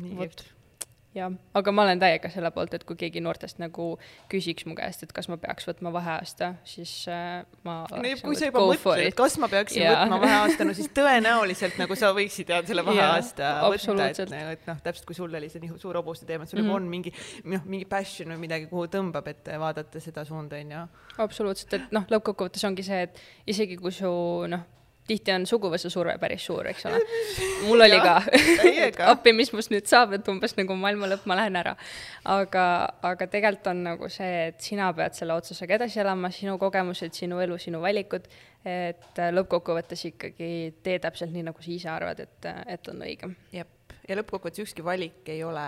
nii 0.01 0.17
kihvt 0.21 0.45
jah, 1.17 1.33
aga 1.59 1.73
ma 1.75 1.85
olen 1.87 2.01
täiega 2.01 2.31
selle 2.31 2.51
poolt, 2.55 2.75
et 2.77 2.85
kui 2.87 2.99
keegi 2.99 3.23
noortest 3.25 3.59
nagu 3.63 3.87
küsiks 4.31 4.67
mu 4.69 4.77
käest, 4.79 5.03
et 5.05 5.13
kas 5.15 5.29
ma 5.31 5.39
peaks 5.43 5.67
võtma 5.67 5.93
vaheaasta, 5.95 6.53
siis 6.69 6.93
äh, 7.11 7.43
ma 7.67 7.81
no 7.91 7.99
kui 7.99 8.15
nagu, 8.15 8.37
sa 8.39 8.51
juba 8.51 8.63
mõtled, 8.69 9.17
kas 9.19 9.37
ma 9.43 9.51
peaksin 9.51 9.83
yeah. 9.83 10.05
võtma 10.05 10.21
vaheaasta, 10.25 10.69
no 10.69 10.77
siis 10.79 10.91
tõenäoliselt 11.01 11.81
nagu 11.81 11.99
sa 11.99 12.13
võiksid 12.17 12.55
jah, 12.55 12.65
selle 12.69 12.87
vaheaasta 12.87 13.47
yeah, 13.47 13.69
võtta, 13.75 14.09
et, 14.11 14.35
nagu, 14.35 14.57
et 14.57 14.67
noh, 14.71 14.83
täpselt 14.87 15.11
kui 15.11 15.19
sul 15.19 15.39
oli 15.41 15.51
see 15.53 15.65
nii 15.65 15.79
suur 15.83 15.99
hobuste 15.99 16.29
teema, 16.31 16.47
et 16.47 16.55
sul 16.55 16.63
mm 16.63 16.71
-hmm. 16.71 16.79
on 16.79 16.91
mingi 16.95 17.15
noh, 17.45 17.67
mingi 17.67 17.89
passion 17.91 18.31
või 18.35 18.45
midagi, 18.47 18.71
kuhu 18.71 18.87
tõmbab, 18.93 19.31
et 19.35 19.51
vaadata 19.59 20.03
seda 20.03 20.25
suunda, 20.25 20.63
onju. 20.63 20.87
absoluutselt, 21.19 21.75
et 21.75 21.97
noh, 21.97 22.07
lõppkokkuvõttes 22.11 22.67
ongi 22.69 22.87
see, 22.87 23.03
et 23.09 23.25
isegi 23.51 23.81
kui 23.81 23.93
su 23.95 24.11
noh 24.51 24.69
tihti 25.09 25.33
on 25.35 25.47
suguvõsa 25.49 25.91
surve 25.93 26.15
päris 26.23 26.45
suur, 26.47 26.69
eks 26.71 26.87
ole. 26.91 27.01
mul 27.69 27.85
oli 27.87 27.99
ka, 28.03 28.17
et 28.71 29.01
appi, 29.13 29.33
mis 29.37 29.53
must 29.55 29.73
nüüd 29.73 29.89
saab, 29.91 30.15
et 30.17 30.29
umbes 30.33 30.57
nagu 30.59 30.77
maailma 30.79 31.11
lõpp, 31.11 31.27
ma 31.31 31.39
lähen 31.41 31.59
ära. 31.61 31.77
aga, 32.37 32.65
aga 33.11 33.31
tegelikult 33.33 33.71
on 33.73 33.85
nagu 33.89 34.11
see, 34.13 34.47
et 34.51 34.61
sina 34.65 34.91
pead 34.97 35.19
selle 35.19 35.37
otsusega 35.39 35.79
edasi 35.81 36.03
elama, 36.05 36.33
sinu 36.35 36.57
kogemused, 36.63 37.15
sinu 37.17 37.41
elu, 37.43 37.59
sinu 37.61 37.83
valikud, 37.83 38.29
et 38.69 39.23
lõppkokkuvõttes 39.37 40.05
ikkagi 40.13 40.51
tee 40.85 40.99
täpselt 41.03 41.33
nii, 41.35 41.49
nagu 41.51 41.63
sa 41.63 41.73
ise 41.73 41.93
arvad, 41.93 42.21
et, 42.27 42.51
et 42.67 42.93
on 42.93 43.07
õige. 43.07 43.33
jep, 43.57 43.97
ja 44.09 44.21
lõppkokkuvõttes 44.21 44.69
ükski 44.69 44.85
valik 44.87 45.33
ei 45.33 45.43
ole 45.47 45.67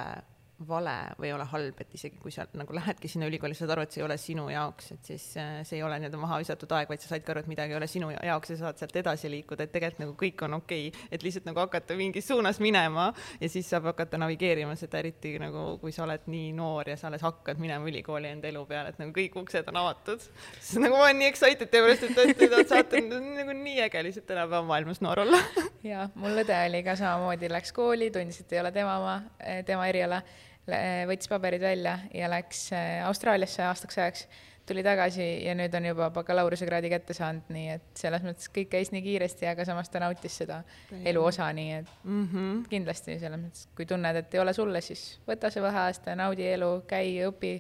vale 0.68 0.94
või 1.18 1.30
ei 1.30 1.34
ole 1.36 1.46
halb, 1.50 1.80
et 1.82 1.94
isegi 1.96 2.18
kui 2.22 2.32
sa 2.34 2.46
nagu 2.58 2.74
lähedki 2.76 3.10
sinna 3.10 3.28
ülikooli, 3.30 3.56
saad 3.56 3.72
aru, 3.74 3.86
et 3.86 3.94
see 3.94 4.02
ei 4.02 4.06
ole 4.06 4.16
sinu 4.20 4.48
jaoks, 4.52 4.92
et 4.96 5.10
siis 5.12 5.26
äh, 5.40 5.60
see 5.66 5.78
ei 5.78 5.84
ole 5.86 5.98
nii-öelda 6.02 6.20
maha 6.20 6.38
visatud 6.42 6.72
aeg, 6.76 6.90
vaid 6.90 7.02
sa 7.02 7.12
saidki 7.12 7.32
aru, 7.32 7.42
et 7.44 7.50
midagi 7.50 7.74
ei 7.74 7.78
ole 7.78 7.88
sinu 7.90 8.10
jaoks 8.12 8.54
ja 8.54 8.58
saad 8.62 8.80
sealt 8.80 8.96
edasi 9.02 9.30
liikuda, 9.32 9.66
et 9.66 9.74
tegelikult 9.74 10.02
nagu 10.04 10.16
kõik 10.22 10.44
on 10.46 10.58
okei 10.58 10.88
okay., 10.90 11.08
et 11.12 11.26
lihtsalt 11.26 11.48
nagu 11.48 11.62
hakata 11.62 11.96
mingis 11.98 12.28
suunas 12.28 12.60
minema 12.62 13.08
ja 13.40 13.50
siis 13.52 13.68
saab 13.70 13.88
hakata 13.90 14.20
navigeerima 14.22 14.76
seda, 14.78 15.00
eriti 15.02 15.34
nagu 15.42 15.78
kui 15.82 15.94
sa 15.94 16.04
oled 16.06 16.28
nii 16.30 16.52
noor 16.56 16.92
ja 16.92 16.98
sa 17.00 17.08
alles 17.10 17.24
hakkad 17.24 17.60
minema 17.62 17.88
ülikooli 17.88 18.30
enda 18.32 18.50
elu 18.50 18.64
peale, 18.68 18.92
et 18.92 19.00
nagu 19.02 19.14
kõik 19.16 19.38
uksed 19.42 19.68
on 19.72 19.80
avatud. 19.82 20.22
siis 20.60 20.82
nagu 20.82 20.96
ma 20.96 21.08
olen 21.08 21.22
nii 21.22 21.30
excited 21.32 21.72
teie 21.72 21.84
pärast, 21.86 22.06
et, 22.08 22.46
et 22.48 22.72
saate 22.72 23.02
nagu 23.06 23.56
nii 23.58 23.82
äge 23.86 24.04
lihtsalt 24.06 24.28
tänapäeva 24.28 24.62
maailmas 24.68 25.02
noor 25.04 25.24
olla. 25.26 25.40
ja 25.86 26.08
mul 26.14 26.42
õde 26.44 26.56
oli 26.68 26.82
ka 26.86 26.96
samamoodi, 26.98 27.50
läks 27.52 27.74
kooli, 27.76 28.10
tundis, 28.14 28.40
et 28.42 28.56
ei 28.56 28.62
ole 28.62 28.72
tema 28.74 28.96
oma, 29.00 29.18
tema 29.66 29.88
eriala 29.90 30.22
võttis 30.66 31.30
paberid 31.30 31.62
välja 31.62 31.98
ja 32.14 32.30
läks 32.30 32.68
äh, 32.76 33.02
Austraaliasse 33.06 33.64
aastaks 33.66 33.98
ajaks, 33.98 34.26
tuli 34.66 34.82
tagasi 34.86 35.24
ja 35.42 35.56
nüüd 35.58 35.74
on 35.74 35.88
juba 35.88 36.08
bakalaureusekraadi 36.14 36.90
kätte 36.92 37.16
saanud, 37.18 37.48
nii 37.50 37.72
et 37.74 37.88
selles 37.98 38.22
mõttes 38.22 38.50
kõik 38.54 38.70
käis 38.76 38.92
nii 38.94 39.02
kiiresti, 39.02 39.48
aga 39.50 39.66
samas 39.66 39.90
ta 39.90 40.00
nautis 40.02 40.36
seda 40.38 40.60
elu 41.02 41.24
osa, 41.24 41.48
nii 41.52 41.72
et 41.80 41.90
mm 42.04 42.28
-hmm. 42.28 42.60
kindlasti 42.70 43.18
selles 43.18 43.40
mõttes, 43.42 43.66
kui 43.76 43.86
tunned, 43.90 44.16
et 44.16 44.34
ei 44.34 44.40
ole 44.40 44.52
sulle, 44.54 44.80
siis 44.80 45.20
võta 45.28 45.50
see 45.50 45.62
vaheaasta, 45.62 46.14
naudi 46.16 46.46
elu, 46.52 46.70
käi, 46.86 47.16
õpi, 47.26 47.54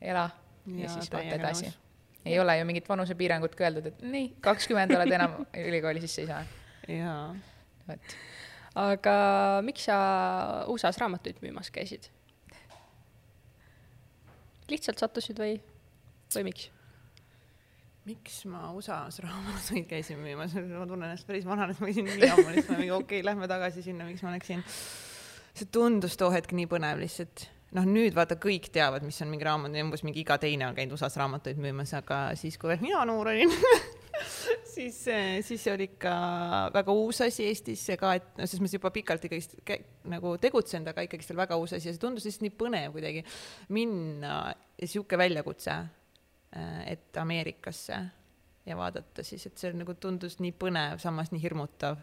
ela 0.00 0.28
ja, 0.66 0.82
ja 0.82 0.88
siis 0.88 1.12
vaata 1.12 1.40
edasi. 1.40 1.72
ei 2.24 2.38
ole 2.38 2.58
ju 2.58 2.64
mingit 2.64 2.88
vanusepiirangut 2.88 3.54
ka 3.54 3.64
öeldud, 3.64 3.86
et 3.86 4.02
nii, 4.02 4.34
kakskümmend 4.40 4.94
oled 4.94 5.12
enam 5.12 5.40
ülikooli 5.68 6.00
sisse 6.00 6.22
ei 6.22 6.26
saa. 6.26 6.44
jaa. 6.88 7.34
vot 7.88 8.16
aga 8.74 9.14
miks 9.64 9.84
sa 9.88 9.96
USA-s 10.72 11.00
raamatuid 11.00 11.40
müümas 11.44 11.70
käisid? 11.70 12.08
Lihtsalt 14.72 15.02
sattusid 15.02 15.38
või, 15.40 15.56
või 16.36 16.48
miks? 16.50 16.70
miks 18.08 18.40
ma 18.50 18.66
USA-s 18.74 19.22
raamatuid 19.22 19.86
käisin 19.92 20.18
müümas, 20.22 20.56
ma 20.58 20.86
tunnen 20.86 21.06
ennast 21.06 21.26
päris 21.28 21.46
vanana, 21.46 21.70
et 21.72 21.80
ma 21.80 21.88
käisin 21.88 22.08
nii 22.10 22.30
ammu 22.34 22.48
lihtsalt, 22.50 22.78
okei 22.78 22.92
okay,, 22.98 23.24
lähme 23.26 23.48
tagasi 23.50 23.84
sinna, 23.84 24.06
miks 24.08 24.24
ma 24.26 24.34
läksin. 24.34 24.64
see 25.54 25.68
tundus 25.70 26.16
too 26.18 26.32
hetk 26.34 26.54
nii 26.56 26.66
põnev 26.70 27.02
lihtsalt. 27.02 27.46
noh, 27.78 27.86
nüüd 27.88 28.16
vaata, 28.16 28.36
kõik 28.42 28.68
teavad, 28.74 29.06
mis 29.06 29.22
on 29.22 29.30
mingi 29.30 29.46
raamat, 29.46 29.78
umbes 29.84 30.02
mingi 30.06 30.24
iga 30.24 30.36
teine 30.42 30.66
on 30.66 30.76
käinud 30.76 30.98
USA-s 30.98 31.20
raamatuid 31.20 31.62
müümas, 31.62 31.94
aga 31.96 32.24
siis, 32.38 32.58
kui 32.58 32.72
veel 32.72 32.82
mina 32.82 33.04
noor 33.08 33.30
olin 33.32 33.54
siis, 34.74 34.98
siis 35.46 35.56
see 35.56 35.72
oli 35.72 35.88
ikka 35.90 36.12
väga 36.74 36.94
uus 36.96 37.22
asi 37.24 37.46
Eestis 37.48 37.86
ka, 38.00 38.14
et 38.18 38.28
noh, 38.36 38.46
selles 38.46 38.62
mõttes 38.62 38.76
juba 38.78 38.92
pikalt 38.94 39.26
ikkagist 39.28 39.56
nagu 40.10 40.36
tegutsenud, 40.42 40.92
aga 40.92 41.06
ikkagist 41.06 41.32
veel 41.32 41.42
väga 41.44 41.58
uus 41.60 41.74
asi 41.76 41.90
ja 41.90 41.96
see 41.96 42.02
tundus 42.02 42.28
lihtsalt 42.28 42.46
nii 42.48 42.54
põnev 42.60 42.94
kuidagi 42.96 43.24
minna 43.74 44.36
ja 44.52 44.88
sihuke 44.88 45.20
väljakutse 45.20 45.80
Äh, 46.56 46.92
et 46.92 47.16
Ameerikasse 47.16 47.98
ja 48.66 48.76
vaadata 48.76 49.24
siis, 49.24 49.46
et 49.46 49.58
see 49.58 49.72
nagu 49.72 49.94
tundus 49.96 50.36
nii 50.42 50.52
põnev, 50.52 50.98
samas 51.00 51.32
nii 51.32 51.40
hirmutav. 51.40 51.96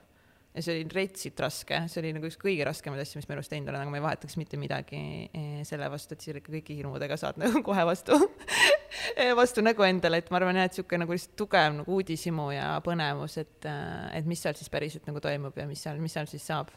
Ja 0.60 0.66
see 0.66 0.76
oli 0.76 0.88
retsit 0.92 1.40
raske, 1.40 1.78
see 1.92 2.02
oli 2.02 2.12
nagu 2.18 2.28
üks 2.28 2.38
kõige 2.40 2.66
raskemaid 2.68 3.04
asju, 3.04 3.22
mis 3.22 3.30
ma 3.30 3.38
elus 3.38 3.52
teinud 3.52 3.72
olen, 3.72 3.86
aga 3.86 3.94
ma 3.94 4.00
ei 4.00 4.04
vahetaks 4.04 4.36
mitte 4.40 4.60
midagi 4.60 5.00
eh, 5.32 5.62
selle 5.68 5.88
vastu, 5.92 6.16
et 6.16 6.26
siis 6.26 6.40
ikka 6.40 6.54
kõigi 6.58 6.76
hirmudega 6.82 7.18
saad 7.20 7.40
nagu 7.42 7.64
kohe 7.70 7.86
vastu 7.88 8.18
vastu 9.40 9.64
nägu 9.66 9.86
endale, 9.88 10.20
et 10.20 10.30
ma 10.34 10.42
arvan 10.42 10.60
jah, 10.60 10.68
et 10.68 10.76
niisugune 10.76 11.06
nagu 11.06 11.16
lihtsalt 11.16 11.38
tugev 11.40 11.74
nagu 11.80 11.98
uudishimu 11.98 12.50
ja 12.56 12.68
põnevus, 12.86 13.40
et, 13.42 13.58
äh, 13.70 14.12
et 14.20 14.30
mis 14.30 14.44
seal 14.44 14.58
siis 14.60 14.72
päriselt 14.74 15.08
nagu 15.10 15.24
toimub 15.24 15.58
ja 15.58 15.68
mis 15.70 15.82
seal, 15.86 16.00
mis 16.04 16.16
seal 16.18 16.30
siis 16.30 16.46
saab 16.52 16.74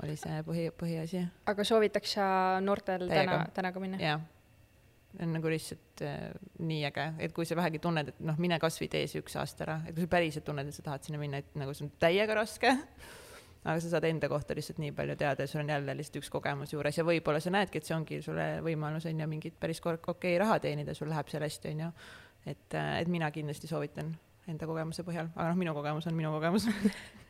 oli 0.00 0.16
see 0.16 0.42
põhi, 0.46 0.68
põhiasi. 0.80 1.26
aga 1.50 1.64
soovitaks 1.66 2.16
sa 2.16 2.26
noortel 2.64 3.04
Täiega. 3.08 3.42
täna, 3.42 3.56
täna 3.56 3.72
ka 3.74 3.82
minna? 3.82 4.00
jah 4.00 4.22
on 5.18 5.32
nagu 5.34 5.50
lihtsalt 5.50 6.02
äh, 6.06 6.28
nii 6.62 6.84
äge, 6.86 7.06
et 7.26 7.32
kui 7.34 7.46
sa 7.48 7.56
vähegi 7.58 7.80
tunned, 7.82 8.12
et 8.12 8.20
noh, 8.22 8.36
mine 8.40 8.60
kasvõi 8.62 8.88
tee 8.92 9.08
see 9.10 9.22
üks 9.22 9.34
aasta 9.40 9.66
ära, 9.66 9.78
et 9.88 9.96
kui 9.96 10.04
sa 10.04 10.10
päriselt 10.12 10.46
tunned, 10.46 10.70
et 10.70 10.76
sa 10.76 10.84
tahad 10.86 11.06
sinna 11.06 11.18
minna, 11.20 11.40
et 11.42 11.58
nagu 11.58 11.74
see 11.74 11.86
on 11.88 11.92
täiega 12.02 12.36
raske, 12.38 12.72
aga 13.60 13.76
sa 13.82 13.92
saad 13.92 14.06
enda 14.08 14.30
kohta 14.30 14.56
lihtsalt 14.56 14.78
nii 14.80 14.94
palju 14.96 15.16
teada 15.20 15.44
ja 15.44 15.50
sul 15.50 15.64
on 15.64 15.72
jälle 15.74 15.96
lihtsalt 15.98 16.20
üks 16.22 16.30
kogemus 16.32 16.72
juures 16.72 16.96
ja 16.96 17.04
võib-olla 17.04 17.42
sa 17.42 17.52
näedki, 17.52 17.80
et 17.80 17.88
see 17.90 17.96
ongi 17.96 18.20
sulle 18.24 18.48
võimalus 18.64 19.08
on 19.10 19.20
ju 19.20 19.28
mingit 19.28 19.58
päris 19.60 19.82
okei 19.84 20.06
okay 20.14 20.38
raha 20.40 20.60
teenida, 20.62 20.94
sul 20.94 21.10
läheb 21.12 21.28
seal 21.32 21.44
hästi, 21.44 21.74
on 21.74 21.86
ju. 21.86 21.92
et, 22.46 22.68
äh, 22.74 22.92
et 23.00 23.08
mina 23.08 23.30
kindlasti 23.34 23.68
soovitan 23.68 24.14
enda 24.48 24.66
kogemuse 24.66 25.04
põhjal, 25.06 25.28
aga 25.34 25.50
noh, 25.50 25.58
minu 25.58 25.74
kogemus 25.76 26.06
on 26.06 26.16
minu 26.16 26.32
kogemus 26.38 26.70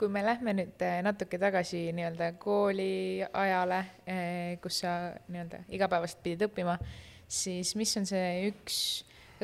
kui 0.00 0.08
me 0.08 0.22
lähme 0.24 0.54
nüüd 0.56 0.80
eh, 0.80 1.02
natuke 1.04 1.36
tagasi 1.40 1.90
nii-öelda 1.92 2.30
kooliajale, 2.40 3.80
eh, 4.08 4.52
kus 4.64 4.78
sa 4.80 4.92
nii-öelda 5.28 5.58
igapäevaselt 5.76 6.22
pidid 6.24 6.46
õppima, 6.46 6.78
siis 7.28 7.74
mis 7.76 7.92
on 8.00 8.06
see 8.08 8.46
üks 8.48 8.78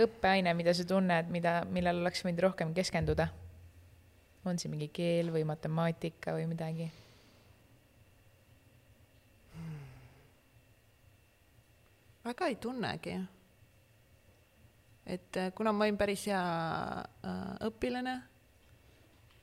õppeaine, 0.01 0.55
mida 0.57 0.73
sa 0.77 0.87
tunned, 0.89 1.29
mida, 1.33 1.59
millel 1.69 2.01
oleks 2.01 2.25
võinud 2.25 2.41
rohkem 2.49 2.73
keskenduda? 2.77 3.29
on 4.47 4.61
see 4.63 4.71
mingi 4.71 4.87
keel 4.95 5.33
või 5.35 5.43
matemaatika 5.43 6.37
või 6.37 6.45
midagi? 6.47 6.85
väga 12.23 12.49
ei 12.49 12.57
tunnegi. 12.63 13.19
et 15.05 15.41
eh, 15.43 15.53
kuna 15.53 15.75
ma 15.77 15.85
olin 15.85 16.01
päris 16.01 16.25
hea 16.31 16.41
õpilane 17.69 18.17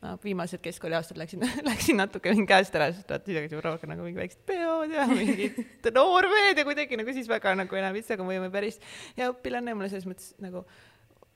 no 0.03 0.17
viimased 0.23 0.61
keskkooliaastad 0.63 1.17
läksin 1.17 1.43
läksin 1.69 1.99
natuke 1.99 2.33
mingi 2.33 2.47
käest 2.49 2.75
ära, 2.75 2.89
sest 2.91 3.09
vaata 3.09 3.29
siis 3.29 3.39
hakkasid 3.39 3.65
rohkem 3.65 3.93
nagu 3.93 4.05
mingi 4.05 4.19
väiksed 4.19 4.41
peod 4.47 4.91
ja 4.93 5.05
mingid 5.09 5.91
noormehed 5.97 6.59
ja 6.59 6.65
kuidagi 6.67 6.99
nagu 6.99 7.15
siis 7.15 7.29
väga 7.31 7.55
nagu 7.59 7.79
enam 7.79 7.95
üldse, 7.99 8.17
aga 8.17 8.25
ma 8.27 8.35
olin 8.35 8.53
päris 8.53 8.81
hea 9.17 9.29
õpilane 9.31 9.75
mulle 9.77 9.91
selles 9.93 10.07
mõttes 10.09 10.33
nagu 10.43 10.65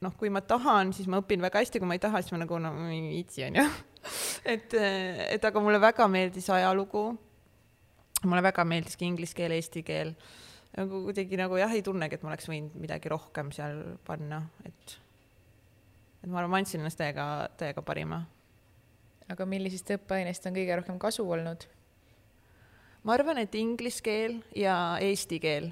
noh, 0.03 0.13
kui 0.19 0.29
ma 0.33 0.43
tahan, 0.45 0.91
siis 0.93 1.07
ma 1.09 1.21
õpin 1.23 1.41
väga 1.41 1.63
hästi, 1.63 1.81
kui 1.81 1.89
ma 1.89 1.97
ei 1.97 2.03
taha, 2.03 2.21
siis 2.21 2.35
ma 2.35 2.43
nagu 2.43 2.59
no 2.61 2.73
ei 2.91 2.99
viitsi 3.15 3.47
onju. 3.47 3.63
et, 4.53 4.75
et 4.75 5.47
aga 5.49 5.63
mulle 5.63 5.79
väga 5.81 6.05
meeldis 6.11 6.51
ajalugu. 6.53 7.07
mulle 8.25 8.43
väga 8.43 8.65
meeldiski 8.65 9.07
inglise 9.07 9.37
keel, 9.37 9.55
eesti 9.57 9.83
keel. 9.87 10.13
nagu 10.77 11.01
kuidagi 11.07 11.39
nagu 11.39 11.57
jah, 11.57 11.73
ei 11.73 11.81
tunnegi, 11.81 12.17
et 12.17 12.23
ma 12.23 12.33
oleks 12.33 12.49
võinud 12.51 12.77
midagi 12.77 13.09
rohkem 13.09 13.49
seal 13.55 13.79
panna, 14.05 14.43
et 14.67 14.97
et 16.21 16.29
ma 16.29 16.41
arvan, 16.41 16.51
ma 16.51 16.59
andsin 16.61 16.81
ennast 16.81 16.99
täiega, 16.99 17.47
täiega 17.57 17.81
parima 17.85 18.25
aga 19.31 19.47
millisest 19.49 19.91
õppeainest 19.97 20.47
on 20.47 20.55
kõige 20.55 20.77
rohkem 20.79 20.99
kasu 21.01 21.25
olnud? 21.27 21.67
ma 23.07 23.15
arvan, 23.15 23.39
et 23.39 23.53
inglise 23.55 24.03
keel 24.03 24.39
ja 24.57 24.75
eesti 25.03 25.39
keel, 25.39 25.69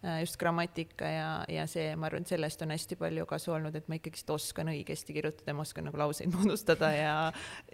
äh, 0.00 0.22
just 0.22 0.38
grammatika 0.40 1.08
ja, 1.08 1.30
ja 1.50 1.66
see, 1.68 1.90
ma 2.00 2.08
arvan, 2.08 2.24
et 2.24 2.32
sellest 2.32 2.64
on 2.64 2.72
hästi 2.72 2.96
palju 3.00 3.26
kasu 3.28 3.52
olnud, 3.56 3.76
et 3.76 3.90
ma 3.92 3.98
ikkagist 3.98 4.30
oskan 4.32 4.72
õigesti 4.72 5.16
kirjutada 5.16 5.56
ma 5.56 5.66
oskan 5.66 5.88
nagu 5.88 6.00
lauseid 6.00 6.32
moodustada 6.36 6.92
ja, 6.96 7.16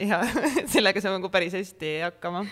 ja 0.03 0.23
sellega 0.73 1.03
saab 1.05 1.19
nagu 1.19 1.31
päris 1.31 1.55
hästi 1.59 1.93
hakkama 2.09 2.45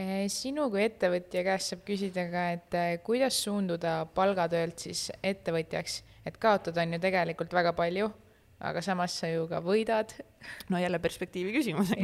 äh, 0.00 0.24
sinu 0.32 0.70
kui 0.72 0.86
ettevõtja 0.86 1.44
käest 1.44 1.74
saab 1.74 1.84
küsida 1.88 2.28
ka, 2.32 2.46
et 2.56 2.78
äh, 2.78 2.92
kuidas 3.04 3.40
suunduda 3.44 3.98
palgatöölt 4.16 4.86
siis 4.88 5.10
ettevõtjaks, 5.20 6.00
et 6.28 6.40
kaotada 6.40 6.86
on 6.86 6.96
ju 6.96 7.04
tegelikult 7.04 7.52
väga 7.58 7.76
palju 7.76 8.12
aga 8.58 8.80
samas 8.80 9.12
sa 9.20 9.28
ju 9.28 9.44
ka 9.50 9.60
võidad. 9.64 10.12
no 10.70 10.78
jälle 10.78 10.98
perspektiivi 11.02 11.52
küsimus 11.52 11.90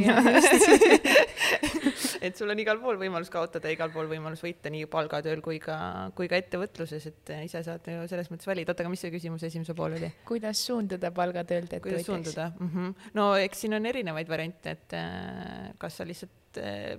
et 2.26 2.36
sul 2.36 2.50
on 2.52 2.58
igal 2.58 2.80
pool 2.82 2.98
võimalus 3.00 3.30
kaotada, 3.32 3.70
igal 3.72 3.90
pool 3.94 4.08
võimalus 4.10 4.42
võita 4.44 4.70
nii 4.72 4.86
palgatööl 4.90 5.40
kui 5.44 5.58
ka, 5.62 5.76
kui 6.18 6.28
ka 6.30 6.36
ettevõtluses, 6.40 7.06
et 7.08 7.32
ise 7.46 7.60
saad 7.64 7.88
ju 7.88 8.04
selles 8.10 8.28
mõttes 8.32 8.48
valida. 8.50 8.72
oota, 8.72 8.82
aga 8.84 8.92
mis 8.92 9.02
see 9.04 9.14
küsimuse 9.14 9.48
esimese 9.48 9.74
pool 9.78 9.92
oli? 9.96 10.08
kuidas 10.28 10.58
suunduda 10.66 11.08
palgatöölt 11.14 11.72
ettevõtjaks? 11.72 11.88
kuidas 11.88 12.08
suunduda 12.10 12.44
mm? 12.58 12.70
-hmm. 12.74 12.88
no 13.18 13.24
eks 13.40 13.64
siin 13.64 13.78
on 13.78 13.88
erinevaid 13.88 14.28
variante, 14.28 14.66
et 14.76 14.90
äh, 14.98 15.06
kas 15.78 15.92
sa 16.00 16.08
lihtsalt 16.08 16.41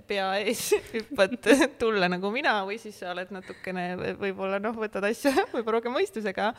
pea 0.08 0.28
ees 0.42 0.66
hüppad 0.94 1.36
tulla 1.80 2.08
nagu 2.10 2.30
mina 2.34 2.56
või 2.68 2.78
siis 2.82 2.98
sa 3.02 3.12
oled 3.12 3.32
natukene 3.34 4.14
võib-olla 4.20 4.60
noh, 4.62 4.76
võtad 4.78 5.06
asja 5.08 5.32
võib-olla 5.54 5.78
rohkem 5.78 5.94
mõistusega 5.96 6.50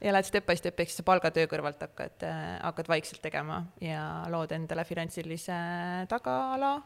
ja 0.00 0.14
lähed 0.14 0.28
step 0.28 0.48
by 0.48 0.58
step 0.60 0.80
ehk 0.84 0.92
siis 0.92 1.06
palgatöö 1.06 1.48
kõrvalt 1.50 1.82
hakkad, 1.86 2.26
eh, 2.26 2.42
hakkad 2.62 2.90
vaikselt 2.90 3.22
tegema 3.24 3.62
ja 3.82 4.24
lood 4.32 4.52
endale 4.56 4.86
finantsilise 4.88 5.60
tagaala 6.10 6.76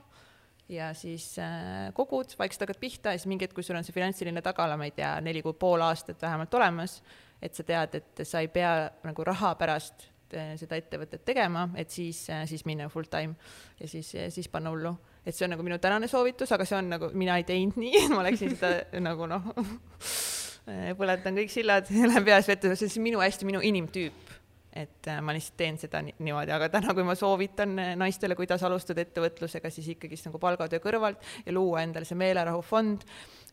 ja 0.69 0.93
siis 0.95 1.39
äh, 1.39 1.89
kogud, 1.95 2.35
vaikselt 2.39 2.67
hakkad 2.67 2.81
pihta 2.81 3.13
ja 3.13 3.19
siis 3.19 3.29
mingi 3.31 3.47
hetk, 3.47 3.57
kui 3.57 3.65
sul 3.65 3.79
on 3.79 3.87
see 3.87 3.97
finantsiline 3.97 4.43
tagala, 4.45 4.77
ma 4.77 4.89
ei 4.89 4.95
tea, 4.97 5.15
neli 5.25 5.43
kuni 5.45 5.59
pool 5.59 5.83
aastat 5.85 6.23
vähemalt 6.23 6.55
olemas, 6.55 6.99
et 7.43 7.57
sa 7.57 7.65
tead, 7.65 7.99
et 8.01 8.25
sa 8.29 8.43
ei 8.45 8.51
pea 8.53 8.73
nagu 9.07 9.27
raha 9.27 9.55
pärast 9.59 10.09
seda 10.29 10.77
ettevõtet 10.77 11.23
tegema, 11.25 11.71
et 11.81 11.89
siis, 11.89 12.27
siis 12.51 12.67
minna 12.69 12.91
full 12.93 13.09
time 13.09 13.33
ja 13.81 13.89
siis, 13.89 14.11
siis 14.35 14.49
panna 14.53 14.69
hullu 14.75 14.93
et 15.29 15.37
see 15.37 15.45
on 15.45 15.53
nagu 15.53 15.67
minu 15.67 15.77
tänane 15.83 16.09
soovitus, 16.09 16.53
aga 16.57 16.65
see 16.69 16.79
on 16.79 16.89
nagu, 16.95 17.13
mina 17.19 17.37
ei 17.37 17.45
teinud 17.49 17.77
nii, 17.81 18.07
ma 18.15 18.25
läksin 18.25 18.57
seda 18.57 18.73
nagu 19.09 19.29
noh, 19.29 19.53
põletan 20.99 21.37
kõik 21.37 21.53
sillad, 21.53 21.93
lähen 22.11 22.27
peas 22.27 22.49
vette, 22.49 22.73
see 22.77 22.91
on 22.97 23.09
minu 23.11 23.23
hästi 23.25 23.49
minu 23.49 23.63
inimtüüp 23.65 24.37
et 24.79 25.09
äh, 25.09 25.21
ma 25.25 25.33
lihtsalt 25.35 25.57
teen 25.59 25.79
seda 25.81 26.01
niimoodi, 26.05 26.53
aga 26.55 26.69
täna, 26.73 26.93
kui 26.95 27.07
ma 27.07 27.17
soovitan 27.19 27.73
äh, 27.81 27.93
naistele, 27.99 28.37
kuidas 28.39 28.63
alustada 28.67 29.03
ettevõtlusega, 29.03 29.73
siis 29.75 29.89
ikkagist 29.95 30.29
nagu 30.29 30.41
palgatöö 30.43 30.83
kõrvalt 30.85 31.25
ja 31.47 31.55
luua 31.57 31.83
endale 31.87 32.07
see 32.09 32.19
meelerahufond, 32.21 33.07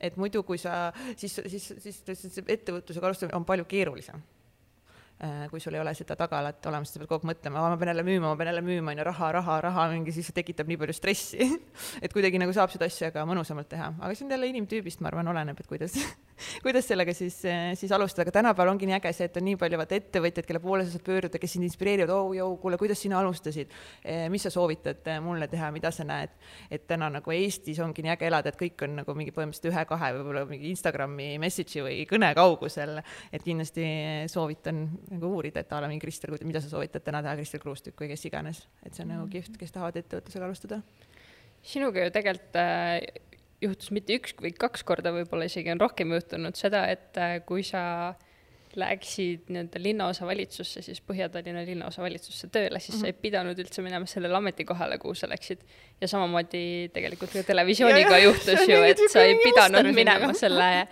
et 0.04 0.20
muidu, 0.22 0.44
kui 0.48 0.60
sa 0.62 0.92
siis, 1.16 1.40
siis, 1.48 1.72
siis, 1.82 2.02
siis 2.06 2.42
ettevõtlusega 2.44 3.10
alustamine 3.10 3.40
on 3.40 3.48
palju 3.48 3.68
keerulisem 3.70 4.22
kui 5.50 5.62
sul 5.64 5.78
ei 5.78 5.80
ole 5.80 5.94
seda 5.96 6.18
tagalat 6.20 6.66
olemas, 6.68 6.92
sa 6.92 7.00
pead 7.00 7.08
kogu 7.08 7.24
aeg 7.24 7.30
mõtlema, 7.32 7.62
ma 7.64 7.78
pean 7.80 7.94
jälle 7.94 8.04
müüma, 8.04 8.28
ma 8.28 8.36
pean 8.40 8.52
jälle 8.52 8.64
müüma, 8.66 8.92
on 8.92 9.00
ju, 9.00 9.06
raha, 9.08 9.32
raha, 9.38 9.60
raha, 9.64 9.88
mingi 9.94 10.12
siis 10.12 10.28
see 10.28 10.36
tekitab 10.36 10.68
nii 10.68 10.80
palju 10.82 10.96
stressi. 10.98 11.48
Et 12.04 12.12
kuidagi 12.14 12.42
nagu 12.42 12.54
saab 12.56 12.74
seda 12.74 12.90
asja 12.92 13.14
ka 13.16 13.24
mõnusamalt 13.30 13.70
teha, 13.72 13.94
aga 13.96 14.12
see 14.12 14.28
on 14.28 14.36
jälle 14.36 14.52
inimtüübist, 14.52 15.00
ma 15.00 15.14
arvan, 15.14 15.32
oleneb, 15.32 15.60
et 15.62 15.72
kuidas 15.72 15.96
kuidas 16.66 16.88
sellega 16.90 17.14
siis, 17.16 17.38
siis 17.80 17.92
alustada, 17.96 18.26
aga 18.26 18.34
tänapäeval 18.40 18.74
ongi 18.74 18.90
nii 18.90 18.98
äge 18.98 19.12
see, 19.16 19.28
et 19.30 19.38
on 19.40 19.46
nii 19.48 19.58
palju 19.60 19.80
vaata 19.80 19.98
ettevõtjaid, 20.00 20.48
kelle 20.48 20.62
poole 20.64 20.86
sa 20.86 20.96
saad 20.96 21.06
pöörduda, 21.06 21.40
kes 21.42 21.56
sind 21.56 21.68
inspireerivad, 21.68 22.12
oo 22.14 22.30
oh, 22.30 22.36
joo, 22.38 22.50
kuule, 22.62 22.80
kuidas 22.82 23.02
sina 23.02 23.20
alustasid, 23.22 23.72
eh, 24.04 24.26
mis 24.32 24.46
sa 24.46 24.52
soovitad 24.54 25.08
eh, 25.12 25.20
mulle 25.24 25.48
teha, 25.52 25.72
mida 25.76 25.92
sa 25.96 26.08
näed, 26.08 26.36
et 26.72 26.88
täna 26.90 27.10
nagu 27.18 27.36
Eestis 27.36 27.80
ongi 27.84 28.06
nii 28.06 28.16
äge 28.16 28.30
elada, 28.30 28.52
et 28.52 28.60
kõik 28.60 28.86
on 28.88 29.00
nagu 29.02 29.18
mingi 29.18 29.34
põhimõtteliselt 29.36 29.72
ühe-kahe 29.72 30.12
võib-olla 30.20 30.46
mingi 30.50 30.72
Instagrami 30.74 31.30
message'i 31.42 31.86
või 31.86 32.00
kõne 32.10 32.32
kaugusel, 32.38 33.00
et 33.32 33.46
kindlasti 33.46 33.88
soovitan 34.32 34.86
nagu 35.14 35.34
uurida, 35.38 35.64
et 35.64 35.76
a 35.76 35.84
la 35.84 35.92
mingi 35.92 36.04
Kristel, 36.06 36.36
mida 36.46 36.64
sa 36.64 36.72
soovitad 36.72 37.06
täna 37.06 37.24
teha, 37.26 37.36
Kristel 37.40 37.64
Kruustükk 37.64 38.04
või 38.04 38.12
kes 38.14 38.28
iganes, 38.30 38.66
et 38.84 38.94
see 38.94 39.06
on 39.06 39.12
mm. 39.12 39.20
nagu 39.20 39.32
kihvt, 39.32 39.60
kes 39.60 39.76
tahavad 39.76 40.00
ettevõtlusega 40.02 40.50
alustada. 40.50 40.82
Sinuga 41.66 42.04
ju 42.04 42.12
tegelikult 42.14 42.58
äh, 42.62 43.00
juhtus 43.66 43.92
mitte 43.96 44.16
üks 44.20 44.36
või 44.42 44.54
kaks 44.58 44.86
korda, 44.88 45.14
võib-olla 45.16 45.50
isegi 45.50 45.74
on 45.74 45.82
rohkem 45.82 46.14
juhtunud 46.16 46.58
seda, 46.60 46.86
et 46.94 47.20
äh, 47.22 47.40
kui 47.48 47.66
sa 47.66 48.16
läksid 48.76 49.48
nii-öelda 49.48 49.80
linnaosavalitsusse, 49.80 50.82
siis 50.84 51.02
Põhja-Tallinna 51.08 51.64
linnaosavalitsusse 51.68 52.50
tööle, 52.52 52.80
siis 52.80 52.98
mm 52.98 52.98
-hmm. 52.98 53.02
sa 53.02 53.08
ei 53.08 53.22
pidanud 53.22 53.60
üldse 53.60 53.82
minema 53.82 54.06
sellele 54.06 54.36
ametikohale, 54.36 54.98
kuhu 54.98 55.16
sa 55.16 55.30
läksid. 55.30 55.60
ja 56.02 56.08
samamoodi 56.08 56.90
tegelikult 56.94 57.32
ka 57.34 57.44
televisiooniga 57.44 58.18
juhtus 58.28 58.68
ju, 58.68 58.82
et 58.84 59.00
sa 59.10 59.24
ei 59.24 59.38
pidanud 59.44 59.94
minema 59.96 60.34
selle 60.34 60.88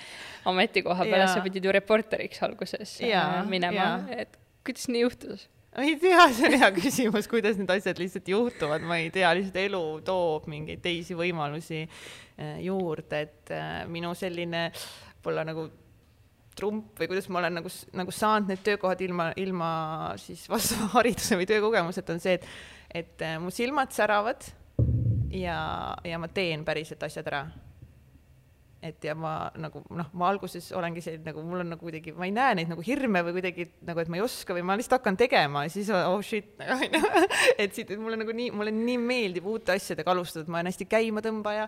ametikoha 0.45 1.05
peale, 1.05 1.27
sa 1.27 1.41
pidid 1.41 1.65
ju 1.65 1.71
reporteriks 1.71 2.43
alguses 2.43 3.01
ja, 3.01 3.39
äh, 3.39 3.49
minema, 3.49 4.05
et 4.17 4.39
kuidas 4.63 4.87
nii 4.87 5.01
juhtus? 5.01 5.49
Ma 5.75 5.83
ei 5.83 5.95
tea, 5.97 6.25
see 6.33 6.49
on 6.49 6.57
hea 6.61 6.69
küsimus, 6.75 7.27
kuidas 7.29 7.57
need 7.57 7.71
asjad 7.73 8.01
lihtsalt 8.01 8.27
juhtuvad, 8.29 8.83
ma 8.85 8.99
ei 9.01 9.09
tea, 9.13 9.31
lihtsalt 9.37 9.57
elu 9.63 9.83
toob 10.05 10.45
mingeid 10.51 10.83
teisi 10.83 11.17
võimalusi 11.17 11.81
äh, 11.83 12.59
juurde, 12.65 13.23
et 13.25 13.53
äh, 13.53 13.79
minu 13.89 14.13
selline 14.17 14.67
võib-olla 14.73 15.47
nagu 15.49 15.69
trump 16.53 16.99
või 16.99 17.09
kuidas 17.09 17.29
ma 17.33 17.41
olen 17.41 17.57
nagu, 17.57 17.71
nagu 17.97 18.13
saanud 18.13 18.51
need 18.53 18.61
töökohad 18.65 19.01
ilma, 19.01 19.31
ilma 19.41 19.69
siis 20.21 20.45
vastava 20.51 20.91
hariduse 20.99 21.39
või 21.39 21.49
töökogemuseta, 21.49 22.13
on 22.13 22.23
see, 22.23 22.37
et, 22.37 22.47
et 23.03 23.25
äh, 23.25 23.39
mu 23.41 23.53
silmad 23.53 23.95
säravad 23.95 24.45
ja, 25.33 25.57
ja 26.05 26.21
ma 26.21 26.29
teen 26.29 26.65
päriselt 26.67 27.01
asjad 27.09 27.33
ära 27.33 27.47
et 28.83 29.05
ja 29.07 29.15
ma 29.15 29.33
nagu 29.59 29.81
noh, 29.95 30.09
ma 30.19 30.27
alguses 30.33 30.65
olengi 30.75 31.01
see 31.03 31.19
nagu 31.23 31.43
mul 31.47 31.63
on 31.63 31.69
nagu 31.73 31.85
kuidagi, 31.85 32.11
ma 32.17 32.27
ei 32.27 32.33
näe 32.35 32.57
neid 32.59 32.71
nagu 32.71 32.83
hirme 32.83 33.21
või 33.23 33.37
kuidagi 33.37 33.67
nagu, 33.87 34.01
et 34.03 34.11
ma 34.11 34.19
ei 34.19 34.23
oska 34.25 34.55
või 34.57 34.65
ma 34.67 34.75
lihtsalt 34.79 34.97
hakkan 34.99 35.17
tegema 35.19 35.63
ja 35.65 35.71
siis 35.71 35.91
oh 35.93 36.19
shit, 36.25 36.51
onju. 36.59 37.01
et 37.63 37.75
siit 37.75 37.93
mulle 37.99 38.19
nagu 38.19 38.35
nii, 38.35 38.49
mulle 38.55 38.73
nii 38.75 38.97
meeldib 38.99 39.47
uute 39.49 39.75
asjadega 39.77 40.11
alustada, 40.13 40.43
et 40.43 40.51
ma 40.51 40.59
olen 40.59 40.71
hästi 40.71 40.87
käimatõmbaja. 40.91 41.67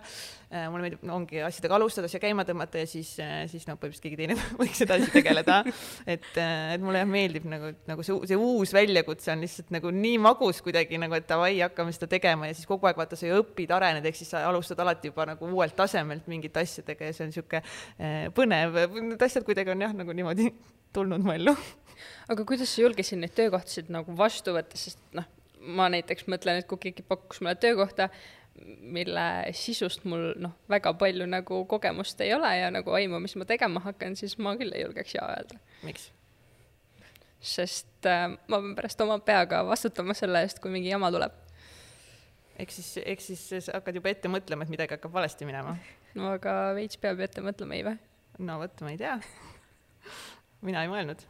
Äh, 0.50 0.66
mulle 0.72 0.86
meeldib, 0.86 1.06
ongi 1.16 1.40
asjadega 1.46 1.78
alustada, 1.78 2.10
asja 2.10 2.20
käima 2.22 2.44
tõmmata 2.48 2.82
ja 2.82 2.90
siis, 2.90 3.14
äh, 3.22 3.44
siis 3.50 3.64
noh, 3.68 3.78
põhimõtteliselt 3.80 4.04
keegi 4.04 4.20
teine 4.20 4.36
võiks 4.60 4.84
edasi 4.84 5.08
tegeleda. 5.14 5.62
et, 6.04 6.28
äh, 6.42 6.74
et 6.76 6.84
mulle 6.84 7.00
jah 7.00 7.10
meeldib 7.10 7.48
nagu, 7.48 7.72
nagu 7.88 8.06
see, 8.06 8.18
see 8.28 8.40
uus 8.40 8.74
väljakutse 8.76 9.32
on 9.32 9.44
lihtsalt 9.46 9.72
nagu 9.74 9.92
nii 9.94 10.20
magus 10.26 10.60
kuidagi 10.64 11.00
nagu, 11.00 11.16
et 11.16 11.28
davai, 11.30 11.54
hakkame 11.64 11.96
seda 11.96 12.10
tegema 12.12 12.50
ja 12.50 12.58
siis 12.58 12.68
kogu 12.68 12.90
aeg 12.90 13.00
vaata, 13.00 13.18
sa 13.18 13.28
ju 13.28 13.40
õpid, 13.40 13.72
arened, 13.72 14.04
ehk 14.06 14.20
siis 14.20 14.34
sa 14.34 14.44
alustad 14.50 14.80
alati 14.84 15.12
juba 15.12 15.26
nagu 15.32 15.48
uuelt 15.48 15.76
tasemelt 15.78 16.28
mingite 16.30 16.62
asjadega 16.62 17.05
ja 17.06 17.16
see 17.16 17.26
on 17.26 17.32
niisugune 17.32 17.62
eh, 17.62 18.26
põnev, 18.36 18.80
need 18.96 19.22
asjad 19.26 19.46
kuidagi 19.46 19.74
on 19.74 19.86
jah, 19.86 19.94
nagu 19.96 20.16
niimoodi 20.16 20.50
tulnud 20.96 21.24
mu 21.26 21.34
ellu. 21.36 21.56
aga 22.32 22.48
kuidas 22.48 22.72
sa 22.72 22.84
julgesid 22.84 23.22
neid 23.22 23.36
töökohtasid 23.36 23.92
nagu 23.94 24.16
vastu 24.18 24.56
võtta, 24.56 24.78
sest 24.80 25.00
noh, 25.16 25.28
ma 25.66 25.88
näiteks 25.92 26.28
mõtlen, 26.30 26.60
et 26.60 26.68
kui 26.70 26.80
keegi 26.82 27.04
pakkus 27.06 27.40
mulle 27.42 27.56
töökohta, 27.60 28.10
mille 28.80 29.24
sisust 29.56 30.04
mul 30.08 30.30
noh, 30.40 30.54
väga 30.72 30.94
palju 30.96 31.26
nagu 31.28 31.62
kogemust 31.68 32.20
ei 32.24 32.32
ole 32.36 32.52
ja 32.56 32.70
nagu 32.72 32.94
aimu, 32.96 33.20
mis 33.22 33.36
ma 33.36 33.48
tegema 33.48 33.82
hakkan, 33.84 34.16
siis 34.16 34.38
ma 34.40 34.56
küll 34.60 34.72
ei 34.72 34.84
julgeks 34.86 35.16
jaa 35.18 35.28
öelda. 35.34 35.60
miks? 35.86 36.10
sest 37.46 38.06
äh, 38.08 38.30
ma 38.48 38.60
pean 38.60 38.74
pärast 38.78 39.00
oma 39.04 39.18
peaga 39.22 39.60
vastutama 39.68 40.16
selle 40.16 40.40
eest, 40.44 40.58
kui 40.62 40.72
mingi 40.72 40.90
jama 40.90 41.12
tuleb. 41.14 41.34
Eks 42.62 42.80
siis, 42.80 42.90
eks 43.04 43.30
siis 43.32 43.44
sa 43.68 43.78
hakkad 43.78 43.98
juba 43.98 44.10
ette 44.12 44.30
mõtlema, 44.32 44.66
et 44.66 44.72
midagi 44.72 44.96
hakkab 44.96 45.14
valesti 45.14 45.48
minema? 45.48 45.76
No 46.16 46.32
aga 46.36 46.72
veits 46.76 46.98
peab 47.00 47.20
ju 47.20 47.26
ette 47.26 47.44
mõtlema, 47.44 47.76
ei 47.76 47.86
või? 47.86 47.96
no 48.46 48.58
vot, 48.60 48.82
ma 48.84 48.92
ei 48.92 48.98
tea. 49.00 49.14
Mina 50.66 50.82
ei 50.84 50.90
mõelnud, 50.90 51.22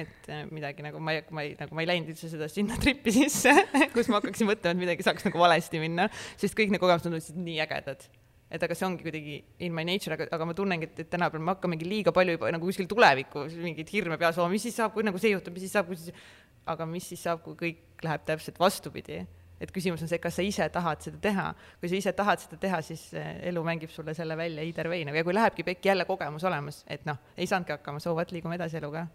et 0.00 0.28
äh, 0.32 0.42
midagi 0.52 0.84
nagu 0.84 1.00
ma 1.00 1.14
ei, 1.14 1.22
ma 1.34 1.44
ei, 1.44 1.54
nagu 1.58 1.76
ma 1.76 1.84
ei 1.84 1.88
läinud 1.88 2.12
üldse 2.12 2.28
seda 2.32 2.48
sinna 2.52 2.76
trippi 2.80 3.12
sisse 3.14 3.52
kus 3.94 4.10
ma 4.10 4.20
hakkaksin 4.20 4.48
mõtlema, 4.48 4.74
et 4.74 4.82
midagi 4.82 5.06
saaks 5.06 5.26
nagu 5.28 5.40
valesti 5.40 5.80
minna, 5.82 6.08
sest 6.40 6.56
kõik 6.58 6.72
need 6.74 6.82
kogemused 6.82 7.08
tundusid 7.08 7.40
nii 7.40 7.60
ägedad. 7.64 8.08
Et 8.54 8.62
aga 8.62 8.76
see 8.76 8.86
ongi 8.86 9.02
kuidagi 9.02 9.38
in 9.66 9.72
my 9.74 9.82
nature, 9.88 10.14
aga, 10.14 10.28
aga 10.36 10.46
ma 10.46 10.54
tunnengi, 10.54 10.86
et, 10.90 11.00
et 11.06 11.08
tänapäeval 11.10 11.42
me 11.46 11.54
hakkamegi 11.54 11.88
liiga 11.88 12.12
palju 12.14 12.36
juba 12.36 12.52
nagu 12.54 12.68
kuskil 12.68 12.86
tulevikku 12.90 13.48
mingeid 13.64 13.88
hirme 13.90 14.18
peas 14.20 14.36
olema, 14.38 14.52
mis 14.54 14.66
siis 14.68 14.76
saab, 14.78 14.92
kui 14.94 15.06
nagu 15.06 15.18
see 15.18 15.32
juhtub, 15.32 15.56
mis 15.56 15.64
siis 15.66 15.74
saab, 15.74 15.88
kui 15.90 15.98
siis, 15.98 16.26
aga 16.70 16.86
mis 16.86 17.08
siis 17.08 17.24
saab, 17.24 17.40
kui 17.42 17.56
kõik 17.58 18.04
läheb 18.04 18.28
täpselt 18.28 18.60
vastupidi 18.60 19.24
et 19.62 19.72
küsimus 19.74 20.02
on 20.02 20.10
see, 20.10 20.20
kas 20.22 20.38
sa 20.38 20.44
ise 20.44 20.66
tahad 20.72 21.02
seda 21.04 21.20
teha. 21.22 21.50
kui 21.80 21.90
sa 21.90 21.98
ise 21.98 22.14
tahad 22.16 22.42
seda 22.42 22.58
teha, 22.60 22.80
siis 22.84 23.06
eh, 23.18 23.36
elu 23.50 23.62
mängib 23.66 23.92
sulle 23.94 24.14
selle 24.16 24.36
välja 24.38 24.64
either 24.66 24.90
way 24.90 25.04
nagu 25.06 25.18
ja 25.18 25.26
kui 25.26 25.34
lähebki 25.34 25.66
pekki 25.66 25.92
jälle 25.92 26.06
kogemus 26.08 26.44
olemas, 26.44 26.82
et 26.90 27.06
noh, 27.08 27.20
ei 27.36 27.46
saanudki 27.50 27.76
hakkama, 27.76 28.02
so 28.02 28.14
what, 28.16 28.32
liigume 28.34 28.58
edasi 28.58 28.80
eluga. 28.82 29.06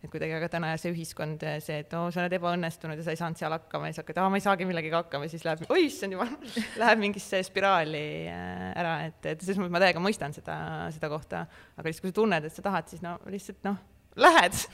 et 0.00 0.08
kuidagi 0.08 0.32
aga 0.32 0.46
täna 0.48 0.70
see 0.80 0.94
ühiskond, 0.94 1.42
eh, 1.44 1.58
see, 1.60 1.82
et 1.82 1.90
oo 1.92 2.06
oh,, 2.06 2.12
sa 2.12 2.22
oled 2.22 2.32
ebaõnnestunud 2.32 2.96
ja 2.96 3.04
sa 3.04 3.12
ei 3.12 3.18
saanud 3.20 3.36
seal 3.36 3.52
hakkama 3.52 3.90
ja 3.90 3.92
siis 3.92 4.00
hakkad, 4.00 4.20
aa, 4.22 4.30
ma 4.32 4.40
ei 4.40 4.46
saagi 4.46 4.68
millegagi 4.68 4.96
hakkama 4.96 5.28
siis 5.28 5.44
läheb, 5.44 5.66
oi 5.68 5.82
issand 5.90 6.16
jumal, 6.16 6.32
läheb 6.80 7.02
mingisse 7.02 7.42
spiraali 7.44 8.06
eh, 8.32 8.64
ära, 8.80 8.94
et, 9.10 9.20
et 9.34 9.44
selles 9.44 9.60
mõttes 9.60 9.76
ma 9.76 9.84
täiega 9.84 10.00
mõistan 10.00 10.32
seda, 10.36 10.56
seda 10.96 11.12
kohta, 11.12 11.44
aga 11.76 11.88
lihtsalt 11.88 12.06
kui 12.06 12.14
sa 12.14 12.20
tunned, 12.22 12.48
et 12.48 12.56
sa 12.56 12.64
tahad, 12.64 12.88
siis 12.88 13.04
no 13.04 13.18
lihtsalt 13.28 13.60
noh, 13.68 13.80
lähed. 14.16 14.56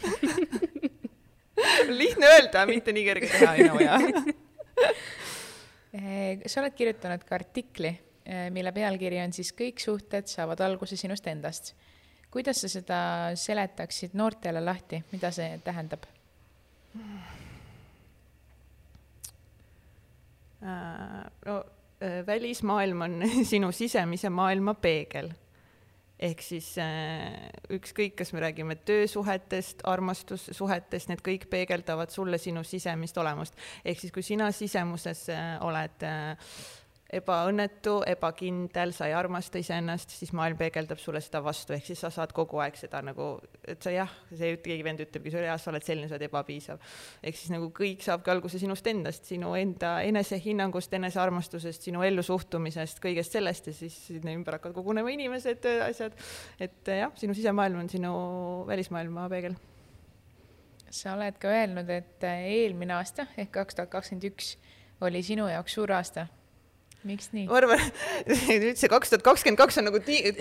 Lihtne 1.99 2.27
öelda, 2.37 2.67
mitte 2.69 2.93
nii 2.95 3.07
kerge 3.09 3.31
teha, 3.33 3.55
on 3.57 3.65
ju, 3.65 3.79
ja 3.83 4.45
sa 6.47 6.61
oled 6.61 6.75
kirjutanud 6.77 7.25
ka 7.25 7.35
artikli, 7.39 7.93
eh, 8.25 8.49
mille 8.55 8.73
pealkiri 8.73 9.21
on 9.25 9.33
siis 9.33 9.53
Kõik 9.57 9.81
suhted 9.83 10.29
saavad 10.31 10.61
alguse 10.61 10.97
sinust 10.97 11.27
endast. 11.27 11.75
kuidas 12.31 12.61
sa 12.61 12.69
seda 12.69 12.99
seletaksid 13.35 14.13
noortele 14.15 14.61
lahti, 14.61 15.03
mida 15.13 15.31
see 15.33 15.59
tähendab? 15.65 16.05
Äh, 20.63 21.25
no 21.47 21.65
äh, 22.03 22.27
välismaailm 22.27 23.01
on 23.03 23.23
sinu 23.53 23.73
sisemise 23.73 24.31
maailma 24.31 24.75
peegel 24.75 25.31
ehk 26.19 26.41
siis 26.43 26.71
äh, 26.81 27.51
ükskõik, 27.77 28.17
kas 28.21 28.33
me 28.33 28.41
räägime 28.41 28.79
töösuhetest, 28.89 29.85
armastussuhetest, 29.89 31.11
need 31.13 31.23
kõik 31.25 31.49
peegeldavad 31.53 32.13
sulle 32.15 32.39
sinu 32.41 32.65
sisemist 32.65 33.19
olemust. 33.21 33.57
ehk 33.85 34.01
siis, 34.01 34.13
kui 34.13 34.25
sina 34.25 34.51
sisemuses 34.53 35.29
äh, 35.29 35.57
oled 35.65 36.07
äh, 36.07 36.55
ebaõnnetu, 37.15 38.01
ebakindel, 38.11 38.91
sa 38.95 39.07
ei 39.07 39.15
armasta 39.15 39.61
iseennast, 39.63 40.11
siis 40.19 40.33
maailm 40.35 40.59
peegeldab 40.59 40.99
sulle 40.99 41.21
seda 41.23 41.39
vastu, 41.45 41.77
ehk 41.77 41.87
siis 41.87 42.01
sa 42.03 42.11
saad 42.11 42.33
kogu 42.35 42.59
aeg 42.63 42.79
seda 42.79 42.99
nagu, 43.07 43.29
et 43.63 43.83
sa 43.83 43.93
jah, 43.95 44.11
see 44.33 44.57
keegi 44.65 44.83
vend 44.83 45.05
ütlebki 45.05 45.31
sulle, 45.31 45.47
jah, 45.47 45.61
sa 45.63 45.71
oled 45.71 45.87
selline, 45.87 46.09
sa 46.11 46.17
oled 46.17 46.27
ebapiisav. 46.27 46.81
ehk 47.23 47.39
siis 47.39 47.53
nagu 47.55 47.71
kõik 47.77 48.03
saabki 48.03 48.33
alguse 48.35 48.59
sinust 48.59 48.91
endast, 48.91 49.29
sinu 49.31 49.55
enda 49.59 50.01
enesehinnangust, 50.09 50.97
enesearmastusest, 50.99 51.87
sinu 51.87 52.03
ellusuhtumisest, 52.07 52.99
kõigest 53.05 53.39
sellest 53.39 53.71
ja 53.71 53.77
siis 53.77 54.01
sinna 54.09 54.35
ümber 54.35 54.59
hakkavad 54.59 54.75
kogunema 54.81 55.15
inimesed, 55.15 55.71
asjad. 55.87 56.19
et 56.59 56.91
jah, 56.91 57.15
sinu 57.15 57.39
sisemaailm 57.39 57.85
on 57.85 57.93
sinu 57.93 58.13
välismaailma 58.67 59.29
peegel 59.31 59.55
sa 60.91 61.15
oled 61.15 61.39
ka 61.39 61.51
öelnud, 61.53 61.91
et 61.91 62.25
eelmine 62.27 62.95
aasta 62.97 63.27
ehk 63.37 63.53
kaks 63.61 63.79
tuhat 63.79 63.91
kakskümmend 63.93 64.27
üks 64.31 64.57
oli 65.07 65.23
sinu 65.23 65.47
jaoks 65.51 65.77
suur 65.77 65.93
aasta 65.93 66.27
miks 67.07 67.31
nii? 67.35 67.47
ma 67.51 67.59
arvan, 67.61 67.83
nüüd 68.63 68.79
see 68.81 68.91
kaks 68.91 69.13
tuhat 69.13 69.25
kakskümmend 69.27 69.61
kaks 69.61 69.81
on 69.81 69.89
nagu 69.91 70.01
nii, 70.03 70.33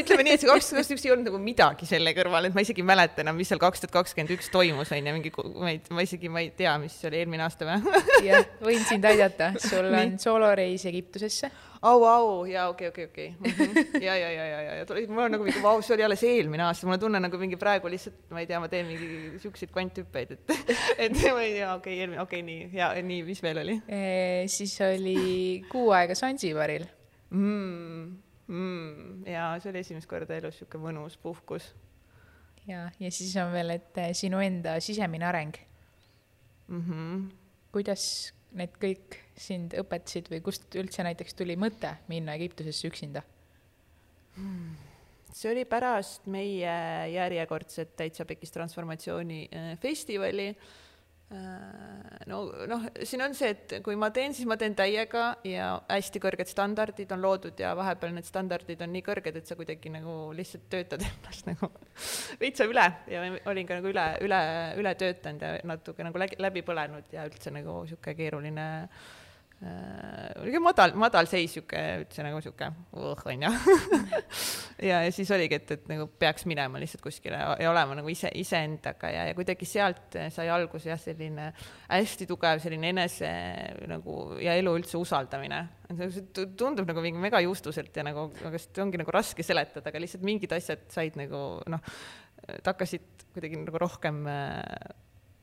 ütleme 0.00 0.26
nii, 0.26 0.36
et 0.36 0.44
see 0.44 0.50
kaks 0.50 0.70
tuhat 0.70 0.80
kakskümmend 0.80 0.96
üks 0.96 1.06
ei 1.06 1.14
olnud 1.14 1.30
nagu 1.30 1.40
midagi 1.42 1.88
selle 1.88 2.14
kõrval, 2.16 2.48
et 2.48 2.56
ma 2.56 2.64
isegi 2.64 2.84
ei 2.84 2.88
mäleta 2.90 3.24
enam, 3.24 3.38
mis 3.40 3.50
seal 3.52 3.62
kaks 3.62 3.84
tuhat 3.84 3.94
kakskümmend 4.00 4.34
üks 4.36 4.50
toimus, 4.52 4.92
on 4.96 5.10
ju, 5.10 5.16
mingi, 5.16 5.34
ma 5.56 5.72
ei, 5.72 5.80
ma 5.94 6.06
isegi, 6.06 6.32
ma 6.32 6.44
ei 6.44 6.52
tea, 6.56 6.76
mis 6.82 6.96
oli 7.08 7.22
eelmine 7.22 7.46
aasta 7.46 7.68
või? 7.68 8.04
jah, 8.26 8.46
võin 8.64 8.86
sind 8.88 9.06
aidata, 9.10 9.52
sul 9.62 9.90
on 9.90 10.16
sooloreis 10.22 10.86
Egiptusesse 10.90 11.52
au, 11.82 12.04
au, 12.04 12.44
jaa, 12.46 12.68
okei 12.68 12.88
okay,, 12.88 13.04
okei 13.04 13.26
okay,, 13.40 13.50
okei 13.50 13.66
okay. 13.66 13.66
mm. 13.66 13.82
-hmm. 13.82 14.02
ja, 14.04 14.16
ja, 14.16 14.30
ja, 14.32 14.44
ja, 14.46 14.60
ja, 14.62 14.74
ja 14.74 15.08
mul 15.08 15.22
on 15.24 15.30
nagu 15.30 15.44
mingi, 15.44 15.62
vau, 15.62 15.82
see 15.82 15.94
oli 15.94 16.04
alles 16.04 16.22
eelmine 16.22 16.62
aasta, 16.62 16.86
mul 16.86 16.94
on 16.94 17.00
tunne 17.00 17.20
nagu 17.20 17.38
mingi 17.38 17.56
praegu 17.56 17.88
lihtsalt, 17.88 18.18
ma 18.30 18.40
ei 18.40 18.46
tea, 18.46 18.60
ma 18.60 18.68
teen 18.68 18.86
mingi 18.86 19.38
siukseid 19.40 19.72
kvanthüppeid, 19.72 20.34
et, 20.36 20.54
et 21.06 21.12
ma 21.12 21.42
ei 21.42 21.54
tea, 21.56 21.74
okei 21.74 21.76
okay,, 21.76 21.98
eelmine, 21.98 22.22
okei 22.22 22.42
okay,, 22.42 22.48
nii, 22.48 22.70
ja 22.76 22.90
nii, 23.02 23.22
mis 23.28 23.42
veel 23.42 23.62
oli 23.64 23.76
e,? 23.88 24.02
siis 24.48 24.74
oli 24.84 25.20
kuu 25.70 25.92
aega 25.96 26.14
Sansibaril 26.18 26.84
mm,. 27.30 28.10
Mm, 28.50 29.26
ja 29.30 29.52
see 29.62 29.70
oli 29.70 29.78
esimest 29.84 30.10
korda 30.10 30.34
elus 30.34 30.56
sihuke 30.58 30.78
mõnus 30.82 31.14
puhkus. 31.22 31.68
ja, 32.66 32.88
ja 32.98 33.10
siis 33.14 33.36
on 33.38 33.52
veel, 33.54 33.76
et 33.78 33.98
eh, 34.02 34.10
sinu 34.16 34.40
enda 34.42 34.80
sisemine 34.82 35.26
areng 35.28 35.54
mm. 36.68 36.80
-hmm. 36.80 37.22
kuidas 37.72 38.34
need 38.58 38.76
kõik 38.82 39.16
sind 39.38 39.74
õpetasid 39.78 40.30
või 40.32 40.42
kust 40.44 40.66
üldse 40.78 41.04
näiteks 41.06 41.36
tuli 41.38 41.56
mõte 41.60 41.94
minna 42.10 42.34
Egiptusesse 42.38 42.90
üksinda 42.90 43.22
hmm.? 44.36 44.76
see 45.30 45.52
oli 45.52 45.64
pärast 45.68 46.26
meie 46.26 46.76
järjekordset 47.14 47.96
Täitsa 47.96 48.26
Pekis 48.26 48.54
transformatsiooni 48.54 49.42
äh, 49.48 49.74
festivali 49.82 50.50
Äh, 50.50 50.89
no 51.30 52.38
noh, 52.66 52.86
siin 53.06 53.22
on 53.22 53.34
see, 53.38 53.52
et 53.54 53.74
kui 53.86 53.94
ma 53.98 54.08
teen, 54.14 54.34
siis 54.34 54.48
ma 54.50 54.56
teen 54.58 54.74
täiega 54.78 55.24
ja 55.46 55.68
hästi 55.86 56.22
kõrged 56.22 56.50
standardid 56.50 57.12
on 57.14 57.22
loodud 57.22 57.60
ja 57.62 57.70
vahepeal 57.78 58.14
need 58.16 58.26
standardid 58.26 58.82
on 58.82 58.90
nii 58.94 59.04
kõrged, 59.06 59.38
et 59.38 59.46
sa 59.46 59.56
kuidagi 59.58 59.92
nagu 59.94 60.16
lihtsalt 60.36 60.66
töötad 60.72 61.04
ennast 61.08 61.46
nagu 61.46 61.70
veitsa 62.40 62.66
üle. 62.70 62.86
Ja 63.10 63.22
olin 63.52 63.68
ka 63.68 63.78
nagu 63.78 63.92
üle, 63.92 64.06
üle, 64.26 64.42
üle 64.82 64.94
töötanud 64.98 65.46
ja 65.46 65.54
natuke 65.70 66.06
nagu 66.06 66.20
läbi 66.20 66.66
põlenud 66.66 67.14
ja 67.14 67.28
üldse 67.30 67.54
nagu 67.54 67.80
niisugune 67.84 68.16
keeruline 68.18 68.68
oli 69.60 70.54
ka 70.54 70.60
madal, 70.64 70.94
madal 70.96 71.26
seis 71.28 71.52
sihuke, 71.52 71.80
üldse 72.00 72.24
nagu 72.24 72.38
sihuke 72.40 72.70
uh, 72.96 73.24
onju 73.28 73.50
ja, 74.88 75.02
ja 75.04 75.10
siis 75.12 75.28
oligi, 75.36 75.58
et, 75.58 75.74
et 75.76 75.90
nagu 75.90 76.06
peaks 76.20 76.46
minema 76.48 76.80
lihtsalt 76.80 77.02
kuskile 77.04 77.36
ja, 77.36 77.68
olema 77.68 77.98
nagu 77.98 78.08
ise, 78.08 78.30
iseendaga 78.40 79.10
ja, 79.12 79.26
ja 79.28 79.36
kuidagi 79.36 79.68
sealt 79.68 80.16
sai 80.32 80.48
alguse 80.48 80.88
jah, 80.88 81.02
selline 81.02 81.50
hästi 81.90 82.28
tugev 82.30 82.62
selline 82.64 82.94
enese 82.94 83.34
nagu 83.90 84.16
ja 84.40 84.56
elu 84.56 84.74
üldse 84.80 84.96
usaldamine. 84.96 85.60
see 85.92 86.24
tundub 86.56 86.88
nagu 86.88 87.04
mingi 87.04 87.20
mega 87.20 87.44
juustuselt 87.44 87.92
ja 88.00 88.06
nagu, 88.08 88.30
aga 88.48 88.64
see 88.64 88.80
ongi 88.80 89.02
nagu 89.02 89.12
raske 89.12 89.44
seletada, 89.44 89.92
aga 89.92 90.00
lihtsalt 90.00 90.24
mingid 90.24 90.56
asjad 90.56 90.88
said 90.88 91.20
nagu 91.20 91.60
noh, 91.68 91.84
hakkasid 92.64 93.28
kuidagi 93.34 93.60
nagu 93.60 93.84
rohkem 93.84 94.24
äh, 94.24 94.62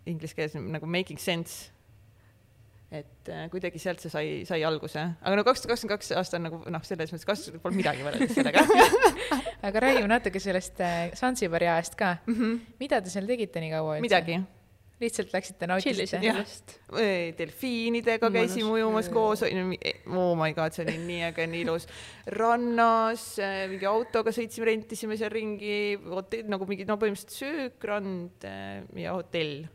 inglise 0.10 0.34
keeles 0.34 0.58
nagu 0.58 0.90
making 0.90 1.22
sense 1.22 1.70
et 2.88 3.30
äh, 3.32 3.48
kuidagi 3.52 3.80
sealt 3.84 4.00
see 4.00 4.12
sai, 4.12 4.28
sai 4.48 4.62
alguse, 4.64 5.02
aga 5.20 5.36
no 5.36 5.44
kaks 5.44 5.64
tuhat 5.64 5.74
kakskümmend 5.74 5.98
kaks 5.98 6.14
aasta 6.16 6.40
on 6.40 6.46
nagu 6.48 6.60
noh, 6.72 6.84
selles 6.88 7.12
mõttes 7.12 7.28
kas 7.28 7.42
pole 7.64 7.76
midagi 7.76 8.06
võrreldes 8.06 8.32
sellega 8.38 8.64
aga 9.68 9.82
räägime 9.84 10.08
natuke 10.08 10.40
sellest 10.40 10.80
äh, 10.80 11.10
Sansibari 11.20 11.68
ajast 11.68 12.00
ka 12.00 12.16
mm. 12.24 12.38
-hmm. 12.38 12.62
mida 12.80 13.02
te 13.04 13.12
seal 13.12 13.28
tegite 13.28 13.60
nii 13.60 13.74
kaua? 13.76 14.00
midagi. 14.00 14.40
lihtsalt 15.04 15.36
läksite 15.36 15.68
nautisite 15.68 16.24
delfiinidega 17.38 18.32
käisime 18.32 18.72
ujumas 18.80 19.12
koos, 19.12 19.44
oh 19.44 20.34
my 20.40 20.54
god, 20.56 20.72
see 20.72 20.88
oli 20.88 20.98
nii 21.04 21.22
äge, 21.28 21.48
nii 21.52 21.68
ilus. 21.68 21.92
rannas 22.40 23.34
äh, 23.44 23.66
mingi 23.68 23.86
autoga 23.86 24.32
sõitsime, 24.32 24.72
rentisime 24.72 25.20
seal 25.20 25.36
ringi, 25.36 26.00
hotell, 26.08 26.48
nagu 26.48 26.66
mingi, 26.66 26.88
no 26.88 26.96
põhimõtteliselt 26.96 27.36
söök, 27.36 27.84
rand 27.84 28.48
äh, 28.48 28.86
ja 28.96 29.20
hotell 29.20 29.68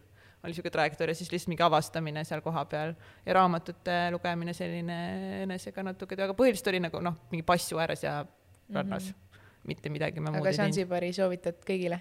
oli 0.42 0.50
niisugune 0.50 0.74
trajektoor 0.74 1.12
ja 1.12 1.14
siis 1.14 1.30
lihtsalt 1.32 1.52
mingi 1.52 1.62
avastamine 1.62 2.24
seal 2.26 2.42
kohapeal 2.42 2.94
ja 3.26 3.34
raamatute 3.38 3.98
lugemine 4.14 4.54
selline 4.56 4.96
enesega 5.42 5.84
natuke, 5.86 6.18
aga 6.18 6.34
põhiliselt 6.38 6.72
oli 6.72 6.80
nagu 6.82 7.02
noh, 7.04 7.18
mingi 7.30 7.46
passu 7.46 7.78
ääres 7.82 8.02
ja 8.02 8.20
rannas 8.72 9.10
mm, 9.10 9.12
-hmm. 9.12 9.42
mitte 9.70 9.92
midagi 9.92 10.20
ma 10.20 10.34
aga 10.38 10.52
Sansibari 10.56 11.12
soovitad 11.12 11.62
kõigile? 11.66 12.00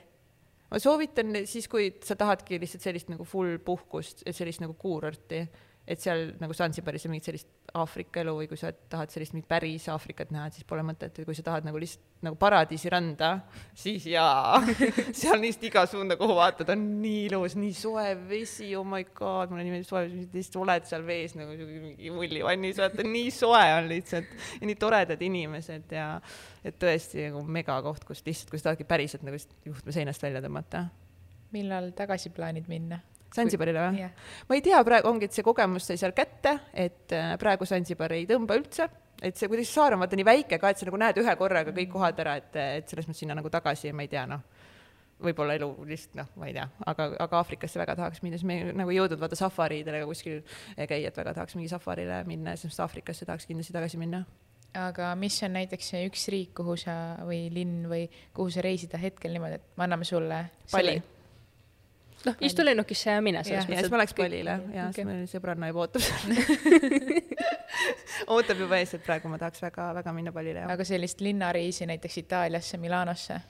ma 0.71 0.79
soovitan 0.79 1.43
siis, 1.45 1.67
kui 1.67 1.91
sa 2.03 2.15
tahadki 2.15 2.59
lihtsalt 2.59 2.81
sellist 2.81 3.09
nagu 3.11 3.25
full 3.27 3.59
puhkust, 3.59 4.23
sellist 4.31 4.61
nagu 4.63 4.73
kuurorti 4.73 5.43
et 5.91 5.99
seal 5.99 6.31
nagu 6.39 6.55
Zanzibaris 6.55 7.05
on 7.07 7.11
mingit 7.13 7.27
sellist 7.27 7.49
Aafrika 7.77 8.21
elu 8.23 8.33
või 8.35 8.47
kui 8.49 8.59
sa 8.59 8.71
tahad 8.71 9.11
sellist 9.11 9.35
mingit 9.35 9.49
päris 9.49 9.87
Aafrikat 9.91 10.31
näha, 10.33 10.47
et 10.47 10.57
siis 10.57 10.67
pole 10.67 10.83
mõtet, 10.87 11.11
et 11.11 11.27
kui 11.27 11.35
sa 11.35 11.43
tahad 11.45 11.67
nagu 11.67 11.79
lihtsalt 11.81 12.23
nagu 12.25 12.37
paradiisiranda, 12.39 13.31
siis 13.77 14.05
jaa 14.11 14.59
seal 15.19 15.41
lihtsalt 15.41 15.67
iga 15.71 15.85
suunda, 15.89 16.17
kuhu 16.19 16.35
vaatad, 16.37 16.71
on 16.75 16.85
nii 17.01 17.25
ilus, 17.29 17.57
nii 17.59 17.73
soe 17.75 18.07
vesi, 18.29 18.71
oh 18.79 18.87
my 18.87 19.03
god, 19.17 19.51
mulle 19.51 19.65
nii 19.67 19.75
meeldib 19.75 19.89
soe 19.89 20.05
vesi, 20.05 20.27
lihtsalt 20.35 20.59
oled 20.63 20.87
seal 20.89 21.05
vees 21.07 21.35
nagu 21.39 21.55
mingi 21.71 22.13
mullivannis, 22.15 22.81
vaata 22.83 23.07
nii 23.07 23.35
soe 23.35 23.63
on 23.77 23.91
lihtsalt 23.91 24.35
ja 24.61 24.71
nii 24.71 24.79
toredad 24.79 25.27
inimesed 25.27 25.95
ja 25.97 26.09
et 26.63 26.79
tõesti 26.81 27.27
nagu 27.29 27.43
megakoht, 27.59 28.05
kus 28.07 28.23
lihtsalt, 28.27 28.51
kui 28.53 28.61
sa 28.61 28.71
tahadki 28.71 28.87
päriselt 28.87 29.25
nagu 29.27 29.39
juhtme 29.65 29.95
seinast 29.95 30.23
välja 30.23 30.43
tõmmata. 30.45 30.87
millal 31.51 31.91
tagasi 31.97 32.31
plaanid 32.31 32.69
minna? 32.71 33.01
Sansibarile 33.35 33.85
või 33.85 34.01
yeah.? 34.01 34.15
ma 34.49 34.57
ei 34.57 34.63
tea, 34.65 34.81
praegu 34.87 35.11
ongi, 35.11 35.29
et 35.29 35.37
see 35.37 35.45
kogemus 35.45 35.87
sai 35.87 35.99
seal 36.01 36.15
kätte, 36.17 36.57
et 36.73 37.15
äh, 37.15 37.35
praegu 37.41 37.67
Sansibar 37.69 38.13
ei 38.15 38.25
tõmba 38.29 38.57
üldse, 38.59 38.89
et 39.21 39.37
see 39.37 39.51
kuidagi 39.51 39.69
saar 39.69 39.95
on 39.95 40.03
vaata 40.03 40.19
nii 40.19 40.27
väike 40.27 40.59
ka, 40.59 40.71
et 40.71 40.81
sa 40.81 40.89
nagu 40.89 40.99
näed 40.99 41.21
ühe 41.21 41.37
korraga 41.39 41.75
kõik 41.75 41.93
kohad 41.93 42.19
ära, 42.23 42.35
et, 42.41 42.57
et 42.81 42.91
selles 42.91 43.07
mõttes 43.07 43.23
sinna 43.23 43.37
nagu 43.37 43.53
tagasi, 43.53 43.93
ma 43.95 44.07
ei 44.07 44.11
tea, 44.11 44.25
noh 44.29 44.43
võib-olla 45.21 45.55
elu 45.57 45.69
lihtsalt 45.87 46.17
noh, 46.17 46.29
ma 46.41 46.49
ei 46.49 46.55
tea, 46.55 46.67
aga, 46.89 47.07
aga 47.25 47.39
Aafrikasse 47.41 47.79
väga 47.81 47.95
tahaks 47.99 48.23
minna, 48.25 48.39
siis 48.39 48.47
me 48.49 48.57
nagu 48.73 48.93
ei 48.93 48.97
jõudnud 48.97 49.21
vaata 49.21 49.37
safaridele 49.39 50.03
kuskil 50.09 50.41
käia, 50.77 51.11
et 51.11 51.17
väga 51.17 51.35
tahaks 51.37 51.57
mingi 51.57 51.69
safarile 51.71 52.21
minna, 52.29 52.55
siis 52.59 52.79
Aafrikasse 52.81 53.27
tahaks 53.29 53.47
kindlasti 53.49 53.75
tagasi 53.75 54.01
minna. 54.01 54.23
aga 54.77 55.13
mis 55.19 55.35
on 55.43 55.53
näiteks 55.57 55.93
üks 56.07 56.27
riik, 56.31 56.53
kuhu 56.57 56.77
sa 56.79 56.95
või 57.27 57.45
linn 57.53 57.85
või 57.91 58.05
kuhu 58.33 58.49
sa 58.53 58.63
reisida 58.65 58.97
hetkel 59.01 59.35
niimoodi, 59.35 59.59
et 59.59 59.73
me 59.77 59.87
anname 59.87 60.07
sulle 60.07 60.45
selle 60.65 61.01
noh, 62.27 62.35
istu 62.47 62.65
lennukisse 62.65 63.15
ja 63.15 63.21
mine 63.23 63.43
selles 63.43 63.65
mõttes. 63.65 63.77
ja 63.77 63.85
siis 63.85 63.93
ma 63.93 64.01
läks 64.01 64.17
Palile 64.17 64.57
ja 64.75 64.89
okay. 64.89 64.97
siis 64.97 65.07
meil 65.07 65.23
sõbranna 65.31 65.71
juba 65.71 65.85
ootab 65.85 66.01
ootab 68.35 68.61
juba 68.65 68.81
ees, 68.81 68.93
et 68.97 69.05
praegu 69.05 69.31
ma 69.31 69.39
tahaks 69.41 69.63
väga-väga 69.63 70.13
minna 70.15 70.35
Palile. 70.35 70.67
aga 70.71 70.85
sellist 70.87 71.23
linnareisi 71.25 71.89
näiteks 71.89 72.21
Itaaliasse, 72.23 72.79
Milanosse? 72.81 73.41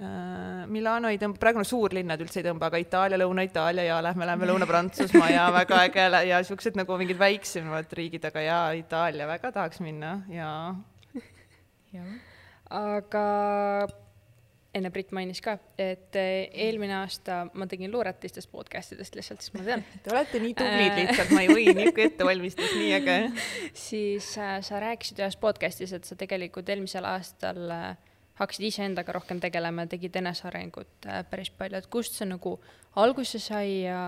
Äh, 0.00 0.64
Milano 0.72 1.10
ei 1.12 1.18
tõmba, 1.20 1.36
praegu 1.42 1.60
no 1.60 1.66
suurlinnad 1.68 2.22
üldse 2.24 2.40
ei 2.40 2.46
tõmba, 2.46 2.70
aga 2.70 2.78
Itaalia, 2.80 3.18
Lõuna-Itaalia 3.20 3.82
ja 3.84 3.98
lähme, 4.00 4.24
lähme 4.30 4.48
Lõuna-Prantsusmaa 4.48 5.28
ja 5.28 5.44
väga 5.58 5.82
äge 5.84 6.06
ja 6.30 6.38
siuksed 6.46 6.78
nagu 6.80 6.96
mingid 7.00 7.20
väiksemad 7.20 7.92
riigid, 7.98 8.24
aga 8.30 8.44
ja 8.46 8.60
Itaalia 8.78 9.28
väga 9.28 9.52
tahaks 9.52 9.82
minna 9.84 10.14
ja. 10.32 10.54
aga 12.70 13.26
enne 14.74 14.90
Brit 14.94 15.10
mainis 15.14 15.40
ka, 15.42 15.56
et 15.80 16.16
eh, 16.18 16.50
eelmine 16.66 16.94
aasta 17.00 17.40
ma 17.58 17.66
tegin 17.70 17.90
luuretistest 17.90 18.50
podcast 18.52 18.94
idest 18.94 19.16
lihtsalt, 19.18 19.42
siis 19.42 19.54
ma 19.56 19.64
tean. 19.66 19.82
Te 20.04 20.12
olete 20.14 20.42
nii 20.42 20.54
tublid 20.58 20.98
lihtsalt, 20.98 21.32
ma 21.34 21.42
ei 21.42 21.50
või, 21.50 21.66
niisugune 21.74 22.06
ettevalmistus, 22.10 22.76
nii 22.78 22.92
äge. 23.00 23.16
siis 23.88 24.30
äh, 24.38 24.58
sa 24.66 24.82
rääkisid 24.82 25.22
ühes 25.24 25.38
podcast'is, 25.42 25.94
et 25.96 26.06
sa 26.06 26.18
tegelikult 26.18 26.70
eelmisel 26.70 27.08
aastal 27.10 27.64
äh, 27.74 27.88
hakkasid 28.40 28.68
iseendaga 28.70 29.14
rohkem 29.18 29.42
tegelema 29.42 29.86
ja 29.86 29.94
tegid 29.96 30.20
enesearengut 30.22 31.10
äh, 31.10 31.24
päris 31.30 31.50
palju, 31.50 31.80
et 31.80 31.90
kust 31.92 32.18
see 32.18 32.30
nagu 32.30 32.56
alguse 33.00 33.42
sai 33.42 33.82
ja 33.88 34.02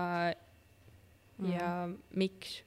mm., 1.37 1.51
ja 1.51 1.73
miks? 2.15 2.61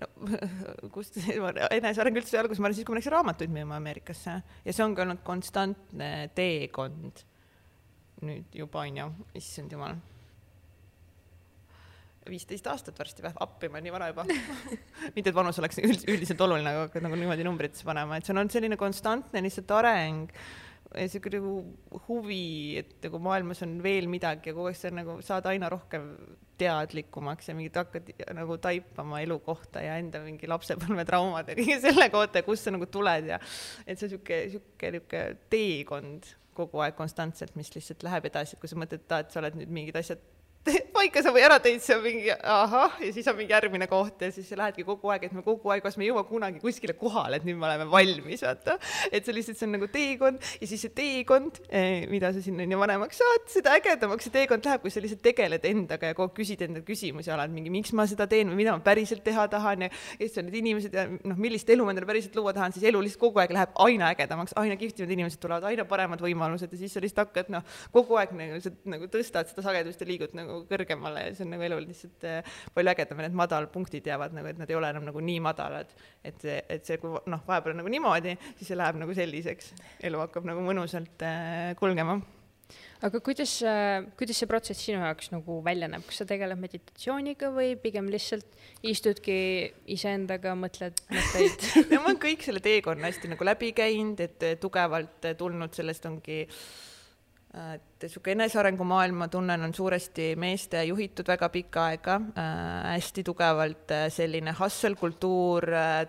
No 0.00 0.08
kust 0.94 1.18
eneseareng 1.20 2.20
üldse 2.20 2.38
alguse, 2.40 2.60
ma 2.62 2.70
arvan 2.70 2.78
siis, 2.78 2.86
kui 2.86 2.94
ma 2.94 3.00
läksin 3.00 3.14
raamatuid 3.14 3.52
müüma 3.54 3.78
Ameerikasse. 3.80 4.36
Ja 4.64 4.74
see 4.74 4.84
ongi 4.84 5.04
olnud 5.04 5.24
konstantne 5.26 6.12
teekond. 6.36 7.26
nüüd 8.20 8.52
juba 8.52 8.82
on 8.84 8.96
ju, 9.00 9.10
issand 9.40 9.72
jumal. 9.72 10.00
viisteist 12.30 12.66
aastat 12.70 12.98
varsti 13.00 13.24
või, 13.24 13.32
appi, 13.42 13.70
ma 13.72 13.80
nii 13.82 13.92
vana 13.94 14.10
juba. 14.10 14.26
Mitte, 15.16 15.30
et 15.30 15.34
vanus 15.34 15.58
oleks 15.58 15.80
üld, 15.82 16.04
üldiselt 16.12 16.42
oluline, 16.44 16.74
aga 16.84 17.02
nagu 17.02 17.16
niimoodi 17.18 17.46
numbritesse 17.46 17.86
panema, 17.88 18.18
et 18.18 18.26
see 18.26 18.34
on 18.34 18.42
olnud 18.42 18.54
selline 18.54 18.78
konstantne 18.78 19.42
lihtsalt 19.42 19.72
areng 19.80 20.28
sihuke 20.90 21.30
nagu 21.36 21.52
huvi, 22.08 22.78
et 22.80 22.96
nagu 23.04 23.20
maailmas 23.22 23.62
on 23.66 23.76
veel 23.84 24.08
midagi 24.10 24.50
ja 24.50 24.56
kogu 24.56 24.70
aeg 24.70 24.78
sa 24.78 24.90
nagu 24.94 25.18
saad 25.22 25.46
aina 25.50 25.68
rohkem 25.70 26.08
teadlikumaks 26.60 27.48
ja 27.48 27.54
mingid 27.56 27.78
hakkad 27.78 28.10
nagu 28.36 28.58
taipama 28.60 29.22
elu 29.24 29.38
kohta 29.44 29.84
ja 29.84 29.96
enda 30.02 30.20
mingi 30.24 30.50
lapsepõlvetraumad 30.50 31.52
ja 31.52 31.56
kõige 31.58 31.78
selle 31.84 32.10
kohta 32.12 32.42
ja 32.42 32.46
kust 32.48 32.66
sa 32.66 32.74
nagu 32.74 32.90
tuled 32.90 33.30
ja 33.30 33.38
et 33.86 34.00
see 34.00 34.10
sihuke, 34.10 34.42
sihuke 34.52 34.92
nihuke 34.96 35.24
teekond 35.52 36.34
kogu 36.58 36.82
aeg 36.84 36.98
konstantselt, 36.98 37.54
mis 37.56 37.70
lihtsalt 37.72 38.02
läheb 38.04 38.26
edasi, 38.28 38.56
et 38.56 38.60
kui 38.60 38.68
sa 38.68 38.76
mõtled, 38.76 39.06
et 39.06 39.32
sa 39.32 39.40
oled 39.40 39.56
nüüd 39.56 39.70
mingid 39.72 39.96
asjad 39.96 40.20
paika 40.96 41.22
sa 41.24 41.32
või 41.32 41.42
ära 41.44 41.56
tõid, 41.62 41.80
see 41.80 41.94
on 41.96 42.02
mingi 42.04 42.32
ahah, 42.34 42.96
ja 43.00 43.10
siis 43.14 43.28
on 43.30 43.36
mingi 43.38 43.54
järgmine 43.54 43.86
koht 43.88 44.20
ja 44.20 44.28
siis 44.34 44.48
sa 44.50 44.58
lähedki 44.60 44.84
kogu 44.84 45.08
aeg, 45.12 45.24
et 45.28 45.36
me 45.36 45.42
kogu 45.44 45.70
aeg, 45.72 45.82
kas 45.84 45.96
me 45.96 46.04
ei 46.04 46.10
jõua 46.10 46.24
kunagi 46.28 46.60
kuskile 46.60 46.92
kohale, 47.00 47.38
et 47.40 47.46
nüüd 47.48 47.56
me 47.60 47.64
oleme 47.68 47.86
valmis, 47.90 48.42
vaata. 48.44 48.76
et 49.08 49.24
see 49.24 49.36
lihtsalt, 49.36 49.56
see 49.56 49.68
on 49.68 49.74
nagu 49.78 49.88
teekond 49.92 50.44
ja 50.60 50.68
siis 50.68 50.84
see 50.84 50.92
teekond, 50.96 51.62
eh, 51.72 52.04
mida 52.12 52.32
sa 52.36 52.42
sinna 52.44 52.66
nii 52.68 52.80
vanemaks 52.80 53.22
saad, 53.22 53.46
seda 53.52 53.76
ägedamaks 53.78 54.28
see 54.28 54.34
teekond 54.34 54.68
läheb, 54.68 54.84
kui 54.84 54.92
sa 54.92 55.02
lihtsalt 55.04 55.22
tegeled 55.24 55.64
endaga 55.70 56.12
ja 56.12 56.18
kogu 56.18 56.28
aeg 56.28 56.36
küsid 56.42 56.66
endalt 56.66 56.84
küsimusi 56.88 57.32
alati 57.32 57.56
mingi, 57.56 57.72
miks 57.72 57.94
ma 57.96 58.04
seda 58.10 58.28
teen 58.30 58.52
või 58.52 58.60
mida 58.60 58.76
ma 58.76 58.84
päriselt 58.84 59.24
teha 59.24 59.48
tahan 59.52 59.86
ja 59.86 59.90
kes 60.20 60.38
on 60.42 60.48
need 60.50 60.60
inimesed 60.60 60.96
ja 60.96 61.06
noh, 61.08 61.40
millist 61.40 61.72
elu 61.72 61.88
ma 61.88 61.94
endale 61.94 62.10
päriselt 62.10 62.36
luua 62.36 62.52
tahan, 62.56 62.76
siis 62.76 62.84
elu 62.92 63.00
lihtsalt 63.06 63.24
kogu 63.24 63.40
aeg 63.40 63.56
läheb 63.56 63.72
aina 63.86 64.12
ägedamaks, 64.12 64.52
aina 64.60 64.76
kihvtimad 64.80 65.16
inimesed 65.16 65.40
tulevad, 65.40 65.64
aina 65.72 65.88
paremad 65.88 66.20
võimalused 66.20 66.68
ja 66.68 66.82
siis 66.84 66.92
sa 66.92 67.00
lihtsalt 67.00 67.30
hakkad 67.30 67.52
noh, 67.56 67.64
kogu 67.94 68.20
aeg 68.20 68.36
nagu, 68.36 68.60
nagu 68.92 69.08
tõstad 69.12 69.48
seda 69.48 69.64
sagedust 69.64 70.04
ja 70.04 70.08
liigud 70.08 70.36
nagu 70.36 70.49
nagu 70.50 70.64
kõrgemale 70.70 71.28
ja 71.28 71.36
see 71.36 71.46
on 71.46 71.54
nagu 71.54 71.66
elul 71.66 71.86
lihtsalt 71.86 72.26
äh, 72.28 72.56
palju 72.74 72.94
ägedam 72.94 73.22
ja 73.22 73.28
need 73.28 73.38
madalpunktid 73.38 74.10
jäävad 74.10 74.34
nagu, 74.36 74.50
et 74.50 74.58
nad 74.60 74.70
ei 74.70 74.78
ole 74.78 74.90
enam 74.92 75.06
nagu 75.08 75.22
nii 75.24 75.38
madalad. 75.44 75.94
et 76.24 76.42
see, 76.42 76.58
et 76.68 76.84
see, 76.86 76.98
kui 77.00 77.14
noh, 77.30 77.46
vahepeal 77.46 77.76
on 77.76 77.82
nagu 77.84 77.92
niimoodi, 77.92 78.36
siis 78.58 78.72
see 78.72 78.78
läheb 78.78 79.00
nagu 79.00 79.16
selliseks, 79.16 79.72
elu 80.06 80.20
hakkab 80.26 80.46
nagu 80.48 80.62
mõnusalt 80.66 81.24
äh, 81.26 81.72
kulgema. 81.80 82.20
Aga 83.02 83.18
kuidas, 83.24 83.54
äh, 83.66 84.04
kuidas 84.20 84.38
see 84.38 84.48
protsess 84.50 84.84
sinu 84.84 85.00
jaoks 85.00 85.30
nagu 85.32 85.56
välja 85.64 85.88
näeb, 85.90 86.04
kas 86.06 86.20
sa 86.20 86.26
tegeled 86.28 86.60
meditatsiooniga 86.60 87.48
või 87.54 87.72
pigem 87.80 88.10
lihtsalt 88.12 88.60
istudki 88.86 89.38
iseendaga, 89.96 90.52
mõtled 90.58 91.00
mõtteid? 91.08 91.66
No 91.90 92.02
ma 92.02 92.12
olen 92.12 92.20
kõik 92.22 92.44
selle 92.44 92.62
teekonna 92.64 93.08
hästi 93.08 93.32
nagu 93.32 93.48
läbi 93.48 93.72
käinud, 93.76 94.20
et 94.20 94.46
tugevalt 94.60 95.30
tulnud, 95.40 95.72
sellest 95.74 96.06
ongi 96.10 96.44
äh, 96.44 96.60
et 97.50 98.04
niisugune 98.04 98.36
enesearengumaailm, 98.44 99.16
ma 99.24 99.28
tunnen, 99.28 99.64
on 99.66 99.74
suuresti 99.74 100.34
meeste 100.38 100.84
juhitud 100.86 101.26
väga 101.26 101.48
pikka 101.50 101.86
aega. 101.90 102.20
Äh,, 102.38 102.94
hästi 102.94 103.24
tugevalt 103.26 103.90
äh, 103.90 104.06
selline 104.14 104.54
hustle 104.60 104.94
kultuur 105.00 105.66
äh,, 105.74 106.06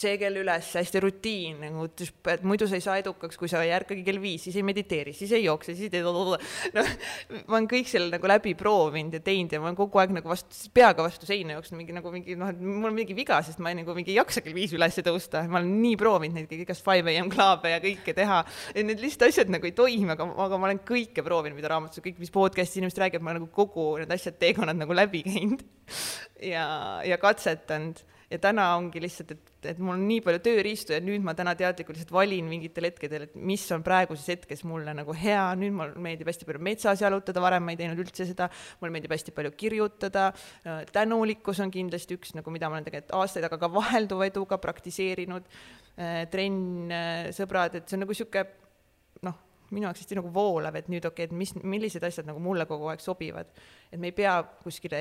see 0.00 0.16
kell 0.20 0.38
üles, 0.40 0.70
hästi 0.78 1.02
rutiin 1.02 1.58
nagu, 1.62 1.86
et 2.32 2.44
muidu 2.46 2.68
sa 2.68 2.78
ei 2.78 2.84
saa 2.84 2.96
edukaks, 3.00 3.38
kui 3.40 3.50
sa 3.50 3.62
ei 3.64 3.72
ärkagi 3.76 4.04
kell 4.06 4.20
viis, 4.22 4.44
siis 4.46 4.58
ei 4.58 4.64
mediteeri, 4.66 5.14
siis 5.16 5.32
ei 5.36 5.44
jookse, 5.44 5.74
siis 5.74 5.88
ei 5.88 5.92
tee 5.92 6.02
noh, 6.04 6.90
ma 7.48 7.58
olen 7.58 7.68
kõik 7.70 7.90
selle 7.90 8.10
nagu 8.12 8.30
läbi 8.30 8.54
proovinud 8.58 9.18
ja 9.18 9.22
teinud 9.24 9.54
ja 9.54 9.60
ma 9.62 9.70
olen 9.70 9.78
kogu 9.78 10.02
aeg 10.02 10.14
nagu 10.16 10.30
vastu, 10.30 10.70
peaga 10.74 11.06
vastu 11.06 11.28
seina 11.28 11.56
jooksnud, 11.56 11.80
mingi 11.80 11.96
nagu 11.96 12.12
mingi 12.14 12.36
noh, 12.38 12.52
et 12.52 12.60
mul 12.62 12.90
on 12.90 12.96
mingi 12.96 13.16
viga, 13.16 13.40
sest 13.46 13.62
ma 13.62 13.72
ei, 13.72 13.78
nagu 13.80 13.96
mingi 13.96 14.14
ei 14.14 14.18
jaksa 14.20 14.42
kell 14.44 14.56
viis 14.56 14.74
üles 14.76 15.00
tõusta, 15.04 15.44
ma 15.50 15.60
olen 15.62 15.72
nii 15.82 15.96
proovinud 16.00 16.38
neid 16.38 16.54
igast 16.58 16.84
five 16.86 17.14
am 17.20 17.32
club'e 17.32 17.74
ja 17.74 17.80
kõike 17.84 18.14
teha. 18.16 18.42
et 18.74 18.84
need 18.86 19.02
lihtsalt 19.02 19.28
asjad 19.28 19.52
nagu 19.52 19.68
ei 19.68 19.74
toimi, 19.76 20.10
aga, 20.14 20.28
aga 20.46 20.60
ma 20.60 20.70
olen 20.70 20.82
kõike 20.86 21.24
proovinud, 21.26 21.58
mida 21.58 21.72
raamatus, 21.72 22.02
kõik, 22.04 22.20
mis 22.22 22.34
podcast'is 22.34 22.80
inimesed 22.80 23.02
räägivad, 23.02 23.24
ma 23.24 23.34
olen 23.34 23.44
nagu 23.44 23.52
kogu 23.54 23.90
need 24.02 24.12
asjad, 24.14 24.38
teekonnad 24.40 24.78
nagu 24.78 24.96
läbi 24.96 25.24
käinud 25.26 25.64
ja, 26.44 26.68
ja 27.06 27.18
katsetanud 27.20 28.04
ja 28.28 28.38
täna 28.42 28.64
ongi 28.76 29.00
lihtsalt, 29.00 29.30
et, 29.32 29.52
et 29.72 29.78
mul 29.80 29.94
on 29.94 30.02
nii 30.08 30.20
palju 30.24 30.40
tööriistu 30.44 30.92
ja 30.92 31.00
nüüd 31.04 31.24
ma 31.24 31.32
täna 31.36 31.54
teadlikult 31.56 31.96
lihtsalt 31.96 32.12
valin 32.12 32.48
mingitel 32.50 32.88
hetkedel, 32.90 33.24
et 33.24 33.38
mis 33.40 33.64
on 33.72 33.84
praeguses 33.84 34.28
hetkes 34.34 34.64
mulle 34.68 34.92
nagu 34.96 35.14
hea, 35.16 35.46
nüüd 35.60 35.72
mulle 35.76 36.04
meeldib 36.04 36.28
hästi 36.28 36.48
palju 36.48 36.62
metsas 36.68 37.02
jalutada, 37.04 37.40
varem 37.44 37.64
ma 37.64 37.72
ei 37.72 37.80
teinud 37.80 38.02
üldse 38.04 38.28
seda, 38.28 38.50
mulle 38.82 38.92
meeldib 38.94 39.14
hästi 39.16 39.32
palju 39.36 39.54
kirjutada, 39.56 40.28
tänulikkus 40.92 41.62
on 41.64 41.72
kindlasti 41.72 42.18
üks 42.18 42.36
nagu, 42.36 42.52
mida 42.52 42.68
ma 42.68 42.76
olen 42.76 42.88
tegelikult 42.88 43.16
aastaid, 43.16 43.48
aga 43.48 43.60
ka 43.62 43.72
vahelduva 43.72 44.28
eduga 44.28 44.60
praktiseerinud, 44.60 45.48
äh, 45.96 46.20
trenn, 46.32 46.92
äh, 46.92 47.30
sõbrad, 47.36 47.80
et 47.80 47.88
see 47.88 47.96
on 47.96 48.04
nagu 48.04 48.12
niisugune 48.12 48.44
noh, 49.24 49.40
minu 49.72 49.88
jaoks 49.88 50.04
hästi 50.04 50.20
nagu 50.20 50.34
voolav, 50.36 50.76
et 50.76 50.92
nüüd 50.92 51.08
okei 51.08 51.24
okay,, 51.24 51.32
et 51.32 51.40
mis, 51.40 51.56
millised 51.64 52.04
asjad 52.04 52.28
nagu 52.28 52.44
mulle 52.44 52.68
kogu 52.68 52.92
aeg 52.92 53.00
sobivad. 53.00 53.48
et 53.88 53.96
me 53.96 54.12
ei 54.12 54.16
pea 54.20 54.36
kuskile 54.60 55.00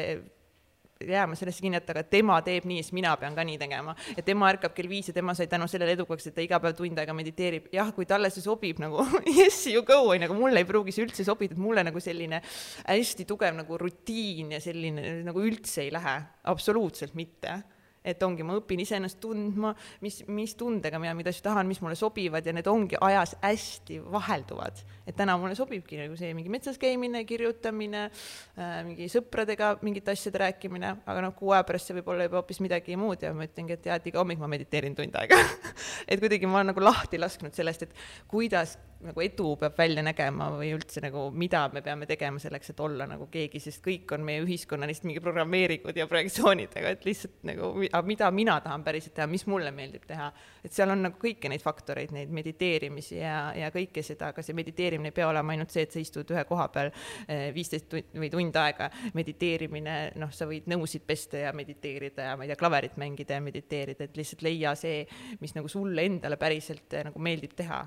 jääma 1.03 1.35
sellesse 1.37 1.61
kinni, 1.61 1.79
et 1.81 1.89
aga 1.93 2.03
tema 2.07 2.39
teeb 2.45 2.67
nii, 2.69 2.81
siis 2.83 2.95
mina 2.97 3.13
pean 3.19 3.35
ka 3.35 3.45
nii 3.47 3.57
tegema. 3.61 3.95
et 4.17 4.25
tema 4.25 4.49
ärkab 4.51 4.73
kell 4.77 4.89
viis 4.89 5.07
ja 5.11 5.13
tema 5.13 5.35
sai 5.37 5.47
tänu 5.47 5.67
sellele 5.67 5.95
edukaks, 5.97 6.27
et 6.27 6.35
ta 6.35 6.41
iga 6.41 6.59
päev 6.63 6.75
tund 6.77 6.99
aega 6.99 7.13
mediteerib. 7.13 7.69
jah, 7.73 7.93
kui 7.95 8.05
talle 8.05 8.31
see 8.33 8.45
sobib 8.45 8.81
nagu 8.83 9.05
yes 9.39 9.65
you 9.67 9.83
go, 9.83 10.01
onju, 10.11 10.27
aga 10.29 10.37
mulle 10.37 10.63
ei 10.63 10.69
pruugi 10.69 10.95
see 10.95 11.05
üldse 11.05 11.25
sobida, 11.27 11.55
et 11.55 11.61
mulle 11.61 11.85
nagu 11.87 12.01
selline 12.03 12.41
hästi 12.87 13.27
tugev 13.29 13.55
nagu 13.57 13.77
rutiin 13.77 14.53
ja 14.57 14.61
selline 14.63 15.21
nagu 15.27 15.43
üldse 15.43 15.85
ei 15.85 15.93
lähe, 15.93 16.19
absoluutselt 16.51 17.17
mitte 17.17 17.61
et 18.07 18.23
ongi, 18.23 18.45
ma 18.47 18.55
õpin 18.59 18.81
iseennast 18.83 19.19
tundma, 19.23 19.73
mis, 20.03 20.21
mis 20.31 20.55
tundega 20.57 20.99
mina 21.01 21.13
mida 21.17 21.33
tahan, 21.43 21.67
mis 21.69 21.81
mulle 21.83 21.97
sobivad 21.99 22.45
ja 22.45 22.53
need 22.55 22.67
ongi 22.71 22.99
ajas 23.01 23.35
hästi 23.41 23.99
vahelduvad. 24.13 24.83
et 25.07 25.15
täna 25.15 25.37
mulle 25.39 25.55
sobibki 25.55 25.99
nagu 25.99 26.15
see 26.19 26.33
mingi 26.35 26.51
metsas 26.51 26.79
käimine, 26.79 27.23
kirjutamine 27.27 28.07
äh,, 28.07 28.79
mingi 28.87 29.07
sõpradega 29.11 29.77
mingite 29.81 30.11
asjade 30.11 30.41
rääkimine, 30.43 30.93
aga 31.05 31.23
noh, 31.27 31.35
kuu 31.37 31.53
aja 31.55 31.63
pärast 31.67 31.89
see 31.89 31.99
võib 31.99 32.11
olla 32.13 32.27
juba 32.27 32.41
hoopis 32.41 32.61
midagi 32.63 32.97
muud 32.99 33.23
ja 33.23 33.33
ma 33.35 33.47
ütlengi, 33.47 33.77
et 33.77 33.89
jah, 33.91 33.99
et 33.99 34.11
iga 34.11 34.21
hommik 34.23 34.41
ma 34.41 34.51
mediteerin 34.51 34.95
tund 34.97 35.15
aega 35.19 35.39
et 36.11 36.19
kuidagi 36.23 36.49
ma 36.49 36.61
olen 36.61 36.73
nagu 36.73 36.83
lahti 36.83 37.19
lasknud 37.21 37.55
sellest, 37.55 37.87
et 37.87 38.27
kuidas 38.31 38.77
nagu 39.05 39.21
edu 39.21 39.51
peab 39.61 39.77
välja 39.77 40.01
nägema 40.05 40.47
või 40.55 40.71
üldse 40.73 41.01
nagu, 41.03 41.27
mida 41.37 41.65
me 41.73 41.83
peame 41.85 42.07
tegema 42.09 42.41
selleks, 42.41 42.71
et 42.71 42.79
olla 42.81 43.05
nagu 43.09 43.27
keegi, 43.31 43.59
sest 43.61 43.83
kõik 43.85 44.09
on 44.15 44.23
meie 44.25 44.41
ühiskonna 44.41 44.87
lihtsalt 44.89 45.09
mingi 45.09 45.21
programmeeringud 45.23 45.97
ja 45.97 46.07
projektsioonid, 46.09 46.73
aga 46.81 46.93
et 46.95 47.05
lihtsalt 47.05 47.45
nagu, 47.47 47.69
mida 48.07 48.29
mina 48.33 48.57
tahan 48.63 48.85
päriselt 48.85 49.13
teha, 49.17 49.27
mis 49.29 49.45
mulle 49.49 49.71
meeldib 49.75 50.07
teha. 50.09 50.31
et 50.63 50.73
seal 50.73 50.91
on 50.93 51.05
nagu 51.05 51.19
kõiki 51.21 51.51
neid 51.51 51.61
faktoreid, 51.63 52.13
neid 52.15 52.33
mediteerimisi 52.33 53.19
ja, 53.19 53.51
ja 53.57 53.69
kõike 53.73 54.03
seda, 54.05 54.31
aga 54.33 54.45
see 54.45 54.57
mediteerimine 54.57 55.13
ei 55.13 55.17
pea 55.19 55.29
olema 55.29 55.53
ainult 55.53 55.73
see, 55.73 55.85
et 55.85 55.93
sa 55.93 56.01
istud 56.01 56.33
ühe 56.33 56.43
koha 56.49 56.67
peal 56.73 56.91
eh, 57.27 57.47
viisteist 57.55 57.93
või 57.93 58.31
tund 58.33 58.57
aega. 58.57 58.89
mediteerimine, 59.13 59.97
noh, 60.17 60.33
sa 60.33 60.49
võid 60.49 60.65
nõusid 60.71 61.05
pesta 61.07 61.45
ja 61.45 61.53
mediteerida 61.53 62.31
ja 62.31 62.33
ma 62.37 62.45
ei 62.45 62.51
tea, 62.51 62.59
klaverit 62.59 62.97
mängida 62.97 63.37
ja 63.37 63.45
mediteerida, 63.45 64.07
et 64.07 64.17
lihtsalt 64.17 64.41
leia 64.45 64.73
see, 64.75 65.05
mis 65.41 65.53
nagu 65.55 65.69
sulle 65.71 66.05
endale 66.09 66.39
päriselt 66.41 66.97
eh, 66.97 67.05
nagu 67.07 67.21
meeldib 67.21 67.53
teha 67.57 67.85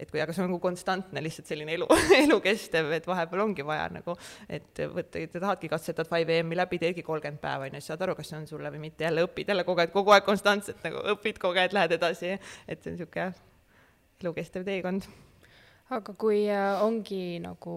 et 0.00 0.10
kui, 0.10 0.20
aga 0.22 0.32
see 0.32 0.42
on 0.44 0.48
nagu 0.48 0.60
konstantne 0.62 1.22
lihtsalt 1.24 1.50
selline 1.50 1.74
elu, 1.76 1.88
elukestev, 2.24 2.90
et 2.96 3.06
vahepeal 3.08 3.44
ongi 3.44 3.66
vaja 3.66 3.88
nagu, 3.92 4.16
et 4.48 4.82
võtta, 4.94 5.22
tahadki 5.36 5.70
katsetad 5.72 6.08
5am-i 6.10 6.58
läbi, 6.58 6.80
teedki 6.80 7.04
kolmkümmend 7.06 7.42
päeva, 7.42 7.68
on 7.68 7.76
ju, 7.76 7.82
siis 7.82 7.92
saad 7.92 8.06
aru, 8.06 8.16
kas 8.18 8.32
see 8.32 8.38
on 8.40 8.48
sulle 8.48 8.72
või 8.72 8.86
mitte, 8.86 9.04
jälle 9.06 9.26
õpid 9.28 9.52
jälle 9.52 9.66
kogu 9.68 9.84
aeg, 9.84 9.92
kogu 9.94 10.14
aeg 10.16 10.26
konstantselt 10.26 10.80
nagu 10.86 11.04
õpid 11.14 11.40
kogu 11.42 11.60
aeg, 11.60 11.76
lähed 11.76 11.96
edasi, 11.98 12.36
et 12.66 12.80
see 12.80 12.94
on 12.94 12.98
niisugune 12.98 13.28
elukestev 14.20 14.64
teekond. 14.66 15.08
aga 15.90 16.14
kui 16.14 16.44
äh, 16.48 16.82
ongi 16.84 17.40
nagu, 17.42 17.76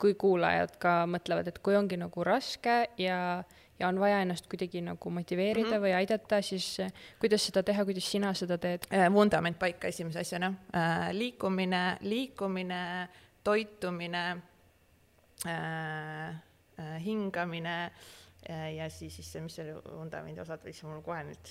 kui 0.00 0.14
kuulajad 0.18 0.78
ka 0.82 1.02
mõtlevad, 1.10 1.50
et 1.50 1.58
kui 1.62 1.76
ongi 1.78 1.98
nagu 2.00 2.24
raske 2.26 2.82
ja 2.98 3.18
ja 3.78 3.88
on 3.88 4.00
vaja 4.00 4.20
ennast 4.22 4.46
kuidagi 4.46 4.80
nagu 4.80 5.10
motiveerida 5.10 5.68
mm 5.68 5.74
-hmm. 5.74 5.82
või 5.82 5.94
aidata, 5.96 6.42
siis 6.42 6.80
eh, 6.80 6.92
kuidas 7.20 7.46
seda 7.46 7.62
teha, 7.62 7.84
kuidas 7.84 8.10
sina 8.10 8.34
seda 8.34 8.58
teed? 8.58 8.86
Äh, 8.92 9.12
vundament 9.12 9.58
paika 9.58 9.88
esimese 9.88 10.20
asjana. 10.20 10.52
Äh, 10.76 11.10
liikumine, 11.12 11.96
liikumine, 12.00 13.08
toitumine, 13.44 14.36
hingamine 17.04 17.90
ja 18.76 18.90
siis, 18.90 19.16
siis 19.16 19.32
see, 19.32 19.42
mis 19.42 19.54
see 19.54 19.74
vundamendi 19.74 20.40
osad 20.40 20.62
võiks 20.62 20.82
mul 20.86 21.02
kohe 21.02 21.24
nüüd 21.24 21.50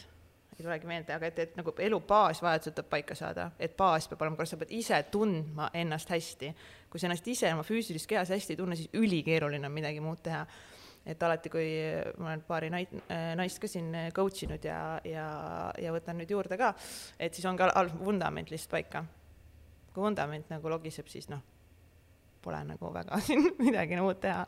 ei 0.60 0.64
tulegi 0.64 0.88
meelde, 0.88 1.14
aga 1.16 1.28
et, 1.28 1.40
et 1.40 1.56
nagu 1.58 1.74
elu 1.80 2.00
baasvajadused 2.08 2.76
tuleb 2.76 2.90
paika 2.92 3.16
saada, 3.16 3.50
et 3.60 3.76
baas 3.78 4.08
peab 4.08 4.22
olema 4.22 4.38
korras, 4.38 4.54
sa 4.54 4.60
pead 4.62 4.74
ise 4.76 5.00
tundma 5.12 5.70
ennast 5.74 6.10
hästi. 6.12 6.54
kui 6.90 7.00
sa 7.00 7.08
ennast 7.08 7.28
ise 7.28 7.54
oma 7.54 7.64
füüsilises 7.64 8.08
kehas 8.08 8.30
hästi 8.30 8.54
ei 8.54 8.60
tunne, 8.60 8.76
siis 8.76 8.90
ülikeeruline 8.94 9.66
on 9.68 9.72
midagi 9.74 10.00
muud 10.04 10.20
teha 10.24 10.46
et 11.06 11.24
alati, 11.24 11.50
kui 11.50 11.68
ma 12.22 12.32
olen 12.32 12.44
paari 12.48 12.70
nait-, 12.74 12.94
naist 13.38 13.62
ka 13.62 13.70
siin 13.70 13.90
coach 14.16 14.46
inud 14.46 14.66
ja, 14.66 15.00
ja, 15.08 15.26
ja 15.82 15.94
võtan 15.96 16.20
nüüd 16.22 16.34
juurde 16.34 16.60
ka, 16.62 16.74
et 17.20 17.34
siis 17.34 17.48
on 17.50 17.58
ka 17.60 17.72
al-, 17.74 17.94
vundament 18.02 18.54
lihtsalt 18.54 18.76
paika. 18.76 19.06
kui 19.94 20.04
vundament 20.04 20.50
nagu 20.50 20.70
logiseb, 20.70 21.10
siis 21.12 21.28
noh, 21.30 21.42
pole 22.42 22.62
nagu 22.66 22.94
väga 22.94 23.20
siin 23.26 23.50
midagi 23.60 24.00
muud 24.02 24.22
teha. 24.22 24.46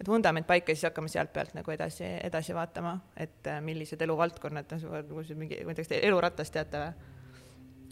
et 0.00 0.08
vundament 0.08 0.46
paika, 0.46 0.74
siis 0.74 0.88
hakkame 0.90 1.08
sealt 1.12 1.32
pealt 1.32 1.56
nagu 1.56 1.70
edasi, 1.74 2.04
edasi 2.28 2.54
vaatama, 2.56 2.98
et 3.16 3.52
millised 3.64 4.02
eluvaldkonnad, 4.02 4.78
nagu 4.78 5.26
mingi, 5.34 5.62
ma 5.64 5.72
ei 5.72 5.78
tea, 5.78 5.84
kas 5.84 5.92
te 5.94 6.00
eluratast 6.08 6.56
teate 6.56 6.82
või? 6.84 7.15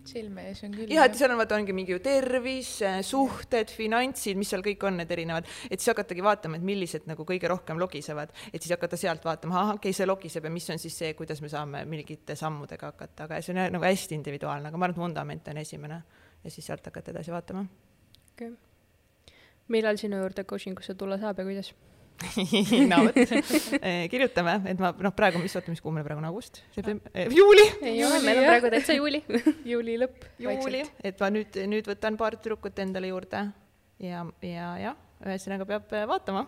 Silme 0.08 0.46
ees 0.50 0.62
on 0.66 0.74
küll. 0.74 0.90
jah, 0.92 1.06
et 1.08 1.16
seal 1.18 1.32
on 1.32 1.40
vaata, 1.40 1.58
ongi 1.58 1.74
mingi 1.76 1.94
ju 1.94 2.00
tervis, 2.04 2.70
suhted, 3.06 3.72
finantsid, 3.74 4.38
mis 4.40 4.50
seal 4.52 4.64
kõik 4.64 4.84
on, 4.88 4.98
need 5.00 5.14
erinevad, 5.16 5.48
et 5.68 5.80
siis 5.80 5.92
hakatagi 5.92 6.24
vaatama, 6.24 6.60
et 6.60 6.66
millised 6.66 7.08
nagu 7.10 7.26
kõige 7.28 7.50
rohkem 7.50 7.80
logisevad, 7.80 8.34
et 8.50 8.60
siis 8.60 8.74
hakata 8.76 8.98
sealt 9.00 9.24
vaatama, 9.26 9.58
ahah, 9.60 9.72
okei 9.76 9.90
okay,, 9.92 9.98
see 10.00 10.08
logiseb 10.08 10.48
ja 10.48 10.52
mis 10.54 10.68
on 10.74 10.82
siis 10.82 10.98
see, 11.02 11.14
kuidas 11.18 11.40
me 11.44 11.52
saame 11.52 11.84
mingite 11.90 12.36
sammudega 12.38 12.92
hakata, 12.92 13.28
aga 13.28 13.40
see 13.44 13.54
on 13.56 13.62
nagu 13.78 13.88
hästi 13.88 14.18
individuaalne, 14.18 14.70
aga 14.70 14.80
ma 14.80 14.88
arvan, 14.88 14.98
et 14.98 15.04
vundament 15.06 15.50
on 15.54 15.62
esimene 15.64 16.02
ja 16.44 16.52
siis 16.52 16.66
sealt 16.66 16.86
hakata 16.90 17.14
edasi 17.14 17.32
vaatama. 17.34 17.64
okei 18.34 18.52
okay.. 18.52 19.40
millal 19.68 20.00
sinu 20.00 20.20
juurde 20.22 20.44
coaching 20.44 20.78
usse 20.78 20.94
tulla 20.94 21.18
saab 21.18 21.40
ja 21.40 21.48
kuidas? 21.48 21.74
no 22.90 23.00
vot 23.06 23.18
eh, 23.18 24.06
kirjutame, 24.10 24.54
et 24.70 24.80
ma 24.80 24.92
noh, 25.04 25.12
praegu, 25.16 25.40
mis, 25.42 25.54
oota, 25.58 25.72
mis 25.72 25.82
kuu 25.82 25.92
meil 25.94 26.06
praegu 26.06 26.22
on, 26.22 26.28
august, 26.30 26.62
september, 26.74 27.10
eh, 27.12 27.28
juuli. 27.34 27.64
ei 27.82 27.98
ole, 28.06 28.20
meil 28.24 28.40
on 28.42 28.48
praegu 28.48 28.70
täitsa 28.74 28.96
juuli 28.96 29.20
juuli 29.72 29.98
lõpp. 30.04 30.26
juuli, 30.46 30.84
et 31.04 31.20
ma 31.20 31.30
nüüd, 31.34 31.60
nüüd 31.74 31.90
võtan 31.90 32.18
paar 32.20 32.38
tüdrukut 32.38 32.78
endale 32.84 33.10
juurde 33.10 33.44
ja, 34.02 34.24
ja 34.46 34.72
jah, 34.86 34.98
ühesõnaga 35.26 35.68
peab 35.68 35.94
eh, 35.98 36.08
vaatama. 36.10 36.46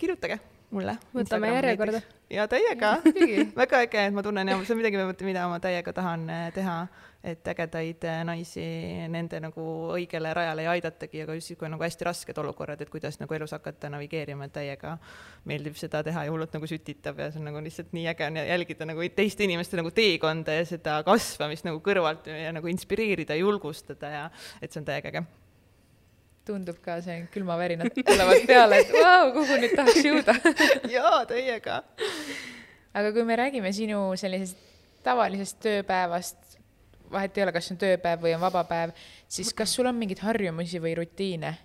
kirjutage 0.00 0.38
mulle. 0.70 0.96
võtame 1.14 1.52
järjekorda. 1.54 2.02
ja 2.30 2.46
täiega 2.50 2.96
väga 3.62 3.82
äge, 3.86 4.06
et 4.06 4.14
ma 4.14 4.24
tunnen 4.26 4.48
ja 4.48 4.58
see 4.62 4.76
on 4.76 4.82
midagi, 4.82 5.26
mida 5.28 5.48
ma 5.50 5.60
täiega 5.62 5.92
tahan 5.96 6.30
teha 6.54 6.78
et 7.26 7.48
ägedaid 7.50 8.04
äh, 8.06 8.20
naisi 8.26 8.64
nende 9.10 9.40
nagu 9.42 9.62
õigele 9.96 10.30
rajale 10.36 10.62
ei 10.62 10.68
aidatagi, 10.76 11.24
aga 11.24 11.34
just 11.34 11.50
siis, 11.50 11.58
kui 11.58 11.66
on 11.66 11.74
nagu 11.74 11.82
hästi 11.82 12.06
rasked 12.06 12.38
olukorrad, 12.42 12.82
et 12.82 12.92
kuidas 12.92 13.18
nagu 13.18 13.34
elus 13.34 13.54
hakata 13.56 13.90
navigeerima, 13.92 14.46
et 14.46 14.54
täiega 14.54 14.94
meeldib 15.48 15.78
seda 15.80 16.04
teha 16.06 16.26
ja 16.26 16.34
hullult 16.34 16.54
nagu 16.54 16.70
sütitab 16.70 17.18
ja 17.22 17.32
see 17.32 17.42
on 17.42 17.50
nagu 17.50 17.62
lihtsalt 17.64 17.90
nii 17.96 18.06
äge 18.12 18.28
on 18.28 18.38
jälgida 18.42 18.86
nagu 18.92 19.08
teiste 19.16 19.46
inimeste 19.46 19.80
nagu 19.80 19.90
teekonda 19.94 20.60
ja 20.60 20.68
seda 20.68 21.00
kasvamist 21.06 21.66
nagu 21.66 21.82
kõrvalt 21.84 22.30
ja 22.30 22.54
nagu 22.54 22.70
inspireerida, 22.70 23.38
julgustada 23.42 24.12
ja 24.12 24.30
et 24.62 24.70
see 24.70 24.84
on 24.84 24.88
täiega 24.88 25.10
äge 25.10 25.26
tundub 26.46 26.78
ka, 26.84 27.00
see 27.04 27.24
külmavärinad 27.34 27.92
tulevad 27.96 28.46
peale, 28.48 28.80
et 28.84 28.92
vau, 28.94 29.32
kuhu 29.34 29.58
nüüd 29.62 29.74
tahaks 29.78 30.04
jõuda 30.06 30.36
jaa, 30.96 31.20
täiega. 31.28 31.82
aga 32.94 33.12
kui 33.12 33.26
me 33.26 33.36
räägime 33.42 33.72
sinu 33.76 34.08
sellisest 34.18 34.62
tavalisest 35.06 35.60
tööpäevast, 35.62 36.58
vahet 37.12 37.38
ei 37.38 37.46
ole, 37.46 37.54
kas 37.54 37.70
on 37.70 37.78
tööpäev 37.78 38.24
või 38.24 38.34
on 38.34 38.42
vaba 38.42 38.64
päev, 38.66 38.94
siis 39.30 39.52
kas 39.54 39.74
sul 39.76 39.86
on 39.90 39.98
mingeid 39.98 40.22
harjumusi 40.24 40.82
või 40.82 40.96
rutiine? 40.98 41.56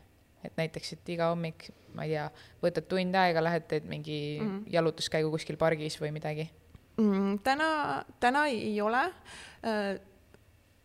et 0.41 0.55
näiteks, 0.57 0.95
et 0.95 1.09
iga 1.13 1.27
hommik, 1.29 1.67
ma 1.93 2.07
ei 2.07 2.15
tea, 2.15 2.23
võtad 2.63 2.87
tund 2.89 3.17
aega, 3.21 3.43
lähed 3.45 3.67
teed 3.69 3.85
mingi 3.85 4.15
mm 4.39 4.47
-hmm. 4.47 4.63
jalutuskäigu 4.73 5.29
kuskil 5.29 5.57
pargis 5.57 5.99
või 6.01 6.09
midagi 6.15 6.47
mm,? 6.97 7.39
täna, 7.43 8.05
täna 8.19 8.47
ei 8.49 8.81
ole 8.81 9.03
äh, 9.05 9.99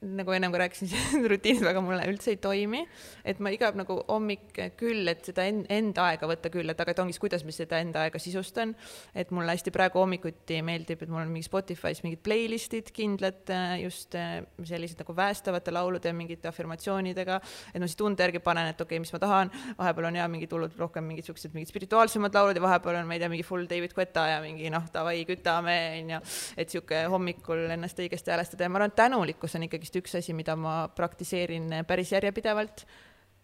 nagu 0.07 0.35
ennem 0.37 0.53
ka 0.55 0.61
rääkisin, 0.63 0.91
see 0.93 1.23
rutiinid 1.31 1.65
väga 1.67 1.83
mulle 1.85 2.07
üldse 2.11 2.33
ei 2.35 2.41
toimi, 2.43 2.83
et 3.27 3.41
ma 3.43 3.53
iga 3.55 3.73
nagu 3.77 3.99
hommik 4.09 4.61
küll, 4.79 5.07
et 5.11 5.25
seda 5.27 5.47
en, 5.49 5.65
enda 5.73 6.07
aega 6.13 6.29
võtta 6.31 6.51
küll, 6.53 6.71
et 6.71 6.81
aga 6.81 6.95
et 6.95 7.03
ongi, 7.03 7.17
kuidas 7.21 7.45
ma 7.47 7.55
seda 7.55 7.81
enda 7.83 8.05
aega 8.07 8.21
sisustan. 8.23 8.75
et 9.15 9.31
mulle 9.35 9.55
hästi 9.55 9.73
praegu 9.75 10.01
hommikuti 10.03 10.61
meeldib, 10.63 11.03
et 11.03 11.11
mul 11.11 11.23
on 11.25 11.33
mingi 11.33 11.49
Spotify's 11.49 12.03
mingid 12.05 12.23
playlist'id 12.27 12.93
kindlad 12.95 13.53
just 13.83 14.15
sellised 14.17 15.01
nagu 15.01 15.15
päästavate 15.17 15.75
laulude 15.75 16.13
mingite 16.17 16.49
afirmatsioonidega, 16.51 17.41
et 17.73 17.81
ma 17.81 17.89
siis 17.89 17.99
tunde 17.99 18.23
järgi 18.23 18.43
panen, 18.45 18.71
et 18.73 18.81
okei 18.81 18.97
okay,, 18.97 19.05
mis 19.05 19.13
ma 19.15 19.21
tahan, 19.23 19.53
vahepeal 19.79 20.11
on 20.11 20.21
ja 20.21 20.29
mingid 20.31 20.53
hullud 20.53 20.77
rohkem 20.79 21.07
mingid 21.09 21.29
siuksed 21.29 21.55
mingid 21.57 21.71
spirituaalsemad 21.73 22.35
laulud 22.37 22.57
ja 22.57 22.65
vahepeal 22.65 23.01
on, 23.01 23.09
ma 23.09 23.17
ei 23.17 23.23
tea, 23.23 23.31
mingi 23.33 23.47
full 23.47 23.67
David 23.71 23.95
Guetta 23.97 24.27
ja 24.31 24.41
mingi 24.45 24.71
noh, 24.73 24.87
davai, 24.93 25.19
kütame 25.29 25.77
onju, 26.03 26.21
et 26.57 26.73
sihuke 26.73 27.03
hommikul 27.13 27.67
ennast 27.75 28.01
õigesti 28.03 28.33
häälestada 28.35 28.67
ja 28.67 28.73
ma 28.73 28.81
arvan, 28.81 28.93
et 28.93 28.99
tänulikkus 29.01 29.57
on 29.59 29.67
ikkagist 29.67 29.96
üks 30.01 30.15
asi, 30.19 30.35
mida 30.37 30.57
ma 30.57 30.89
praktiseerin 30.97 31.83
päris 31.87 32.13
järjepidevalt. 32.13 32.87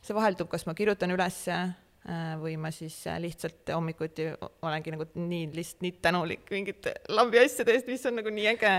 see 0.03 0.15
vaheldub, 0.15 0.49
kas 0.51 0.67
ma 0.67 0.75
kirjutan 0.75 1.11
ülesse 1.15 1.57
või 2.41 2.57
ma 2.59 2.71
siis 2.75 2.97
äh, 3.07 3.21
lihtsalt 3.23 3.71
hommikuti 3.75 4.25
olengi 4.67 4.91
nagu 4.91 5.05
nii 5.15 5.45
lihtsalt 5.55 5.85
nii 5.85 5.93
tänulik 6.03 6.49
mingite 6.51 6.95
lambi 7.15 7.39
asjade 7.39 7.77
eest, 7.77 7.87
mis 7.87 8.03
on 8.11 8.17
nagu 8.19 8.33
nii 8.35 8.49
äge 8.51 8.73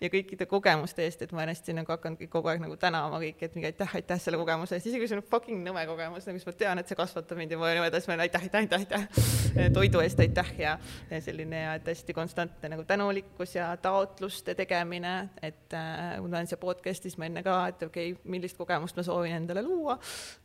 ja 0.00 0.08
kõikide 0.12 0.46
kogemuste 0.48 1.04
eest, 1.04 1.26
et 1.26 1.34
ma 1.34 1.42
olen 1.42 1.52
hästi 1.52 1.74
nagu 1.76 1.92
hakanud 1.92 2.24
kogu 2.32 2.48
aeg 2.48 2.62
nagu 2.64 2.78
tänama 2.80 3.20
kõiki, 3.20 3.44
et 3.44 3.58
mingi 3.58 3.68
aitäh, 3.68 3.96
aitäh 4.00 4.22
selle 4.22 4.40
kogemuse 4.40 4.78
eest, 4.78 4.88
isegi 4.88 5.02
kui 5.02 5.10
see 5.10 5.18
on 5.20 5.26
fucking 5.28 5.60
nõme 5.66 5.84
kogemus, 5.90 6.24
nagu 6.24 6.40
siis 6.40 6.48
ma 6.48 6.56
tean, 6.62 6.80
et 6.80 6.88
see 6.88 6.96
kasvatab 6.96 7.40
mind 7.40 7.52
ja 7.52 7.60
ma 7.60 7.68
olen 7.68 7.82
nõmedas, 7.82 8.08
ma 8.08 8.16
olen 8.16 8.24
aitäh, 8.24 8.48
aitäh, 8.48 8.64
aitäh, 8.64 8.86
aitäh 8.86 9.70
toidu 9.76 10.00
eest 10.00 10.20
aitäh 10.24 10.54
ja, 10.58 10.78
ja 11.10 11.20
selline 11.20 11.62
ja 11.66 11.76
et 11.76 11.92
hästi 11.92 12.16
konstantne 12.16 12.72
nagu 12.72 12.84
tänulikkus 12.88 13.54
ja 13.58 13.68
taotluste 13.76 14.54
tegemine, 14.54 15.14
et 15.42 15.76
äh, 15.76 16.16
ma 16.16 16.28
tulen 16.28 16.48
siia 16.48 16.60
podcast'is 16.64 17.18
ma 17.20 17.28
enne 17.28 17.44
ka, 17.44 17.60
et 17.74 17.84
okei 17.90 18.12
okay,, 18.14 18.30
millist 18.30 18.56
kogemust 18.56 18.96
ma 18.96 19.04
soovin 19.06 19.36
endale 19.42 19.62
luua 19.66 19.98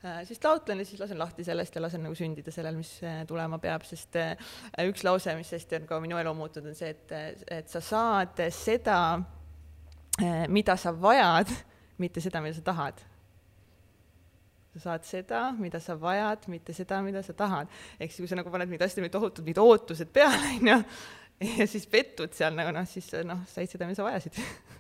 äh,, 0.04 0.22
siis 0.28 0.44
taotlen 0.44 0.84
ja 0.84 0.88
siis 0.88 1.00
lasen 1.00 1.20
lahti 1.20 1.48
sellest 1.48 1.76
ja 1.76 1.84
lasen 1.88 2.04
nagu 2.06 2.16
sündida 2.26 2.54
sellel, 2.54 2.76
mis 2.80 2.92
äh, 3.06 3.24
tulema 3.30 3.60
peab, 3.62 3.86
sest 3.88 4.18
äh, 4.20 4.36
üks 4.90 5.06
lause, 5.08 5.38
mis 5.38 5.54
hästi 5.56 5.80
on 5.80 5.90
ka 5.90 6.02
minu 6.04 6.20
elu 6.20 6.36
muutnud, 6.38 6.70
on 6.72 6.78
see, 6.78 6.92
et, 6.92 7.42
et 7.62 7.72
sa 7.72 7.82
saad 7.84 8.42
seda, 8.56 9.00
äh, 10.20 10.46
mida 10.52 10.78
sa 10.82 10.96
vajad, 10.98 11.54
mitte 12.02 12.24
seda, 12.24 12.44
mida 12.44 12.58
sa 12.58 12.66
tahad 12.74 13.06
sa 14.76 14.82
saad 14.90 15.06
seda, 15.08 15.42
mida 15.56 15.80
sa 15.80 15.96
vajad, 15.96 16.50
mitte 16.52 16.74
seda, 16.76 17.00
mida 17.06 17.22
sa 17.24 17.34
tahad. 17.34 17.70
ehk 17.96 18.12
siis, 18.12 18.26
kui 18.26 18.28
sa 18.28 18.36
nagu 18.36 18.52
paned 18.52 18.68
mingid 18.68 18.84
asjad, 18.84 19.08
tohutud 19.12 19.46
mingid 19.46 19.62
ootused 19.64 20.12
peale, 20.12 20.50
onju, 20.58 20.82
ja 21.62 21.68
siis 21.68 21.88
pettud 21.88 22.36
seal 22.36 22.58
nagu 22.58 22.74
noh, 22.76 22.88
siis 22.90 23.08
noh, 23.24 23.46
said 23.52 23.72
seda, 23.72 23.88
mida 23.88 24.02
sa 24.02 24.08
vajasid 24.10 24.36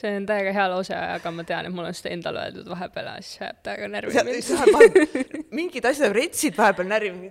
see 0.00 0.10
on 0.18 0.24
täiega 0.26 0.52
hea 0.54 0.64
lause, 0.70 0.94
aga 0.94 1.30
ma 1.34 1.44
tean, 1.46 1.68
et 1.68 1.74
mul 1.74 1.86
on 1.86 1.94
seda 1.96 2.10
endale 2.14 2.42
öeldud 2.48 2.66
vahepeal 2.72 3.10
ja 3.12 3.14
siis 3.22 3.42
ajab 3.44 3.60
täiega 3.68 3.88
närvi 3.92 4.24
mind. 4.26 5.34
mingid 5.54 5.86
asjad 5.90 6.14
retsid 6.16 6.56
vahepeal 6.58 6.88
närvi, 6.90 7.30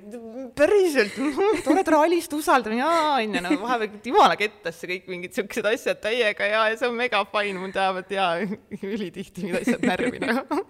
päriselt, 0.58 1.18
oled 1.74 1.92
raalist 1.96 2.36
usaldav, 2.38 2.76
jaa, 2.78 3.02
onju, 3.18 3.42
no 3.44 3.58
vahepeal 3.66 4.08
jumala 4.08 4.38
kettasse 4.40 4.88
kõik 4.90 5.10
mingid 5.12 5.36
siuksed 5.36 5.68
asjad 5.74 6.00
täiega 6.04 6.48
ja, 6.48 6.64
ja 6.72 6.80
see 6.80 6.88
on 6.88 6.96
mega 7.00 7.24
fine, 7.34 7.58
mul 7.60 7.76
teavad 7.76 8.14
jaa, 8.16 8.38
ülitihti 8.94 9.50
mingid 9.50 9.60
asjad 9.66 9.84
närvi, 9.90 10.24
noh. 10.24 10.64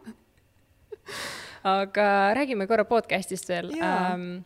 aga 1.77 2.07
räägime 2.39 2.67
korra 2.67 2.87
podcast'ist 2.89 3.53
veel. 3.53 3.69
Ähm, 3.77 4.41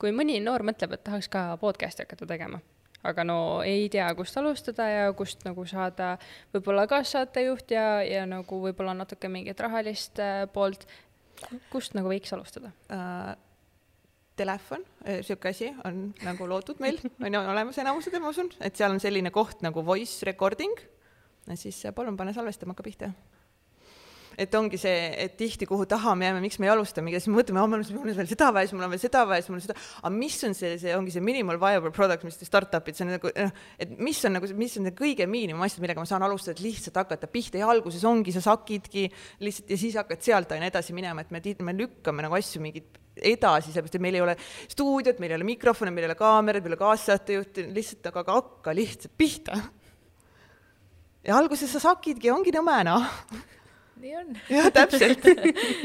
kui 0.00 0.12
mõni 0.16 0.36
noor 0.44 0.66
mõtleb, 0.68 0.98
et 0.98 1.06
tahaks 1.08 1.32
ka 1.32 1.48
podcast'i 1.64 2.04
hakata 2.04 2.28
tegema 2.28 2.60
aga 3.06 3.24
no 3.24 3.36
ei 3.66 3.88
tea, 3.92 4.08
kust 4.18 4.36
alustada 4.40 4.86
ja 4.90 5.12
kust 5.16 5.44
nagu 5.46 5.64
saada 5.68 6.14
võib-olla 6.54 6.86
kaassaatejuht 6.90 7.72
ja, 7.76 7.84
ja 8.04 8.26
nagu 8.28 8.60
võib-olla 8.64 8.94
natuke 8.98 9.30
mingit 9.32 9.60
rahalist 9.60 10.20
äh, 10.22 10.44
poolt. 10.52 10.86
kust 11.72 11.96
nagu 11.96 12.12
võiks 12.12 12.32
alustada 12.36 12.74
uh,? 12.90 13.36
Telefon, 14.40 14.80
äh, 15.04 15.26
asi 15.50 15.66
on 15.84 16.14
nagu 16.24 16.46
loodud 16.48 16.78
meil, 16.80 16.96
on 17.24 17.34
ju 17.34 17.40
olemas 17.40 17.76
enamused, 17.82 18.14
ma 18.16 18.30
usun, 18.32 18.48
et 18.64 18.78
seal 18.78 18.94
on 18.94 19.02
selline 19.02 19.28
koht 19.34 19.60
nagu 19.60 19.84
voice 19.84 20.24
recording, 20.24 20.72
siis 21.60 21.82
palun 21.92 22.16
pane 22.16 22.32
salvestama, 22.32 22.72
hakka 22.72 22.86
pihta 22.86 23.10
et 24.40 24.54
ongi 24.56 24.78
see, 24.80 25.10
et 25.20 25.34
tihti 25.36 25.66
kuhu 25.68 25.84
taha 25.88 26.14
me 26.16 26.24
jääme, 26.24 26.40
miks 26.40 26.56
me 26.62 26.68
ei 26.68 26.72
alusta 26.72 27.02
mingi, 27.04 27.18
siis 27.20 27.28
me 27.28 27.40
mõtleme, 27.40 27.60
mul 27.60 27.82
on 27.82 28.16
veel 28.16 28.30
seda 28.30 28.48
vaja, 28.56 28.68
siis 28.68 28.76
mul 28.76 28.86
on 28.86 28.94
veel 28.94 29.02
seda 29.02 29.24
vaja, 29.28 29.44
siis 29.44 29.52
mul 29.52 29.58
on 29.60 29.64
seda, 29.66 29.76
aga 30.00 30.12
mis 30.14 30.38
on 30.48 30.56
see, 30.56 30.70
see 30.80 30.94
ongi 30.96 31.12
see 31.14 31.24
minimal 31.24 31.60
viable 31.60 31.92
product, 31.94 32.24
mis 32.24 32.40
startup'id, 32.48 32.96
see 32.96 33.04
on 33.04 33.12
nagu 33.16 33.32
noh, 33.34 33.52
et 33.84 33.92
mis 34.00 34.22
on 34.24 34.36
nagu, 34.38 34.48
mis 34.56 34.78
on 34.80 34.88
kõige 34.96 35.26
miinimum 35.30 35.66
asjad, 35.66 35.84
millega 35.84 36.00
ma 36.00 36.08
saan 36.08 36.24
alustada, 36.24 36.56
et 36.56 36.64
lihtsalt 36.64 36.96
hakata 37.02 37.28
pihta. 37.30 37.60
Ja 37.60 37.68
alguses 37.72 38.06
ongi, 38.08 38.32
sa 38.32 38.42
sakidki 38.44 39.10
lihtsalt 39.44 39.74
ja 39.74 39.80
siis 39.84 40.00
hakkad 40.00 40.24
sealt 40.24 40.56
aina 40.56 40.70
edasi 40.70 40.96
minema, 40.96 41.26
et 41.26 41.34
me, 41.34 41.42
me 41.68 41.76
lükkame 41.82 42.24
nagu 42.24 42.38
asju 42.38 42.64
mingit 42.64 42.96
edasi, 43.20 43.74
sellepärast 43.74 43.98
et 43.98 44.06
meil 44.06 44.16
ei 44.16 44.24
ole 44.24 44.38
stuudiot, 44.70 45.20
meil 45.20 45.34
ei 45.34 45.40
ole 45.40 45.50
mikrofone, 45.50 45.92
meil 45.92 46.06
ei 46.06 46.12
ole 46.14 46.16
kaameraid, 46.16 46.64
meil 46.64 46.72
ei 46.72 46.78
ole 46.78 46.82
kaassaatejuhti, 46.86 47.68
lihtsalt 47.76 48.08
aga 48.08 48.24
hakka 48.32 48.74
lihtsalt 48.78 49.16
pihta. 49.20 49.60
ja 51.28 51.36
alguses 51.36 51.68
sa 51.74 51.82
sakidki, 51.90 52.32
ongi 52.32 52.54
nõme 52.56 52.80
noh 52.88 53.08
nii 54.00 54.14
on. 54.20 54.32
jah, 54.56 54.68
täpselt. 54.74 55.26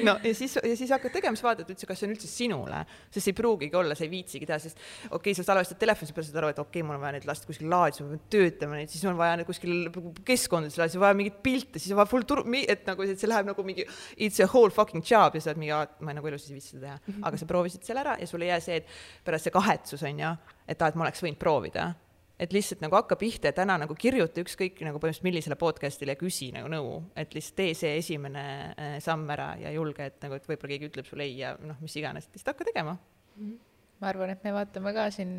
no 0.07 0.17
ja 0.23 0.33
siis, 0.37 0.55
ja 0.57 0.75
siis 0.77 0.91
hakkad 0.95 1.13
tegema, 1.15 1.37
siis 1.37 1.45
vaatad 1.45 1.69
üldse, 1.71 1.87
kas 1.89 2.01
see 2.01 2.09
on 2.09 2.15
üldse 2.15 2.29
sinule, 2.29 2.81
sest 3.13 3.31
ei 3.31 3.37
pruugigi 3.37 3.77
olla, 3.79 3.97
sa 3.97 4.05
ei 4.05 4.11
viitsigi 4.11 4.47
teha, 4.49 4.59
sest 4.61 4.79
okei 5.09 5.17
okay,, 5.19 5.37
sa 5.37 5.45
salvestad 5.47 5.79
telefoni, 5.81 6.11
sa 6.11 6.25
saad 6.29 6.39
aru, 6.41 6.51
et 6.53 6.61
okei 6.63 6.81
okay,, 6.81 6.87
mul 6.87 6.97
on 6.97 7.03
vaja 7.03 7.17
neid 7.17 7.27
lasta 7.29 7.49
kuskil 7.49 7.69
laadis, 7.71 8.01
ma 8.03 8.13
pean 8.13 8.23
töötama 8.35 8.79
neid, 8.79 8.93
siis 8.93 9.05
on 9.09 9.19
vaja 9.19 9.39
neid 9.39 9.49
kuskil 9.49 9.89
keskkondades, 10.27 10.77
siis 10.79 10.99
on 10.99 11.05
vaja 11.05 11.19
mingeid 11.19 11.41
pilte, 11.45 11.81
siis 11.81 11.95
on 11.95 12.01
vaja 12.01 12.11
full 12.11 12.27
turu, 12.29 12.45
et 12.65 12.87
nagu, 12.89 13.05
et 13.05 13.21
see 13.21 13.31
läheb 13.31 13.51
nagu 13.51 13.67
mingi 13.67 13.85
it's 14.15 14.41
a 14.43 14.49
whole 14.51 14.73
fucking 14.73 15.03
job 15.05 15.35
ja 15.35 15.43
sa 15.43 15.51
oled 15.51 15.61
mingi, 15.61 15.81
ma 16.05 16.15
nagu 16.15 16.31
elus 16.31 16.49
ei 16.49 16.57
viitsi 16.57 16.75
seda 16.75 16.85
teha 16.87 16.97
mm, 16.97 17.13
-hmm. 17.13 17.27
aga 17.27 17.41
sa 17.41 17.49
proovisid 17.49 17.83
selle 17.87 18.03
ära 18.05 18.17
ja 18.19 18.27
sul 18.27 18.41
ei 18.41 18.53
jää 18.53 18.59
see, 18.63 18.81
et 18.81 18.87
pärast 19.25 19.49
see 19.49 19.55
kahetsus 19.55 20.03
on 20.03 20.19
ju, 20.19 20.33
et 20.67 20.81
aa, 20.81 20.89
et 20.89 20.95
ma 20.95 21.07
oleks 21.07 21.23
võinud 21.23 21.39
proovida 21.41 21.93
et 22.39 22.53
lihtsalt 22.53 22.81
nagu 22.83 22.97
hakka 22.97 23.15
pihta 23.19 23.51
ja 23.51 23.55
täna 23.55 23.77
nagu 23.79 23.95
kirjuta 23.99 24.43
ükskõik 24.43 24.81
nagu 24.83 24.99
põhimõtteliselt 24.99 25.27
millisele 25.27 25.57
podcast'ile 25.59 26.15
ja 26.15 26.19
küsi 26.19 26.49
nagu 26.55 26.71
nõu, 26.71 26.97
et 27.15 27.35
lihtsalt 27.35 27.59
tee 27.61 27.75
see 27.77 27.93
esimene 28.01 28.43
äh, 28.73 28.97
samm 29.03 29.29
ära 29.35 29.53
ja 29.61 29.71
julge, 29.75 30.09
et 30.11 30.19
nagu, 30.25 30.35
et 30.35 30.49
võib-olla 30.49 30.73
keegi 30.73 30.91
ütleb 30.91 31.07
sulle 31.07 31.27
ei 31.27 31.39
ja 31.39 31.55
noh, 31.61 31.79
mis 31.83 31.95
iganes, 31.99 32.27
lihtsalt 32.33 32.53
hakka 32.53 32.69
tegema 32.71 32.97
mm. 32.97 33.39
-hmm. 33.39 33.57
ma 34.01 34.11
arvan, 34.11 34.35
et 34.35 34.43
me 34.43 34.55
vaatame 34.55 34.93
ka 34.97 35.09
siin 35.15 35.35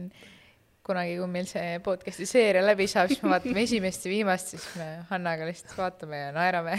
kunagi, 0.87 1.16
kui 1.18 1.28
meil 1.30 1.49
see 1.51 1.78
podcast'i 1.84 2.26
seeria 2.28 2.62
läbi 2.64 2.87
saab, 2.91 3.11
siis 3.11 3.22
me 3.24 3.32
vaatame 3.34 3.64
esimest 3.66 4.07
ja 4.07 4.12
viimast, 4.12 4.53
siis 4.55 4.66
me 4.78 4.87
Hannaga 5.11 5.49
lihtsalt 5.49 5.74
vaatame 5.80 6.20
ja 6.20 6.32
naerame, 6.37 6.78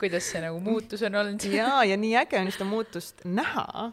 kuidas 0.00 0.28
see 0.32 0.42
nagu 0.44 0.60
muutus 0.64 1.04
on 1.08 1.16
olnud. 1.22 1.46
ja, 1.52 1.70
ja 1.88 1.96
nii 2.00 2.12
äge 2.22 2.40
on 2.40 2.52
seda 2.52 2.68
muutust 2.68 3.24
näha, 3.24 3.90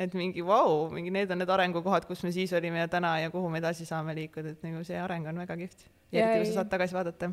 et 0.00 0.16
mingi 0.18 0.44
vau 0.46 0.66
wow,, 0.66 0.92
mingi 0.94 1.14
need 1.14 1.30
on 1.30 1.42
need 1.42 1.54
arengukohad, 1.56 2.08
kus 2.10 2.24
me 2.26 2.34
siis 2.34 2.52
olime 2.58 2.82
ja 2.82 2.90
täna 2.90 3.16
ja 3.22 3.32
kuhu 3.34 3.50
me 3.52 3.62
edasi 3.62 3.86
saame 3.88 4.16
liikuda, 4.18 4.56
et 4.56 4.66
nagu 4.66 4.82
see 4.86 4.98
areng 5.00 5.30
on 5.30 5.42
väga 5.44 5.58
kihvt. 5.62 5.86
eriti 6.14 6.42
kui 6.42 6.50
sa 6.50 6.60
saad 6.60 6.74
tagasi 6.74 6.98
vaadata 6.98 7.32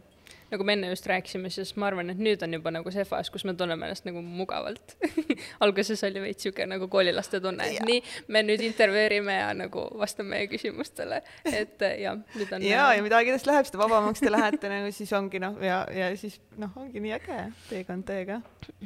nagu 0.52 0.66
me 0.68 0.74
enne 0.74 0.90
just 0.92 1.06
rääkisime, 1.08 1.50
siis 1.50 1.74
ma 1.80 1.88
arvan, 1.88 2.12
et 2.12 2.20
nüüd 2.22 2.42
on 2.44 2.54
juba 2.58 2.74
nagu 2.74 2.92
see 2.94 3.06
faas, 3.08 3.30
kus 3.32 3.46
me 3.48 3.54
tunneme 3.58 3.88
ennast 3.88 4.06
nagu 4.08 4.22
mugavalt 4.22 4.96
alguses 5.64 6.04
oli 6.08 6.24
veits 6.26 6.46
sihuke 6.46 6.66
nagu 6.68 6.90
koolilaste 6.92 7.40
tunne, 7.44 7.68
et 7.70 7.80
ja. 7.80 7.86
nii, 7.88 8.02
me 8.36 8.44
nüüd 8.46 8.64
intervjueerime 8.68 9.38
ja 9.38 9.54
nagu 9.58 9.86
vastame 10.02 10.36
meie 10.36 10.50
küsimustele, 10.52 11.22
et 11.48 11.88
jah, 12.02 12.20
nüüd 12.36 12.54
on. 12.58 12.68
ja, 12.68 12.90
ja 12.98 13.06
mida 13.06 13.22
aegedest 13.22 13.48
läheb, 13.50 13.68
seda 13.70 13.82
vabamaks 13.82 14.24
te 14.24 14.32
lähete 14.32 14.72
nagu 14.72 14.92
siis 14.96 15.14
ongi 15.18 15.42
noh, 15.44 15.58
ja, 15.64 15.82
ja 15.96 16.12
siis 16.20 16.40
noh, 16.62 16.76
ongi 16.84 17.04
nii 17.04 17.16
äge 17.16 17.40
teekond 17.70 18.08
teiega. 18.08 18.42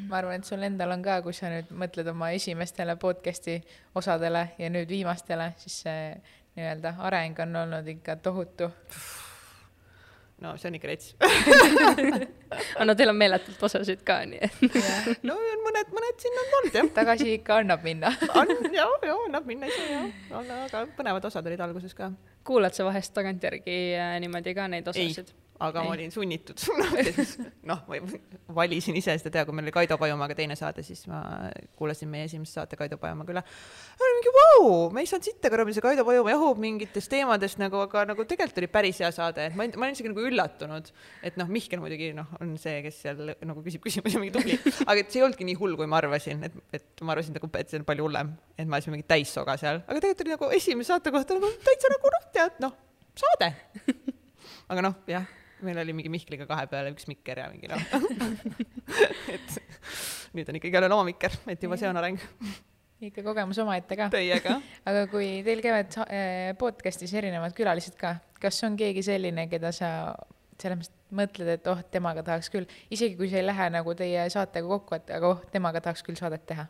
ma 0.05 0.22
arvan, 0.22 0.39
et 0.39 0.49
sul 0.49 0.63
endal 0.66 0.93
on 0.95 1.05
ka, 1.05 1.20
kui 1.26 1.36
sa 1.36 1.51
nüüd 1.53 1.74
mõtled 1.74 2.13
oma 2.13 2.32
esimestele 2.38 2.97
podcast'i 3.01 3.59
osadele 3.97 4.51
ja 4.61 4.72
nüüd 4.74 4.89
viimastele, 4.91 5.53
siis 5.61 5.82
see 5.86 6.09
nii-öelda 6.55 6.95
areng 7.03 7.39
on 7.43 7.55
olnud 7.66 7.88
ikka 7.97 8.16
tohutu 8.24 8.70
no 10.46 10.54
see 10.62 10.70
on 10.70 10.78
ikka 10.78 10.89
rets 10.91 11.14
aga 12.76 12.88
no 12.88 12.96
teil 12.98 13.12
on 13.12 13.18
meeletult 13.20 13.64
osasid 13.68 14.04
ka, 14.08 14.20
nii 14.30 14.41
et 14.46 14.60
no 15.28 15.38
mõned, 15.66 15.93
mõned 15.96 16.22
siin 16.22 16.41
on 16.41 16.58
olnud 16.60 16.78
jah. 16.80 16.91
tagasi 17.00 17.32
ikka 17.39 17.62
annab 17.64 17.86
minna 17.86 18.14
on, 18.38 18.54
ja, 18.76 18.86
ja 19.10 19.18
annab 19.28 19.50
minna 19.50 19.72
ise 19.72 19.88
jah, 19.89 20.06
aga 20.68 20.86
põnevad 20.98 21.26
osad 21.32 21.50
olid 21.50 21.66
alguses 21.68 21.98
ka. 21.98 22.12
kuulad 22.48 22.78
sa 22.78 22.86
vahest 22.88 23.16
tagantjärgi 23.18 23.80
äh, 23.98 24.16
niimoodi 24.24 24.56
ka 24.58 24.70
neid 24.72 24.93
osasid? 24.93 25.34
Aga 25.60 25.82
ei. 25.82 25.88
ma 25.88 25.93
olin 25.93 26.12
sunnitud 26.12 26.60
noh, 27.70 27.82
ma 27.88 27.99
valisin 28.58 28.95
ise 28.99 29.16
seda 29.20 29.32
teha, 29.32 29.45
kui 29.47 29.56
meil 29.56 29.70
oli 29.70 29.74
Kaido 29.76 29.97
Pajumaaga 29.99 30.36
teine 30.38 30.58
saade, 30.60 30.84
siis 30.84 31.06
ma 31.08 31.22
kuulasin 31.80 32.10
meie 32.12 32.28
esimest 32.28 32.58
saate 32.58 32.76
Kaido 32.80 32.97
Pajumaaga 32.99 33.36
üle. 33.36 33.43
mingi 34.01 34.34
vau, 34.36 34.66
me 34.95 35.03
ei 35.06 35.10
saanud 35.10 35.30
sitta 35.30 35.51
kõrval, 35.53 35.72
see 35.76 35.86
Kaido 35.86 36.06
Pajumaa 36.08 36.36
jahub 36.36 36.60
mingitest 36.64 37.12
teemadest 37.12 37.62
nagu, 37.62 37.80
aga 37.88 38.03
nagu 38.12 38.26
tegelikult 38.28 38.60
oli 38.64 38.70
päris 38.72 38.99
hea 39.03 39.12
saade, 39.16 39.47
et 39.47 39.56
ma, 39.56 39.68
ma 39.76 39.88
olin 39.88 39.95
isegi 39.95 40.12
nagu 40.12 40.26
üllatunud, 40.28 40.91
et 41.30 41.39
noh, 41.39 41.51
Mihkel 41.56 41.80
muidugi 41.84 42.12
noh, 42.18 42.36
on 42.41 42.58
see, 42.62 42.82
kes 42.86 42.99
seal 43.06 43.24
nagu 43.32 43.64
küsib 43.66 43.86
küsimusi, 43.86 44.20
mingi 44.22 44.36
tubli, 44.36 44.60
aga 44.84 44.99
et 44.99 45.14
see 45.14 45.22
ei 45.22 45.28
olnudki 45.30 45.47
nii 45.47 45.60
hull, 45.62 45.80
kui 45.80 45.88
ma 45.88 46.01
arvasin, 46.01 46.43
et, 46.49 46.60
et 46.76 47.06
ma 47.06 47.16
arvasin 47.16 47.38
nagu, 47.38 47.51
et 47.56 47.72
see 47.72 47.80
on 47.80 47.88
palju 47.88 48.10
hullem, 48.10 48.36
et 48.60 48.68
ma 48.68 48.82
ajasin 48.82 48.97
mingit 48.97 49.08
täissoga 49.14 49.56
seal, 49.62 49.82
aga 49.88 50.03
tegelikult 50.03 50.26
oli 50.26 50.36
nagu 50.36 50.51
esimese 50.60 50.91
saate 50.91 51.16
kohta 51.16 51.39
nagu 51.39 51.56
täitsa 51.64 51.95
nagu 51.95 52.14
noh, 52.18 52.30
tead 52.36 52.62
noh, 52.66 52.78
saade 53.16 53.53
aga 54.72 54.86
noh, 54.89 55.01
jah 55.10 55.26
meil 55.64 55.80
oli 55.84 55.95
mingi 55.95 56.12
Mihkliga 56.12 56.47
kahe 56.49 56.68
peale 56.72 56.91
üks 56.93 57.08
mikker 57.10 57.39
ja 57.43 57.49
mingi 57.51 57.70
noh 57.72 57.82
et 59.36 59.58
nüüd 60.36 60.49
on 60.51 60.60
ikkagi 60.60 60.76
jälle 60.76 60.91
oma 60.91 61.08
mikker, 61.08 61.36
et 61.51 61.64
juba 61.64 61.78
see 61.80 61.89
on 61.89 61.99
areng. 62.01 62.22
ikka 63.06 63.24
kogemus 63.24 63.60
omaette 63.64 63.97
ka. 63.99 64.10
Teiega. 64.14 64.60
aga 64.88 65.06
kui 65.12 65.30
teil 65.47 65.64
käivad 65.64 65.99
äh, 66.06 66.53
podcast'is 66.60 67.14
erinevad 67.16 67.56
külalised 67.58 67.97
ka, 67.99 68.18
kas 68.41 68.62
on 68.68 68.78
keegi 68.80 69.03
selline, 69.06 69.47
keda 69.51 69.72
sa 69.76 69.89
selles 70.62 70.80
mõttes 70.80 70.93
mõtled, 71.16 71.49
et 71.51 71.68
oh, 71.72 71.82
temaga 71.91 72.24
tahaks 72.26 72.49
küll, 72.51 72.68
isegi 72.91 73.16
kui 73.20 73.30
see 73.32 73.43
ei 73.43 73.45
lähe 73.45 73.68
nagu 73.72 73.93
teie 73.95 74.26
saatega 74.32 74.68
kokku, 74.68 74.97
et 74.97 75.12
aga 75.14 75.36
oh, 75.36 75.43
temaga 75.51 75.84
tahaks 75.84 76.03
küll 76.03 76.18
saadet 76.20 76.47
teha 76.47 76.66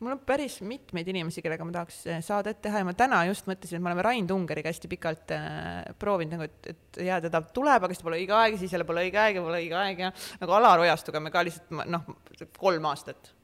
mul 0.00 0.14
on 0.14 0.20
päris 0.24 0.60
mitmeid 0.64 1.08
inimesi, 1.12 1.42
kellega 1.44 1.64
ma 1.66 1.74
tahaks 1.74 1.98
eh, 2.08 2.20
saadet 2.24 2.60
teha 2.64 2.80
ja 2.80 2.86
ma 2.88 2.94
täna 2.96 3.20
just 3.28 3.48
mõtlesin, 3.48 3.76
et 3.76 3.84
me 3.84 3.90
oleme 3.90 4.04
Rain 4.04 4.28
Tungeriga 4.28 4.72
hästi 4.72 4.88
pikalt 4.88 5.34
äh, 5.36 5.90
proovinud 6.00 6.38
nagu, 6.38 6.46
et, 6.48 6.70
et 6.72 7.00
jaa, 7.04 7.18
teda 7.24 7.42
tuleb, 7.54 7.84
aga 7.84 7.92
siis 7.92 8.06
pole 8.06 8.20
õige 8.20 8.36
aeg 8.36 8.56
ja 8.56 8.62
siis 8.62 8.72
jälle 8.74 8.86
pole 8.88 9.04
õige 9.04 9.20
aeg 9.20 9.36
ja 9.36 9.42
pole 9.44 9.60
õige 9.60 9.76
aeg 9.76 10.00
ja 10.06 10.12
nagu 10.40 10.56
Alar 10.56 10.84
Ojastuga 10.86 11.20
me 11.20 11.32
ka 11.34 11.44
lihtsalt 11.44 11.76
noh, 11.92 12.08
kolm 12.56 12.88
aastat 12.88 13.34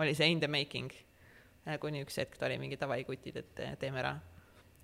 oli 0.00 0.14
see 0.16 0.30
in 0.32 0.40
the 0.40 0.48
making, 0.48 0.88
äh, 1.68 1.76
kuni 1.82 2.02
üks 2.06 2.16
hetk 2.22 2.40
ta 2.40 2.48
oli 2.48 2.56
mingi 2.62 2.80
davai 2.80 3.02
kutid, 3.04 3.36
et 3.42 3.62
teeme 3.82 4.00
ära. 4.00 4.16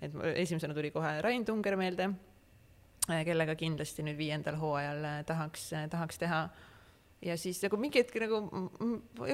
et 0.05 0.13
esimesena 0.35 0.77
tuli 0.77 0.93
kohe 0.93 1.17
Rain 1.25 1.45
Tunger 1.49 1.79
meelde, 1.81 2.11
kellega 3.09 3.57
kindlasti 3.57 4.05
nüüd 4.05 4.21
viiendal 4.21 4.61
hooajal 4.61 5.25
tahaks, 5.25 5.71
tahaks 5.93 6.21
teha 6.21 6.45
ja 7.25 7.41
siis 7.41 7.65
nagu 7.65 7.81
mingi 7.81 8.05
hetk 8.05 8.21
nagu 8.21 8.45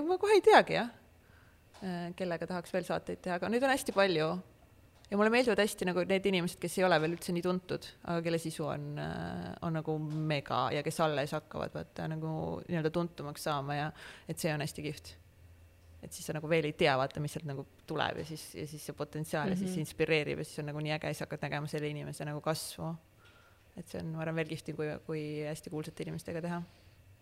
ma 0.07 0.23
kohe 0.23 0.39
ei 0.39 0.47
teagi 0.47 0.79
jah 0.79 0.91
Äh, 0.91 1.10
kellega 2.17 2.49
tahaks 2.49 2.73
veel 2.75 2.87
saateid 2.87 3.23
teha, 3.25 3.39
aga 3.41 3.51
neid 3.53 3.65
on 3.65 3.73
hästi 3.73 3.95
palju. 3.97 4.31
ja 5.11 5.19
mulle 5.19 5.31
meeldivad 5.35 5.59
hästi 5.59 5.89
nagu 5.89 6.05
need 6.07 6.27
inimesed, 6.31 6.61
kes 6.63 6.77
ei 6.79 6.85
ole 6.87 6.99
veel 7.03 7.17
üldse 7.17 7.33
nii 7.35 7.43
tuntud, 7.43 7.87
aga 8.05 8.21
kelle 8.23 8.39
sisu 8.39 8.67
on, 8.71 8.85
äh, 9.03 9.47
on 9.67 9.75
nagu 9.75 9.97
mega 9.99 10.69
ja 10.75 10.85
kes 10.87 11.01
alles 11.03 11.35
hakkavad 11.35 11.75
vaata 11.75 12.07
nagu 12.13 12.61
nii-öelda 12.69 12.93
tuntumaks 12.95 13.49
saama 13.49 13.79
ja 13.79 13.89
et 14.29 14.39
see 14.39 14.53
on 14.55 14.63
hästi 14.63 14.85
kihvt. 14.87 15.15
et 16.01 16.13
siis 16.13 16.31
sa 16.31 16.33
nagu 16.37 16.49
veel 16.49 16.69
ei 16.69 16.73
tea, 16.73 16.95
vaata, 16.97 17.21
mis 17.21 17.35
sealt 17.37 17.49
nagu 17.49 17.67
tuleb 17.91 18.23
ja 18.23 18.25
siis, 18.29 18.45
ja 18.55 18.67
siis 18.69 18.85
see 18.87 18.97
potentsiaal 18.97 19.49
mm 19.49 19.53
-hmm. 19.55 19.57
ja 19.57 19.65
siis 19.65 19.71
mhm. 19.71 19.81
inspireerib 19.81 20.39
ja 20.39 20.45
siis 20.45 20.59
on 20.63 20.71
nagu 20.71 20.81
nii 20.81 20.93
äge, 20.99 21.15
siis 21.15 21.27
hakkad 21.27 21.43
nägema 21.49 21.67
selle 21.67 21.89
inimese 21.89 22.25
nagu 22.25 22.41
kasvu. 22.41 22.95
et 23.77 23.89
see 23.89 24.01
on, 24.01 24.13
ma 24.13 24.23
arvan, 24.23 24.37
veel 24.37 24.49
kihvtim, 24.49 24.77
kui, 24.77 24.87
kui 25.07 25.23
hästi 25.49 25.71
kuulsate 25.71 26.03
inimestega 26.03 26.41
teha 26.43 26.63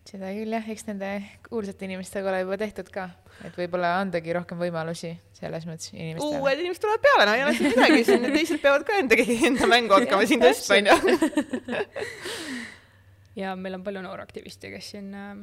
seda 0.09 0.31
küll 0.33 0.55
jah, 0.57 0.69
eks 0.73 0.87
nende 0.89 1.11
kuulsate 1.49 1.85
inimestega 1.85 2.31
ole 2.31 2.41
juba 2.43 2.59
tehtud 2.61 2.89
ka, 2.93 3.09
et 3.45 3.57
võib-olla 3.59 3.95
andagi 4.01 4.33
rohkem 4.37 4.61
võimalusi 4.61 5.13
selles 5.37 5.67
mõttes 5.69 5.93
inimestele. 5.93 6.41
uued 6.41 6.63
inimesed 6.63 6.85
tulevad 6.85 7.05
peale, 7.05 7.27
no 7.29 7.37
ei 7.37 7.45
ole 7.45 7.55
siin 7.59 7.75
midagi, 7.75 8.05
siin 8.09 8.27
teised 8.33 8.63
peavad 8.65 8.87
ka 8.89 8.99
endagi 9.03 9.39
enda 9.51 9.69
mängu 9.71 9.97
hakkama 9.99 10.29
siin 10.31 10.45
tõstma, 10.45 10.79
onju. 10.81 11.81
ja 13.43 13.55
meil 13.61 13.79
on 13.79 13.85
palju 13.87 14.05
nooraktiviste, 14.07 14.71
kes 14.73 14.93
siin 14.95 15.11
äh,, 15.17 15.35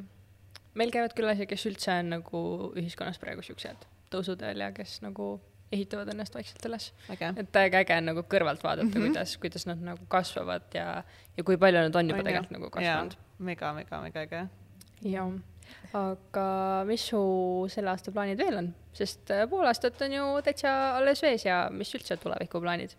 meil 0.78 0.94
käivad 0.94 1.14
külalised, 1.18 1.50
kes 1.50 1.66
üldse 1.70 2.00
on 2.00 2.16
nagu 2.16 2.46
ühiskonnas 2.74 3.22
praegu 3.22 3.46
siuksed 3.46 3.86
tõusuteel 4.10 4.66
ja 4.66 4.72
kes 4.74 4.98
nagu 5.04 5.36
ehitavad 5.74 6.10
ennast 6.12 6.34
vaikselt 6.34 6.66
üles. 6.68 6.90
et 7.10 7.52
täiega 7.54 7.82
äge 7.82 8.00
on 8.00 8.10
nagu 8.12 8.26
kõrvalt 8.26 8.62
vaadata 8.62 8.86
mm, 8.86 8.92
-hmm. 8.92 9.14
kuidas, 9.14 9.36
kuidas 9.42 9.66
nad 9.70 9.82
nagu 9.82 10.06
kasvavad 10.10 10.74
ja, 10.74 11.04
ja 11.36 11.46
kui 11.46 11.58
palju 11.58 11.86
nad 11.86 12.02
on 12.02 12.10
juba 12.10 12.22
on 12.22 12.28
tegelikult 12.30 12.50
jah. 12.50 12.58
nagu 12.58 12.70
kasvanud 12.70 13.16
mega, 13.38 13.72
mega, 13.76 14.00
mega 14.02 14.24
äge. 14.24 14.42
jah, 15.04 15.32
aga 15.96 16.46
mis 16.88 17.04
su 17.10 17.20
selle 17.72 17.92
aasta 17.92 18.12
plaanid 18.14 18.40
veel 18.40 18.60
on, 18.62 18.70
sest 18.96 19.32
äh, 19.34 19.44
pool 19.50 19.66
aastat 19.68 20.00
on 20.06 20.16
ju 20.16 20.28
täitsa 20.46 20.72
alles 20.96 21.22
vees 21.24 21.46
ja 21.46 21.66
mis 21.72 21.92
üldse 21.96 22.18
tulevikuplaanid? 22.20 22.96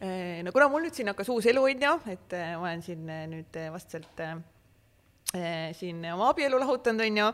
Äh, 0.00 0.42
no 0.44 0.52
kuna 0.52 0.68
mul 0.72 0.86
nüüd 0.86 0.96
siin 0.96 1.12
hakkas 1.12 1.30
uus 1.32 1.48
elu, 1.50 1.64
on 1.68 1.88
ju, 1.88 1.94
et 2.12 2.36
äh, 2.36 2.52
ma 2.56 2.70
olen 2.70 2.84
siin 2.84 3.08
nüüd 3.32 3.64
vastselt 3.74 4.26
siin 5.76 5.98
oma 6.14 6.30
abielu 6.30 6.56
lahutanud, 6.62 7.02
on 7.02 7.18
ju, 7.18 7.24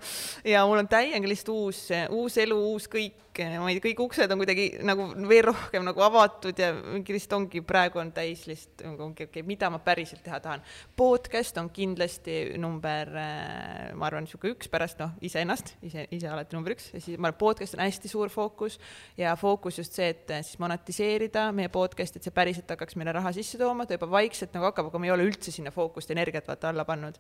ja 0.50 0.62
mul 0.66 0.80
on 0.80 0.88
täiega 0.90 1.28
lihtsalt 1.28 1.52
uus, 1.52 1.82
uus 2.10 2.38
elu, 2.40 2.56
uus 2.72 2.88
kõik, 2.90 3.31
ma 3.40 3.70
ei 3.70 3.78
tea, 3.78 3.84
kõik 3.86 4.00
uksed 4.04 4.32
on 4.34 4.40
kuidagi 4.42 4.66
nagu 4.84 5.06
veel 5.28 5.46
rohkem 5.46 5.84
nagu 5.86 6.02
avatud 6.04 6.58
ja 6.58 6.68
mingi 6.76 7.14
lihtsalt 7.14 7.36
ongi, 7.38 7.62
praegu 7.64 8.00
on 8.02 8.10
täis 8.12 8.44
lihtsalt 8.48 8.84
ongi, 8.88 9.24
okei 9.24 9.28
okay,, 9.28 9.44
mida 9.48 9.70
ma 9.72 9.80
päriselt 9.82 10.20
teha 10.24 10.40
tahan. 10.44 10.64
podcast 10.96 11.56
on 11.62 11.70
kindlasti 11.72 12.58
number, 12.60 13.12
äh, 13.16 13.92
ma 13.96 14.08
arvan, 14.08 14.26
niisugune 14.26 14.52
üks 14.52 14.68
pärast 14.72 15.00
noh, 15.00 15.14
iseennast, 15.24 15.74
ise, 15.86 16.04
ise 16.12 16.28
alati 16.28 16.56
number 16.58 16.76
üks 16.76 16.90
ja 16.92 17.00
siis 17.00 17.16
ma 17.16 17.30
arvan, 17.30 17.40
podcast 17.40 17.78
on 17.78 17.84
hästi 17.86 18.10
suur 18.12 18.32
fookus 18.32 18.76
ja 19.16 19.32
fookus 19.40 19.80
just 19.80 19.96
see, 19.96 20.10
et 20.12 20.32
äh, 20.34 20.44
siis 20.44 20.60
monetiseerida 20.62 21.48
meie 21.56 21.72
podcast'i, 21.72 22.20
et 22.20 22.28
see 22.28 22.36
päriselt 22.36 22.68
hakkaks 22.74 22.98
meile 23.00 23.16
raha 23.16 23.32
sisse 23.36 23.60
tooma, 23.60 23.86
ta 23.88 23.96
juba 23.96 24.10
vaikselt 24.12 24.52
nagu 24.56 24.68
hakkab, 24.68 24.90
aga 24.92 25.00
me 25.00 25.08
ei 25.08 25.14
ole 25.16 25.30
üldse 25.30 25.54
sinna 25.54 25.72
fookust 25.72 26.12
energiat 26.12 26.52
vaata 26.52 26.68
alla 26.72 26.84
pannud. 26.84 27.16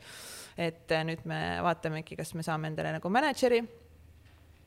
et 0.60 0.92
äh, 0.92 1.06
nüüd 1.08 1.24
me 1.24 1.40
vaatamegi, 1.64 2.20
kas 2.20 2.34
me 2.36 2.44
saame 2.44 2.68
endale 2.68 2.92
nagu 2.98 3.08
mänedžeri 3.08 3.62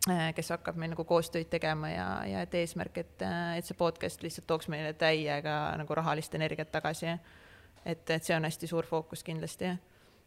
kes 0.06 0.52
hakkab 0.54 0.78
meil 0.78 0.92
nagu 0.94 1.06
koostööd 1.08 1.50
tegema 1.50 1.90
ja, 1.90 2.08
ja 2.30 2.44
et 2.46 2.54
eesmärk, 2.60 2.98
et, 3.02 3.18
äh, 3.26 3.58
et 3.60 3.66
see 3.66 3.78
podcast 3.78 4.22
lihtsalt 4.26 4.48
tooks 4.50 4.70
meile 4.70 4.94
täiega 4.94 5.58
nagu 5.80 5.98
rahalist 5.98 6.36
energiat 6.38 6.72
tagasi. 6.72 7.18
et, 7.86 8.10
et 8.10 8.24
see 8.24 8.36
on 8.36 8.46
hästi 8.46 8.68
suur 8.68 8.86
fookus 8.86 9.24
kindlasti. 9.24 9.72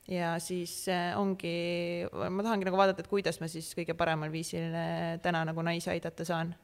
ja 0.09 0.39
siis 0.39 0.89
äh, 0.89 1.12
ongi, 1.18 2.07
ma 2.11 2.43
tahangi 2.43 2.66
nagu 2.66 2.76
vaadata, 2.76 3.05
et 3.05 3.11
kuidas 3.11 3.41
ma 3.41 3.49
siis 3.49 3.70
kõige 3.79 3.95
paremal 3.95 4.33
viisil 4.33 4.74
täna 5.22 5.45
nagu 5.45 5.62
naisi 5.62 5.91
aidata 5.91 6.24
saan 6.24 6.55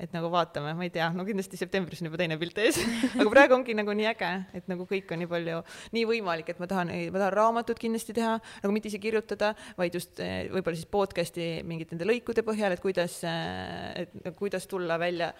et 0.00 0.10
nagu 0.14 0.28
vaatame, 0.32 0.72
ma 0.74 0.86
ei 0.86 0.90
tea, 0.90 1.06
no 1.14 1.22
kindlasti 1.26 1.58
septembris 1.58 2.02
on 2.02 2.08
juba 2.08 2.18
teine 2.18 2.38
pilt 2.40 2.58
ees. 2.58 2.80
Aga 3.20 3.28
praegu 3.30 3.54
ongi 3.56 3.76
nagu 3.78 3.94
nii 3.94 4.08
äge, 4.10 4.30
et 4.58 4.66
nagu 4.70 4.88
kõik 4.90 5.12
on 5.14 5.22
nii 5.22 5.30
palju, 5.30 5.60
nii 5.94 6.04
võimalik, 6.10 6.50
et 6.50 6.62
ma 6.62 6.68
tahan, 6.70 6.90
ma 7.14 7.22
tahan 7.22 7.34
raamatut 7.36 7.80
kindlasti 7.80 8.16
teha, 8.16 8.34
nagu 8.64 8.74
mitte 8.74 8.90
ise 8.90 8.98
kirjutada, 9.02 9.52
vaid 9.78 9.94
just 9.94 10.18
eh, 10.24 10.50
võib-olla 10.50 10.80
siis 10.80 10.90
podcast'i 10.90 11.48
mingite 11.66 11.94
nende 11.94 12.10
lõikude 12.10 12.42
põhjal, 12.46 12.74
et 12.74 12.82
kuidas, 12.82 13.20
eh, 13.28 14.02
et 14.02 14.34
kuidas 14.38 14.66
tulla 14.70 14.98
välja 14.98 15.30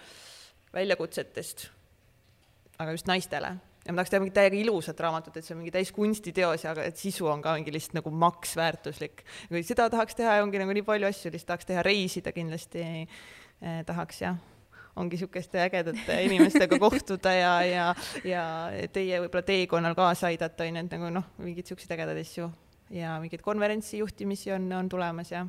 väljakutsetest, 0.75 1.69
aga 2.79 2.95
just 2.95 3.11
naistele. 3.11 3.55
Ja 3.85 3.93
ma 3.93 3.99
tahaks 3.99 4.11
teha 4.15 4.21
mingit 4.23 4.33
täiega 4.33 4.57
ilusat 4.57 5.01
raamatut, 5.03 5.35
et 5.37 5.45
see 5.45 5.53
on 5.53 5.59
mingi 5.61 5.71
täis 5.75 5.91
kunstiteos 5.93 6.63
ja 6.65 6.71
et 6.81 6.97
sisu 6.97 7.27
on 7.29 7.43
ka 7.43 7.53
mingi 7.59 7.69
lihtsalt 7.75 7.99
nagu 7.99 8.09
maksväärtuslik. 8.23 9.21
kui 9.51 9.61
seda 9.67 9.85
tahaks 9.93 10.17
teha 10.17 10.39
ja 10.39 10.45
ongi 10.47 10.57
nagu 10.57 10.73
nii 10.73 10.85
palju 10.87 11.11
asju, 11.11 11.29
lihtsalt 11.35 11.51
tahaks 11.51 11.69
teha, 11.69 11.83
reisida 11.85 12.33
kindlasti 12.33 12.81
tahaks 13.85 14.21
jah. 14.21 14.37
Ongi 14.95 15.17
niisuguste 15.17 15.59
ägedate 15.59 16.21
inimestega 16.27 16.79
kohtuda 16.79 17.33
ja, 17.35 17.55
ja, 17.67 17.87
ja 18.23 18.43
teie 18.95 19.19
võib-olla 19.19 19.43
teekonnal 19.43 19.95
kaasa 19.97 20.29
aidata, 20.31 20.63
on 20.63 20.79
ju, 20.79 20.85
et 20.85 20.95
nagu 20.95 21.09
noh, 21.17 21.25
mingeid 21.41 21.65
niisuguseid 21.65 21.97
ägedaid 21.97 22.21
asju 22.21 22.47
ja 22.95 23.17
mingeid 23.19 23.43
konverentsi 23.43 23.99
juhtimisi 23.99 24.53
on, 24.55 24.71
on 24.77 24.89
tulemas 24.89 25.31
ja 25.33 25.43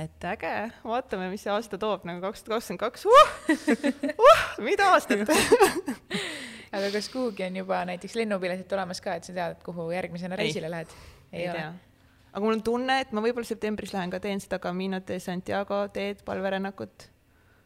et 0.00 0.26
äge, 0.26 0.52
vaatame, 0.84 1.28
mis 1.30 1.44
see 1.46 1.52
aasta 1.54 1.78
toob 1.78 2.06
nagu 2.08 2.22
kaks 2.24 2.42
tuhat 2.42 2.66
kakskümmend 2.80 2.82
kaks, 2.82 3.06
mida 4.68 4.90
aastat? 4.96 5.30
Aga 6.74 6.90
kas 6.90 7.08
kuhugi 7.12 7.44
on 7.46 7.62
juba 7.62 7.84
näiteks 7.86 8.16
lennupiletid 8.18 8.72
olemas 8.74 9.02
ka, 9.04 9.14
et 9.14 9.28
sa 9.28 9.34
tead, 9.36 9.60
kuhu 9.66 9.92
järgmisena 9.94 10.38
reisile 10.40 10.70
lähed? 10.72 10.90
ei, 11.32 11.44
ei 11.44 11.50
ole? 11.52 11.68
Aga 12.34 12.44
mul 12.44 12.58
on 12.58 12.62
tunne, 12.66 13.00
et 13.04 13.14
ma 13.14 13.22
võib-olla 13.24 13.46
septembris 13.46 13.94
lähen 13.94 14.10
ka 14.10 14.20
teen 14.22 14.42
seda 14.42 14.58
Camino 14.62 14.98
de 15.06 15.18
Santiago 15.22 15.84
teed, 15.94 16.24
palverännakut 16.26 17.10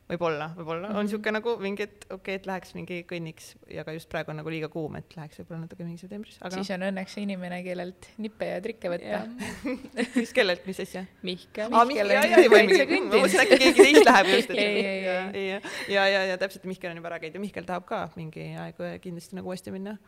võib-olla, 0.09 0.49
võib-olla 0.57 0.89
mm 0.89 0.93
-hmm. 0.93 0.99
on 0.99 1.07
niisugune 1.07 1.33
nagu 1.37 1.55
mingi, 1.61 1.85
et 1.85 2.05
okei 2.09 2.17
okay,, 2.17 2.37
et 2.41 2.47
läheks 2.49 2.75
mingi 2.77 2.99
kõnniks, 3.09 3.49
aga 3.83 3.93
just 3.97 4.09
praegu 4.13 4.33
on 4.33 4.39
nagu 4.41 4.53
liiga 4.53 4.71
kuum, 4.73 4.97
et 4.97 5.17
läheks 5.17 5.41
võib-olla 5.43 5.61
natuke 5.65 5.85
mingi 5.85 6.01
septembris. 6.01 6.39
siis 6.55 6.71
no. 6.71 6.75
on 6.77 6.87
õnneks 6.89 7.17
inimene, 7.21 7.61
kellelt 7.67 8.09
nippe 8.25 8.49
ja 8.49 8.61
trikke 8.65 8.93
võtta. 8.93 9.23
mis 10.21 10.33
kellelt, 10.37 10.67
mis 10.67 10.81
asja? 10.85 11.05
Mihkel. 11.23 11.73
aa, 11.73 11.85
Mihkel, 11.85 12.15
ja, 12.17 12.25
ja, 12.25 12.43
või 12.49 12.65
mingi, 12.71 13.01
ma 13.01 13.17
mõtlesin 13.17 13.45
äkki 13.45 13.59
keegi 13.65 13.89
teist 13.89 14.13
läheb 14.13 14.33
just, 14.35 14.55
et 14.55 14.63
ja, 14.63 14.69
ja, 15.45 15.61
ja, 15.89 16.07
ja, 16.15 16.25
ja 16.33 16.39
täpselt, 16.41 16.65
Mihkel 16.69 16.95
on 16.95 17.03
juba 17.03 17.13
ära 17.13 17.21
käinud 17.25 17.37
ja 17.41 17.45
Mihkel 17.45 17.69
tahab 17.69 17.89
ka 17.89 18.07
mingi 18.17 18.53
aeg 18.65 18.81
kindlasti 19.05 19.37
nagu 19.37 19.53
uuesti 19.53 19.75
minna. 19.75 19.99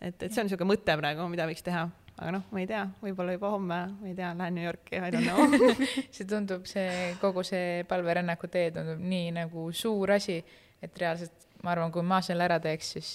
et, 0.00 0.22
et 0.22 0.30
see 0.30 0.44
on 0.44 0.46
niisugune 0.46 0.76
mõte 0.76 0.98
praegu, 1.02 1.26
mida 1.32 1.50
võiks 1.50 1.66
teha 1.66 1.88
aga 2.18 2.32
noh, 2.34 2.46
ma 2.50 2.62
ei 2.62 2.68
tea, 2.70 2.84
võib-olla 3.02 3.34
juba 3.36 3.52
homme, 3.54 3.80
ma 4.00 4.08
ei 4.10 4.14
tea, 4.18 4.32
lähen 4.38 4.58
New 4.58 4.66
Yorki, 4.66 4.98
I 4.98 5.10
don't 5.14 5.26
know. 5.26 5.74
See 6.14 6.26
tundub, 6.28 6.66
see 6.66 7.12
kogu 7.22 7.44
see 7.46 7.84
palverännaku 7.88 8.50
tee 8.52 8.70
tundub 8.74 9.02
nii 9.02 9.30
nagu 9.38 9.68
suur 9.72 10.16
asi, 10.16 10.40
et 10.82 10.98
reaalselt 10.98 11.46
ma 11.62 11.74
arvan, 11.74 11.92
kui 11.94 12.02
ma 12.06 12.20
selle 12.24 12.46
ära 12.46 12.58
teeks, 12.62 12.94
siis 12.96 13.12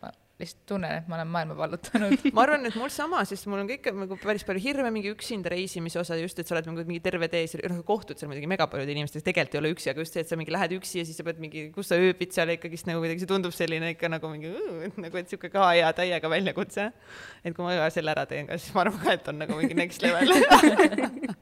ma 0.00 0.10
lihtsalt 0.40 0.64
tunnen, 0.68 1.02
et 1.02 1.08
ma 1.10 1.18
olen 1.18 1.30
maailma 1.34 1.56
vallutanud 1.58 2.24
ma 2.36 2.44
arvan, 2.46 2.66
et 2.68 2.76
mul 2.80 2.92
sama, 2.94 3.22
sest 3.28 3.48
mul 3.50 3.62
on 3.62 3.70
ka 3.70 3.76
ikka 3.76 3.94
nagu 3.96 4.18
päris 4.20 4.44
palju 4.48 4.62
hirme 4.64 4.90
mingi 4.94 5.12
üksinda 5.12 5.52
reisimise 5.52 6.00
osa 6.00 6.18
just, 6.20 6.38
et 6.40 6.48
sa 6.48 6.56
oled 6.56 6.70
nagu 6.70 6.84
mingi 6.88 7.02
terve 7.04 7.28
tee, 7.32 7.44
noh, 7.70 7.82
kohtud 7.86 8.20
seal 8.20 8.30
muidugi 8.32 8.50
mega 8.50 8.66
paljude 8.70 8.94
inimestega, 8.96 9.26
tegelikult 9.28 9.56
ei 9.56 9.62
ole 9.62 9.72
üksi, 9.76 9.90
aga 9.92 10.04
just 10.04 10.16
see, 10.16 10.24
et 10.24 10.32
sa 10.32 10.38
mingi 10.40 10.54
lähed 10.54 10.76
üksi 10.78 11.02
ja 11.02 11.06
siis 11.08 11.20
sa 11.20 11.26
pead 11.26 11.42
mingi, 11.42 11.66
kus 11.74 11.92
sa 11.92 11.98
ööbid 12.00 12.34
seal 12.36 12.54
ikkagist 12.56 12.88
nagu 12.90 13.02
kuidagi, 13.04 13.24
see 13.24 13.30
tundub 13.30 13.54
selline 13.56 13.92
ikka 13.94 14.10
nagu 14.12 14.32
mingi 14.32 14.54
nagu, 15.04 15.20
et 15.20 15.30
sihuke 15.30 15.52
ka 15.52 15.70
hea 15.74 15.90
täiega 15.96 16.32
väljakutse. 16.32 16.90
et 17.44 17.56
kui 17.56 17.66
ma 17.66 17.76
ka 17.84 17.90
selle 17.94 18.14
ära 18.14 18.26
teen, 18.30 18.50
siis 18.56 18.72
ma 18.76 18.86
arvan 18.86 19.00
ka, 19.02 19.14
et 19.16 19.30
on 19.32 19.40
nagu 19.44 19.60
mingi 19.60 19.76
next 19.78 20.02
level 20.04 20.28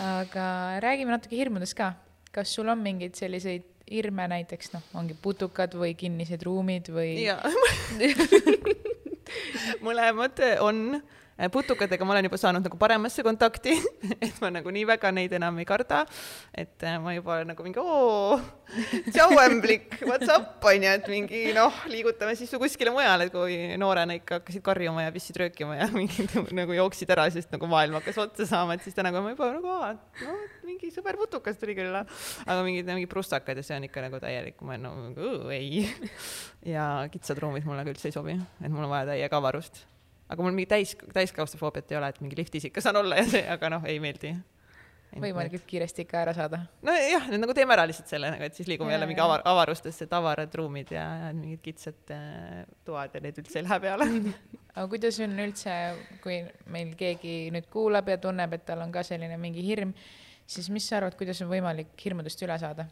aga 0.00 0.46
räägime 0.80 1.12
natuke 1.12 1.36
hirmudest 1.36 1.76
ka. 1.76 1.94
kas 2.30 2.54
sul 2.54 2.68
on 2.70 2.78
mingeid 2.78 3.16
selliseid 3.18 3.69
hirme 3.90 4.26
näiteks 4.30 4.72
noh, 4.74 4.84
ongi 4.94 5.16
putukad 5.22 5.74
või 5.78 5.94
kinnised 5.98 6.42
ruumid 6.46 6.90
või 6.94 7.24
jaa. 7.24 7.50
Mõlemad 9.86 10.40
on 10.64 11.00
putukatega 11.48 12.04
ma 12.04 12.12
olen 12.12 12.26
juba 12.28 12.38
saanud 12.40 12.66
nagu 12.66 12.76
paremasse 12.80 13.24
kontakti, 13.24 13.72
et 14.26 14.40
ma 14.42 14.50
nagu 14.52 14.72
nii 14.74 14.84
väga 14.90 15.12
neid 15.14 15.32
enam 15.38 15.58
ei 15.62 15.66
karda. 15.68 16.04
et 16.52 16.84
äh, 16.84 16.98
ma 17.00 17.14
juba 17.16 17.38
olen 17.38 17.52
nagu 17.54 17.64
mingi 17.64 17.80
oo, 17.80 18.36
tšau 19.08 19.38
ämblik, 19.40 19.96
what's 20.04 20.28
up 20.28 20.64
onju, 20.64 20.92
et 20.98 21.08
mingi 21.12 21.42
noh, 21.56 21.82
liigutame 21.88 22.34
siis 22.36 22.52
kuskile 22.60 22.92
mujale, 22.92 23.30
kui 23.32 23.56
noorena 23.80 24.18
ikka 24.18 24.40
hakkasid 24.40 24.64
karjuma 24.66 25.06
ja 25.06 25.14
pissid 25.14 25.40
röökima 25.40 25.78
ja 25.80 25.88
mingid 25.96 26.34
nagu 26.56 26.76
jooksid 26.76 27.14
ära, 27.16 27.28
sest 27.32 27.54
nagu 27.54 27.70
maailm 27.70 27.96
hakkas 28.00 28.20
otsa 28.20 28.48
saama, 28.50 28.76
et 28.76 28.84
siis 28.84 28.98
täna 28.98 29.14
ma 29.14 29.32
juba 29.32 29.52
nagu 29.54 29.72
aa, 29.78 29.94
no 30.26 30.36
mingi 30.66 30.90
sõber 30.94 31.18
putukas 31.20 31.58
tuli 31.60 31.74
küll, 31.78 31.94
aga 31.94 32.58
mingid, 32.66 32.88
mingid 32.90 33.10
prustakad 33.12 33.58
ja 33.58 33.64
see 33.66 33.78
on 33.78 33.88
ikka 33.88 34.04
nagu 34.04 34.20
täielik, 34.22 34.60
ma 34.60 34.76
olen 34.76 34.84
nagu 34.84 35.30
no, 35.46 35.54
ei. 35.54 35.86
ja 36.74 37.06
kitsad 37.12 37.40
ruumid 37.42 37.66
mulle 37.68 37.86
ka 37.86 37.94
üldse 37.94 38.10
ei 38.10 38.16
sobi, 38.16 38.36
et 38.60 38.70
mul 38.70 38.86
on 38.86 38.92
vaja 38.92 39.12
täiega 39.14 39.40
avarust 39.40 39.84
aga 40.30 40.46
mul 40.46 40.54
mingi 40.54 40.70
täis, 40.70 40.94
täisklaustrofoobiat 41.14 41.92
ei 41.92 41.98
ole, 41.98 42.08
et 42.12 42.22
mingi 42.22 42.38
liftis 42.38 42.68
ikka 42.70 42.82
saan 42.84 43.00
olla 43.02 43.18
ja 43.20 43.26
see, 43.28 43.44
aga 43.56 43.70
noh, 43.72 43.84
ei 43.88 43.98
meeldi. 44.02 44.32
võimalikult 45.10 45.64
kiiresti 45.66 46.04
ikka 46.04 46.20
ära 46.20 46.34
saada. 46.36 46.60
nojah, 46.86 47.26
nüüd 47.32 47.42
nagu 47.42 47.54
teeme 47.56 47.74
ära 47.74 47.86
lihtsalt 47.90 48.12
selle 48.12 48.30
nagu, 48.30 48.46
et 48.46 48.54
siis 48.54 48.70
liigume 48.70 48.94
jälle 48.94 49.08
mingi 49.10 49.22
avar, 49.24 49.42
avarustesse, 49.50 50.06
et 50.06 50.14
avarad 50.14 50.54
ruumid 50.60 50.92
ja, 50.94 51.06
ja 51.24 51.34
mingid 51.34 51.64
kitsad 51.64 52.14
äh, 52.14 52.62
toad 52.86 53.18
ja 53.18 53.24
need 53.24 53.42
üldse 53.42 53.58
ei 53.58 53.66
lähe 53.66 53.80
peale 53.82 54.06
aga 54.76 54.86
kuidas 54.92 55.18
on 55.26 55.34
üldse, 55.46 55.76
kui 56.22 56.40
meil 56.70 56.94
keegi 56.98 57.36
nüüd 57.54 57.66
kuulab 57.72 58.10
ja 58.12 58.20
tunneb, 58.22 58.54
et 58.54 58.66
tal 58.68 58.86
on 58.86 58.94
ka 58.94 59.02
selline 59.06 59.38
mingi 59.42 59.66
hirm, 59.66 59.94
siis 60.46 60.70
mis 60.70 60.86
sa 60.86 61.00
arvad, 61.00 61.18
kuidas 61.18 61.42
on 61.42 61.50
võimalik 61.50 61.96
hirmudest 62.04 62.46
üle 62.46 62.58
saada? 62.62 62.86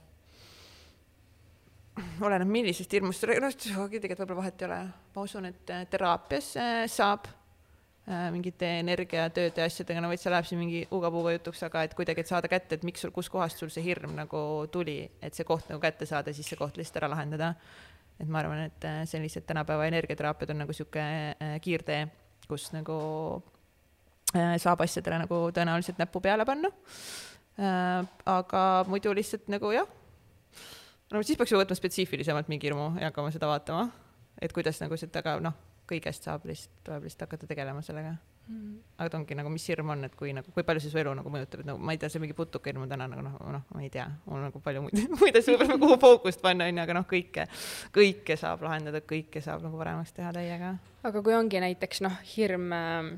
Oleneb, 2.26 2.48
millisest 2.50 2.94
hirmust, 2.96 3.26
noh, 3.28 3.88
tegelikult 3.90 4.22
võib-olla 4.22 4.38
vahet 4.42 4.62
ei 4.62 4.68
ole. 4.68 4.78
ma 5.14 5.24
usun, 5.24 5.48
et 5.50 5.72
äh, 5.74 5.84
teraapias 5.90 6.50
äh, 6.60 6.82
saab 6.90 7.26
äh, 7.28 8.28
mingite 8.34 8.68
energiatööde 8.82 9.62
ja 9.62 9.68
asjadega, 9.68 10.02
no 10.02 10.10
vaid 10.12 10.22
see 10.22 10.32
läheb 10.32 10.48
siin 10.48 10.60
mingi 10.62 10.82
uga-puuga 10.94 11.34
jutuks, 11.36 11.62
aga 11.66 11.84
et 11.86 11.96
kuidagi, 11.98 12.24
et 12.24 12.30
saada 12.30 12.50
kätte, 12.50 12.78
et 12.78 12.86
miks 12.86 13.04
sul, 13.04 13.12
kuskohast 13.14 13.60
sul 13.60 13.72
see 13.74 13.84
hirm 13.86 14.14
nagu 14.18 14.40
tuli, 14.74 15.00
et 15.22 15.36
see 15.36 15.46
koht 15.48 15.70
nagu 15.72 15.82
kätte 15.82 16.08
saada, 16.08 16.34
siis 16.34 16.48
see 16.50 16.60
koht 16.60 16.80
lihtsalt 16.80 17.02
ära 17.02 17.12
lahendada. 17.14 17.54
et 18.18 18.26
ma 18.26 18.40
arvan, 18.42 18.64
et 18.66 18.88
sellised 19.06 19.46
tänapäeva 19.46 19.86
energiateraapiad 19.86 20.50
on 20.50 20.64
nagu 20.64 20.74
sihuke 20.74 21.04
kiirtee, 21.62 22.00
kus 22.50 22.72
nagu 22.74 22.96
saab 24.34 24.82
asjadele 24.82 25.22
nagu 25.22 25.38
tõenäoliselt 25.54 26.02
näppu 26.02 26.20
peale 26.20 26.44
panna. 26.44 26.72
aga 28.26 28.64
muidu 28.90 29.14
lihtsalt 29.14 29.46
nagu 29.48 29.70
jah 29.72 29.97
no 31.12 31.22
siis 31.24 31.38
peaks 31.38 31.52
ju 31.52 31.60
võtma 31.60 31.76
spetsiifilisemalt 31.78 32.50
mingi 32.52 32.68
hirmu 32.68 32.92
ja 33.00 33.10
hakkama 33.10 33.32
seda 33.34 33.50
vaatama, 33.50 33.88
et 34.42 34.54
kuidas 34.56 34.80
nagu 34.82 34.98
seda 35.00 35.22
ka 35.24 35.38
noh, 35.42 35.56
kõigest 35.88 36.26
saab 36.28 36.44
lihtsalt, 36.48 36.82
tuleb 36.84 37.06
lihtsalt 37.06 37.26
hakata 37.26 37.48
tegelema 37.48 37.84
sellega. 37.84 38.16
Mm.. 38.48 38.78
aga 38.96 39.10
ta 39.12 39.18
ongi 39.18 39.36
nagu, 39.36 39.50
mis 39.52 39.66
hirm 39.68 39.90
on, 39.92 40.06
et 40.06 40.14
kui 40.16 40.30
nagu, 40.32 40.48
kui 40.54 40.64
palju 40.64 40.80
see 40.80 40.88
su 40.88 40.96
elu 40.96 41.10
nagu 41.18 41.28
mõjutab, 41.28 41.60
et 41.60 41.68
nagu 41.68 41.82
ma 41.84 41.92
ei 41.92 41.98
tea, 42.00 42.08
see 42.08 42.22
mingi 42.22 42.32
putukahirm 42.36 42.86
on 42.86 42.88
täna 42.88 43.04
nagu 43.10 43.20
noh, 43.26 43.34
noh, 43.52 43.66
ma 43.74 43.82
ei 43.84 43.90
tea, 43.92 44.06
mul 44.24 44.40
nagu 44.40 44.62
palju 44.64 44.86
muid, 44.86 45.02
muid 45.20 45.36
asju 45.36 45.52
võib-olla 45.52 45.76
kuhu 45.82 45.98
fookust 46.00 46.40
panna, 46.40 46.64
onju, 46.72 46.80
aga 46.80 46.96
noh, 46.96 47.04
kõike, 47.10 47.44
kõike 47.92 48.38
saab 48.40 48.64
lahendada, 48.64 49.02
kõike 49.04 49.44
saab 49.44 49.66
nagu 49.68 49.76
paremaks 49.76 50.16
teha 50.16 50.32
täiega. 50.32 50.78
aga 51.04 51.22
kui 51.26 51.36
ongi 51.36 51.60
näiteks 51.60 52.00
noh, 52.08 52.16
hirm 52.32 52.72
äh 52.72 53.10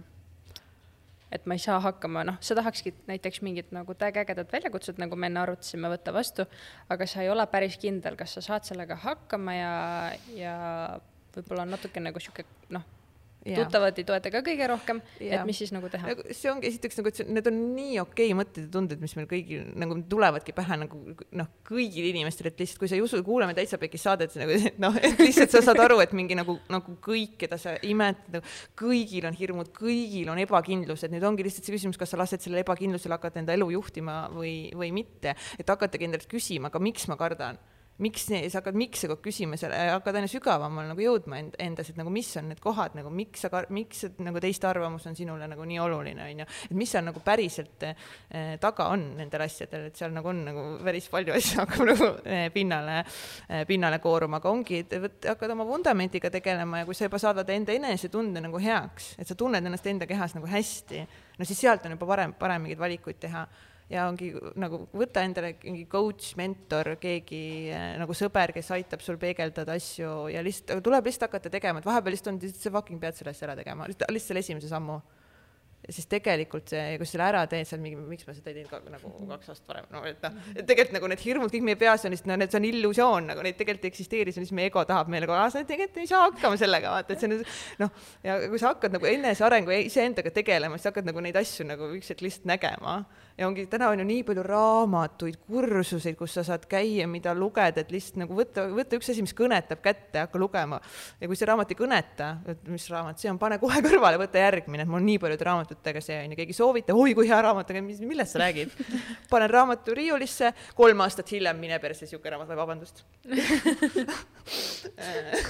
et 1.33 1.47
ma 1.47 1.57
ei 1.57 1.63
saa 1.63 1.79
hakkama, 1.81 2.25
noh, 2.27 2.39
sa 2.45 2.57
tahakski 2.59 2.93
näiteks 3.09 3.43
mingit 3.47 3.73
nagu 3.75 3.95
täiega 3.99 4.25
ägedat 4.25 4.53
väljakutset, 4.53 4.99
nagu 5.03 5.17
me 5.17 5.31
enne 5.31 5.43
arutasime, 5.45 5.91
võtta 5.93 6.15
vastu, 6.15 6.47
aga 6.91 7.07
sa 7.07 7.25
ei 7.25 7.31
ole 7.33 7.47
päris 7.51 7.79
kindel, 7.81 8.19
kas 8.19 8.37
sa 8.37 8.45
saad 8.45 8.69
sellega 8.69 8.99
hakkama 9.05 9.57
ja, 9.57 9.75
ja 10.37 10.57
võib-olla 11.37 11.69
on 11.69 11.77
natuke 11.77 12.03
nagu 12.03 12.23
sihuke 12.23 12.47
noh 12.75 12.87
tuttavad 13.45 13.97
ei 13.99 14.05
toeta 14.05 14.31
ka 14.33 14.43
kõige 14.45 14.67
rohkem, 14.69 15.01
et 15.23 15.45
mis 15.49 15.61
siis 15.63 15.73
nagu 15.73 15.89
teha? 15.93 16.13
see 16.37 16.51
ongi 16.53 16.69
esiteks 16.69 17.01
nagu, 17.01 17.13
et 17.13 17.31
need 17.31 17.49
on 17.49 17.61
nii 17.77 17.97
okei 18.03 18.29
okay 18.29 18.37
mõtted 18.37 18.67
ja 18.67 18.73
tunded, 18.75 19.01
mis 19.03 19.15
meil 19.17 19.29
kõigil 19.31 19.71
nagu 19.81 19.97
tulevadki 20.11 20.55
pähe 20.57 20.79
nagu 20.83 21.01
noh, 21.41 21.49
kõigil 21.67 22.11
inimestel, 22.11 22.51
et 22.51 22.61
lihtsalt 22.61 22.83
kui 22.83 22.91
sa 22.91 22.99
ei 22.99 23.05
usu, 23.05 23.23
kuulame 23.27 23.57
täitsa 23.57 23.81
pekis 23.81 24.05
saadet 24.05 24.37
nagu 24.41 24.59
noh, 24.85 25.01
et 25.01 25.25
lihtsalt 25.25 25.57
sa 25.57 25.65
saad 25.71 25.81
aru, 25.87 26.01
et 26.05 26.15
mingi 26.17 26.37
nagu, 26.39 26.59
nagu 26.73 26.97
kõik, 27.05 27.39
keda 27.45 27.61
sa 27.61 27.77
imetled 27.81 28.39
nagu,, 28.39 28.55
kõigil 28.79 29.29
on 29.31 29.41
hirmud, 29.41 29.73
kõigil 29.77 30.29
on 30.33 30.45
ebakindlused, 30.45 31.13
nüüd 31.15 31.25
ongi 31.27 31.47
lihtsalt 31.47 31.69
see 31.69 31.79
küsimus, 31.79 32.01
kas 32.01 32.13
sa 32.13 32.21
lased 32.21 32.45
sellele 32.45 32.65
ebakindlusele 32.67 33.17
hakata 33.17 33.41
enda 33.41 33.57
elu 33.57 33.73
juhtima 33.79 34.23
või, 34.35 34.55
või 34.77 34.93
mitte, 35.01 35.37
et 35.59 35.77
hakatagi 35.77 36.11
endalt 36.11 36.29
küsima, 36.31 36.69
aga 36.69 36.83
miks 36.83 37.09
ma 37.09 37.17
kardan 37.21 37.61
miks, 38.03 38.27
sa 38.31 38.61
hakkad 38.61 38.77
miks 38.79 39.05
sa 39.05 39.17
küsima 39.21 39.59
selle, 39.61 39.79
hakkad 39.95 40.19
aina 40.19 40.29
sügavamal 40.31 40.89
nagu 40.91 41.03
jõudma 41.05 41.41
end, 41.41 41.57
endas, 41.61 41.91
et 41.93 41.99
nagu 42.01 42.13
mis 42.13 42.29
on 42.41 42.51
need 42.51 42.61
kohad 42.63 42.97
nagu, 42.99 43.13
miks 43.15 43.45
sa, 43.45 43.63
miks 43.73 44.05
nagu 44.23 44.43
teiste 44.43 44.69
arvamus 44.71 45.07
on 45.11 45.17
sinule 45.19 45.49
nagu 45.51 45.67
nii 45.69 45.81
oluline, 45.83 46.27
on 46.27 46.43
ju. 46.43 46.49
et 46.71 46.77
mis 46.81 46.93
seal 46.93 47.05
nagu 47.07 47.23
päriselt 47.25 47.87
eh, 47.87 48.53
taga 48.63 48.91
on 48.95 49.07
nendel 49.19 49.45
asjadel, 49.47 49.89
et 49.91 50.01
seal 50.01 50.15
nagu 50.17 50.33
on 50.33 50.43
nagu 50.49 50.67
päris 50.85 51.09
palju 51.13 51.37
asju 51.37 51.61
hakkab 51.63 51.87
nagu 51.93 52.11
eh, 52.25 52.47
pinnale 52.55 53.01
eh,, 53.01 53.65
pinnale 53.69 54.01
kooruma, 54.03 54.41
aga 54.41 54.53
ongi, 54.53 54.83
et 54.85 54.97
võt, 55.05 55.19
hakkad 55.35 55.57
oma 55.57 55.67
vundamendiga 55.69 56.33
tegelema 56.33 56.83
ja 56.83 56.89
kui 56.89 56.99
sa 56.99 57.09
juba 57.09 57.21
saadad 57.23 57.51
enda 57.55 57.77
enesetunde 57.77 58.45
nagu 58.45 58.63
heaks, 58.63 59.15
et 59.21 59.29
sa 59.29 59.39
tunned 59.39 59.65
ennast 59.65 59.89
enda 59.91 60.09
kehas 60.11 60.37
nagu 60.39 60.49
hästi, 60.51 61.05
no 61.39 61.49
siis 61.49 61.61
sealt 61.61 61.85
on 61.89 61.99
juba 61.99 62.09
parem, 62.15 62.37
parem 62.39 62.65
mingeid 62.65 62.81
valikuid 62.81 63.21
teha 63.21 63.47
ja 63.91 64.07
ongi 64.07 64.31
nagu 64.61 64.85
võta 64.95 65.25
endale 65.27 65.55
mingi 65.65 65.87
coach, 65.91 66.35
mentor, 66.39 66.95
keegi 67.03 67.45
eh, 67.75 67.95
nagu 68.01 68.15
sõber, 68.17 68.55
kes 68.55 68.71
aitab 68.77 69.03
sul 69.05 69.19
peegeldada 69.21 69.75
asju 69.79 70.29
ja 70.31 70.45
lihtsalt 70.47 70.85
tuleb 70.87 71.11
lihtsalt 71.11 71.31
hakata 71.31 71.53
tegema, 71.53 71.83
et 71.83 71.89
vahepeal 71.89 72.15
lihtsalt 72.15 72.37
on, 72.37 72.45
sa 72.55 72.75
fucking 72.77 73.03
pead 73.03 73.19
selle 73.19 73.35
asja 73.35 73.49
ära 73.49 73.59
tegema, 73.59 73.91
lihtsalt, 73.91 74.23
selle 74.23 74.45
esimese 74.45 74.71
sammu. 74.71 75.01
Siis 75.81 76.05
tegelikult 76.13 76.69
see, 76.69 76.99
kui 77.01 77.07
sa 77.09 77.15
selle 77.15 77.25
ära 77.25 77.39
teed, 77.49 77.65
seal 77.67 77.81
mingi, 77.81 77.97
miks 78.05 78.27
ma 78.29 78.35
seda 78.37 78.51
ei 78.53 78.59
teinud 78.59 78.91
nagu 78.93 79.11
kaks 79.31 79.49
aastat 79.49 79.71
varem, 79.73 79.87
no 79.91 80.03
et 80.07 80.21
noh, 80.23 80.35
et 80.53 80.67
tegelikult 80.69 80.93
nagu 80.99 81.09
need 81.11 81.23
hirmud 81.25 81.55
kõik 81.55 81.65
meie 81.67 81.79
peas 81.81 82.05
on 82.05 82.13
lihtsalt, 82.13 82.29
no 82.29 82.37
need, 82.37 82.53
see 82.53 82.61
on 82.61 82.67
illusioon, 82.69 83.31
nagu 83.33 83.43
neid 83.47 83.57
tegelikult 83.59 83.89
ei 83.89 83.93
eksisteeri, 83.95 84.35
see 84.35 84.43
on 84.43 84.45
lihtsalt 84.45 84.59
meie 84.61 84.69
ego 84.69 84.85
tahab 84.87 85.09
meile 85.11 85.27
kohe, 85.31 85.47
sa 85.51 85.65
tegelikult 85.65 86.03
ei 86.05 86.11
saa 86.13 86.27
hakkama 86.27 86.61
sellega, 86.61 86.93
vaata, 86.93 87.17
et 87.17 87.25
see 87.25 87.33
on 87.33 87.41
noh, 87.87 88.05
ja 88.29 88.37
kui 88.53 88.61
sa 88.61 88.75
hakkad 88.75 88.99
nagu 88.99 89.09
enesearengu 89.09 89.75
iseendaga 89.79 90.35
tegelema, 90.37 90.77
siis 90.77 90.93
hakkad 90.93 91.09
nagu 91.09 91.25
neid 91.25 91.41
asju 91.41 91.67
nagu 91.73 91.89
üks 91.97 92.13
hetk 92.13 92.29
lihtsalt 92.29 92.53
nägema 92.53 93.01
ja 93.39 93.47
ongi, 93.49 93.67
täna 93.71 93.89
on 93.93 94.03
ju 94.03 94.07
nii 94.09 94.23
palju 94.29 94.43
raamatuid, 94.47 95.39
kursuseid, 95.49 96.17
kus 96.19 96.35
sa 96.37 96.45
saad 96.47 96.67
käia, 96.71 97.07
mida 97.11 97.35
lugeda, 97.37 97.83
et 97.83 97.93
lihtsalt 97.95 98.21
nagu 98.23 98.37
võtta, 98.37 98.67
võtta 98.75 98.99
üks 98.99 99.11
asi, 99.13 99.25
mis 99.25 99.35
kõnetab 99.37 99.83
kätte, 99.85 100.25
hakka 100.25 100.41
lugema. 100.41 100.81
ja 101.21 101.31
kui 101.31 101.39
see 101.39 101.49
raamat 101.51 101.73
ei 101.73 101.79
kõneta, 101.79 102.31
et 102.51 102.69
mis 102.71 102.89
raamat 102.93 103.23
see 103.23 103.31
on, 103.33 103.39
pane 103.41 103.61
kohe 103.63 103.83
kõrvale, 103.85 104.21
võta 104.21 104.43
järgmine, 104.43 104.85
et 104.85 104.91
mul 104.91 105.01
on 105.01 105.09
nii 105.09 105.21
paljude 105.23 105.49
raamatutega 105.49 106.03
see 106.05 106.19
on 106.25 106.35
ju, 106.35 106.41
keegi 106.43 106.57
soovita, 106.57 106.97
oi 106.97 107.15
kui 107.19 107.29
hea 107.31 107.41
raamat, 107.47 107.71
aga 107.73 107.85
mis, 107.85 108.03
millest 108.05 108.37
sa 108.37 108.43
räägid? 108.45 108.75
panen 109.33 109.51
raamatu 109.53 109.95
riiulisse, 109.97 110.53
kolm 110.79 111.05
aastat 111.07 111.33
hiljem 111.35 111.61
mine 111.61 111.79
persse, 111.83 112.09
sihuke 112.11 112.33
raamat, 112.33 112.51
vabandust 112.59 113.05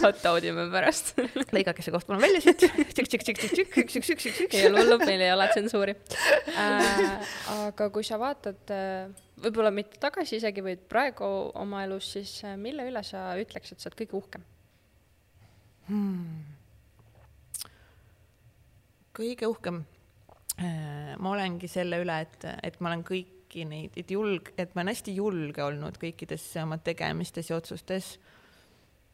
cut 0.01 0.27
out 0.27 0.45
ime 0.45 0.67
pärast 0.73 1.15
lõigake 1.55 1.85
see 1.85 1.93
koht 1.95 2.07
palun 2.09 2.23
välja 2.23 2.43
siit, 2.45 2.65
tšikk-tšikk-tšikk-tšikk, 2.65 3.79
üks-üks-üks-üks-üks. 3.85 4.57
ei 4.59 4.69
ole 4.69 4.85
hullu, 4.85 4.99
meil 5.05 5.25
ei 5.25 5.33
ole 5.35 5.47
tsensuuri 5.53 5.97
äh,. 6.55 7.70
Aga 7.71 7.89
kui 7.95 8.07
sa 8.07 8.19
vaatad 8.21 8.73
äh, 8.75 9.11
võib-olla 9.41 9.73
mitte 9.75 10.01
tagasi 10.03 10.39
isegi, 10.41 10.65
vaid 10.65 10.83
praegu 10.91 11.27
oma 11.61 11.85
elus, 11.87 12.13
siis 12.17 12.33
äh, 12.47 12.57
mille 12.61 12.87
üle 12.91 13.03
sa 13.07 13.31
ütleks, 13.41 13.73
et 13.73 13.83
sa 13.83 13.91
oled 13.91 13.99
kõige 14.03 14.19
uhkem 14.21 14.47
hmm.? 15.89 16.41
kõige 19.21 19.51
uhkem 19.51 19.83
äh,? 20.59 21.15
ma 21.19 21.35
olengi 21.35 21.71
selle 21.71 22.03
üle, 22.05 22.21
et, 22.27 22.49
et 22.67 22.81
ma 22.81 22.93
olen 22.93 23.07
kõiki 23.07 23.67
neid, 23.69 23.97
et 23.99 24.11
julg, 24.13 24.53
et 24.57 24.75
ma 24.75 24.85
olen 24.85 24.95
hästi 24.95 25.17
julge 25.17 25.65
olnud 25.65 25.99
kõikides 26.01 26.45
oma 26.63 26.79
tegemistes 26.85 27.51
ja 27.51 27.59
otsustes 27.59 28.15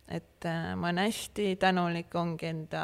et 0.09 0.45
äh, 0.45 0.75
ma 0.79 0.87
olen 0.87 1.03
hästi 1.03 1.57
tänulik, 1.59 2.15
ongi 2.15 2.47
enda 2.47 2.83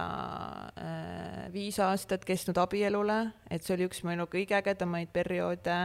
äh, 0.75 1.53
viis 1.55 1.79
aastat 1.81 2.25
kestnud 2.27 2.59
abielule, 2.59 3.19
et 3.51 3.63
see 3.63 3.77
oli 3.77 3.87
üks 3.87 4.03
mu 4.03 4.11
elu 4.17 4.27
kõige 4.31 4.57
ägedamaid 4.59 5.13
perioode, 5.15 5.77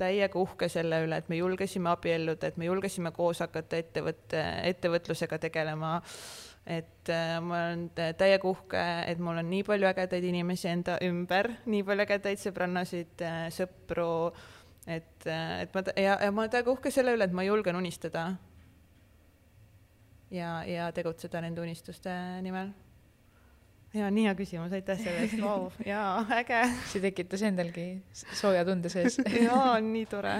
täiega 0.00 0.38
uhke 0.40 0.68
selle 0.72 1.00
üle, 1.06 1.16
et 1.22 1.32
me 1.32 1.40
julgesime 1.40 1.88
abielluda, 1.94 2.52
et 2.52 2.60
me 2.60 2.68
julgesime 2.68 3.14
koos 3.16 3.40
hakata 3.40 3.80
ettevõtte, 3.80 4.44
ettevõtlusega 4.68 5.40
tegelema, 5.46 5.94
et 6.68 7.08
äh, 7.08 7.34
ma 7.40 7.64
olen 7.70 7.88
täiega 7.96 8.52
uhke, 8.52 8.86
et 9.08 9.24
mul 9.24 9.40
on 9.40 9.48
nii 9.48 9.64
palju 9.64 9.88
ägedaid 9.94 10.28
inimesi 10.28 10.74
enda 10.76 11.00
ümber, 11.08 11.54
nii 11.72 11.88
palju 11.88 12.08
ägedaid 12.08 12.44
sõbrannasid 12.44 13.28
sõpru, 13.56 14.12
et, 14.84 15.24
et 15.24 15.72
ma, 15.72 15.88
ja, 15.96 16.20
ja 16.20 16.28
ma 16.28 16.44
olen 16.44 16.56
täiega 16.58 16.76
uhke 16.76 16.92
selle 16.92 17.16
üle, 17.16 17.32
et 17.32 17.38
ma 17.40 17.48
julgen 17.48 17.80
unistada 17.80 18.34
ja, 20.32 20.62
ja 20.68 20.88
tegutseda 20.94 21.42
nende 21.44 21.62
unistuste 21.62 22.12
nimel. 22.44 22.72
ja 23.94 24.08
nii 24.10 24.24
hea 24.28 24.34
küsimus, 24.38 24.72
aitäh 24.72 25.00
selle 25.00 25.26
eest, 25.26 25.40
vau, 25.42 25.68
jaa, 25.86 26.24
äge. 26.38 26.62
see 26.92 27.02
tekitas 27.04 27.44
endalgi 27.48 27.86
sooja 28.40 28.64
tunde 28.68 28.92
sees 28.92 29.20
jaa, 29.48 29.76
nii 29.84 30.06
tore. 30.10 30.38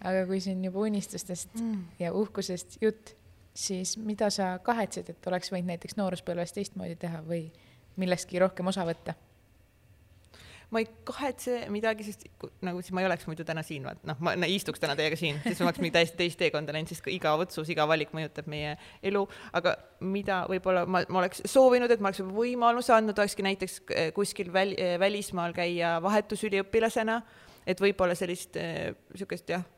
aga 0.00 0.24
kui 0.28 0.40
siin 0.44 0.64
juba 0.64 0.86
unistustest 0.86 1.54
mm. 1.60 1.84
ja 2.00 2.12
uhkusest 2.16 2.80
jutt, 2.80 3.14
siis 3.56 3.96
mida 4.00 4.30
sa 4.32 4.56
kahetsed, 4.64 5.12
et 5.12 5.30
oleks 5.30 5.52
võinud 5.52 5.74
näiteks 5.74 6.00
nooruspõlves 6.00 6.56
teistmoodi 6.56 6.96
teha 7.00 7.22
või 7.26 7.46
millestki 8.00 8.40
rohkem 8.40 8.72
osa 8.72 8.84
võtta? 8.88 9.16
Ma 10.74 10.82
ei 10.82 10.88
kahetse 11.06 11.60
midagi, 11.70 12.04
sest 12.06 12.24
nagu 12.66 12.80
siis 12.82 12.94
ma 12.96 13.02
ei 13.02 13.08
oleks 13.08 13.28
muidu 13.28 13.44
täna 13.46 13.62
siin, 13.66 13.84
vaat 13.86 14.02
noh, 14.08 14.18
ma 14.18 14.48
istuks 14.50 14.82
täna 14.82 14.96
teiega 14.98 15.18
siin, 15.18 15.38
siis 15.44 15.60
ma 15.62 15.68
oleks 15.68 15.82
mingi 15.82 15.94
täiesti 15.94 16.18
teist 16.18 16.40
teekonda 16.40 16.74
läinud, 16.74 16.90
sest 16.90 17.06
iga 17.12 17.36
otsus, 17.38 17.70
iga 17.72 17.86
valik 17.88 18.10
mõjutab 18.16 18.48
meie 18.50 18.74
elu, 19.06 19.22
aga 19.56 19.76
mida 20.02 20.42
võib-olla 20.50 20.82
ma, 20.90 21.04
ma 21.06 21.22
oleks 21.22 21.44
soovinud, 21.52 21.92
et 21.92 22.02
ma 22.02 22.10
oleks 22.10 22.24
võimaluse 22.26 22.96
andnud, 22.96 23.18
olekski 23.22 23.46
näiteks 23.46 23.78
eh, 23.94 24.10
kuskil 24.16 24.50
väl, 24.54 24.74
eh, 24.74 24.96
välismaal 25.02 25.54
käia 25.56 25.96
vahetusüliõpilasena, 26.04 27.20
et 27.66 27.80
võib-olla 27.82 28.18
sellist 28.18 28.58
niisugust 28.58 29.50
eh, 29.50 29.58
jah 29.58 29.75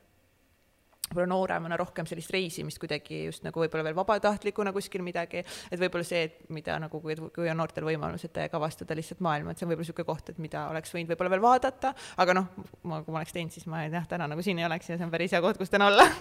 võib-olla 1.08 1.28
nooremana 1.32 1.78
rohkem 1.80 2.08
sellist 2.08 2.32
reisimist 2.34 2.80
kuidagi 2.82 3.24
just 3.26 3.44
nagu 3.46 3.62
võib-olla 3.62 3.86
veel 3.88 3.96
vabatahtlikuna 3.98 4.72
kuskil 4.76 5.04
midagi, 5.06 5.42
et 5.70 5.80
võib-olla 5.80 6.06
see, 6.06 6.24
et 6.28 6.50
mida 6.54 6.78
nagu, 6.82 7.00
kui, 7.02 7.16
on 7.48 7.58
noortel 7.58 7.86
võimalus, 7.88 8.26
et 8.28 8.40
avastada 8.48 8.96
lihtsalt 8.98 9.22
maailma, 9.24 9.52
et 9.52 9.60
see 9.60 9.66
on 9.66 9.72
võib-olla 9.72 9.86
niisugune 9.88 10.08
koht, 10.08 10.32
et 10.32 10.42
mida 10.42 10.66
oleks 10.72 10.94
võinud 10.94 11.12
võib-olla 11.12 11.34
veel 11.36 11.44
vaadata, 11.44 11.94
aga 12.22 12.36
noh, 12.40 12.52
ma, 12.88 13.02
kui 13.04 13.14
ma 13.14 13.22
oleks 13.22 13.34
teinud, 13.36 13.54
siis 13.54 13.68
ma 13.70 13.84
jah, 13.86 14.06
täna 14.08 14.28
nagu 14.30 14.44
siin 14.44 14.60
ei 14.60 14.68
oleks 14.68 14.90
ja 14.90 14.98
see 14.98 15.06
on 15.06 15.14
päris 15.14 15.34
hea 15.34 15.42
koht, 15.44 15.60
kus 15.60 15.72
täna 15.72 15.90
olla 15.92 16.06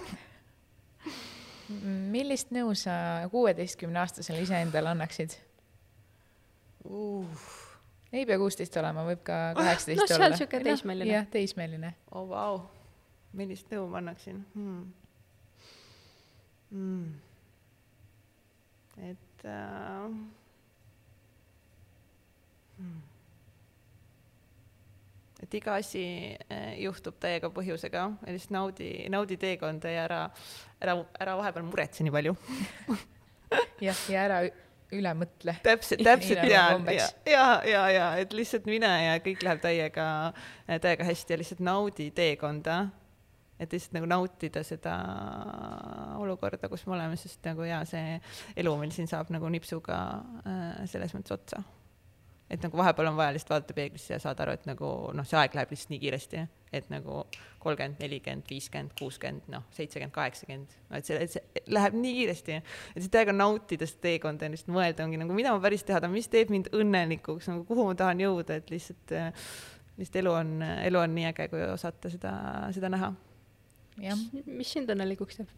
millist 2.14 2.52
nõu 2.54 2.72
sa 2.78 3.28
kuueteistkümneaastasele 3.32 4.42
iseendale 4.46 4.94
annaksid 4.94 5.36
uh.? 6.88 7.46
ei 8.12 8.24
pea 8.24 8.40
kuusteist 8.40 8.76
olema, 8.80 9.04
võib 9.08 9.20
ka 9.26 9.52
kaheksateist 9.58 10.00
no, 10.00 10.06
olla. 10.06 10.08
noh, 10.08 10.24
seal 10.24 10.34
niisugune 10.36 10.70
teismeline. 10.70 11.14
jah, 11.18 11.30
teismeline. 11.32 11.94
oh 12.12 12.28
vau 12.30 12.56
wow 12.56 12.77
millist 13.36 13.70
nõu 13.72 13.88
ma 13.90 14.00
annaksin 14.02 14.40
hmm.? 14.54 14.86
Hmm. 16.68 17.14
et 19.08 19.44
äh, 19.48 20.08
hmm. 22.78 23.02
et 25.42 25.58
iga 25.60 25.78
asi 25.80 26.04
äh, 26.52 26.74
juhtub 26.82 27.16
täiega 27.20 27.50
põhjusega 27.52 28.08
lihtsalt 28.26 28.54
naudi, 28.56 28.90
naudi 29.12 29.40
teekonda 29.40 29.92
ja 29.92 30.04
ära, 30.08 30.22
ära, 30.80 30.98
ära 31.20 31.36
vahepeal 31.40 31.68
muretse 31.68 32.04
nii 32.04 32.16
palju 32.18 32.36
jah, 33.88 34.02
ja 34.12 34.24
ära 34.24 34.42
üle 34.94 35.12
mõtle. 35.16 35.56
täpselt, 35.64 36.04
täpselt 36.08 36.44
ja, 36.48 36.68
ja, 36.88 37.08
ja, 37.28 37.48
ja, 37.68 37.82
ja 37.92 38.06
et 38.22 38.32
lihtsalt 38.36 38.68
mine 38.68 38.88
ja 38.88 39.18
kõik 39.24 39.44
läheb 39.44 39.60
täiega, 39.64 40.06
täiega 40.68 41.08
hästi 41.08 41.34
ja 41.34 41.40
lihtsalt 41.42 41.64
naudi 41.64 42.08
teekonda 42.16 42.86
et 43.58 43.72
lihtsalt 43.74 43.96
nagu 43.96 44.08
nautida 44.10 44.62
seda 44.66 44.94
olukorda, 46.18 46.70
kus 46.70 46.86
me 46.86 46.96
oleme, 46.98 47.18
sest 47.18 47.42
nagu 47.48 47.66
jaa, 47.66 47.82
see 47.88 48.18
elu 48.58 48.76
meil 48.78 48.94
siin 48.94 49.10
saab 49.10 49.32
nagu 49.34 49.50
nipsuga 49.52 49.98
äh, 50.44 50.86
selles 50.90 51.14
mõttes 51.16 51.34
otsa. 51.34 51.62
et 52.48 52.62
nagu 52.64 52.78
vahepeal 52.80 53.10
on 53.10 53.16
vaja 53.18 53.34
lihtsalt 53.34 53.50
vaadata 53.52 53.74
peeglisse 53.76 54.14
ja 54.14 54.18
saada 54.22 54.46
aru, 54.46 54.54
et 54.56 54.62
nagu 54.64 54.86
noh, 55.12 55.26
see 55.28 55.36
aeg 55.36 55.56
läheb 55.58 55.74
lihtsalt 55.74 55.90
nii 55.92 55.98
kiiresti, 56.00 56.44
et 56.78 56.86
nagu 56.88 57.18
kolmkümmend, 57.60 57.98
nelikümmend, 58.00 58.46
viiskümmend, 58.48 58.94
kuuskümmend, 58.96 59.50
noh, 59.52 59.66
seitsekümmend, 59.76 60.14
kaheksakümmend, 60.14 60.78
no 60.88 60.96
et 60.96 61.10
see, 61.10 61.18
et 61.20 61.34
see 61.34 61.66
läheb 61.74 61.98
nii 61.98 62.14
kiiresti, 62.22 62.56
et 62.62 63.02
siis 63.02 63.12
täiega 63.12 63.36
nautida 63.36 63.90
seda 63.90 64.06
teekonda 64.06 64.48
ja 64.48 64.54
lihtsalt 64.54 64.72
mõelda 64.78 65.04
ongi 65.04 65.20
nagu, 65.20 65.36
mida 65.36 65.52
ma 65.52 65.60
päris 65.60 65.84
teha 65.84 66.00
tahan, 66.00 66.14
mis 66.14 66.32
teeb 66.32 66.54
mind 66.54 66.72
õnnelikuks, 66.72 67.50
nagu 67.52 67.68
kuhu 67.68 67.90
ma 67.90 67.98
tahan 68.00 68.24
jõuda, 68.24 68.62
et 68.62 68.72
lihtsalt, 68.72 69.16
lihtsalt 70.00 70.20
elu 70.22 70.36
on, 70.40 70.58
elu 70.64 71.04
on 71.04 71.16
nii 71.20 71.28
äge, 71.34 71.50
kui 71.52 71.66
osata 71.68 72.16
seda, 72.16 72.32
seda 72.72 72.96
näha 72.96 73.12
mis 73.98 74.70
sind 74.72 74.90
õnnelikuks 74.94 75.40
teeb 75.40 75.56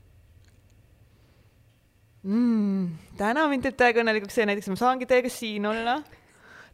mm,? 2.22 2.86
täna 3.18 3.46
mind 3.50 3.66
teeb 3.66 3.76
täiega 3.80 4.02
õnnelikuks 4.02 4.38
see 4.38 4.46
näiteks, 4.48 4.70
ma 4.72 4.78
saangi 4.80 5.08
teiega 5.08 5.32
siin 5.32 5.66
olla. 5.68 5.98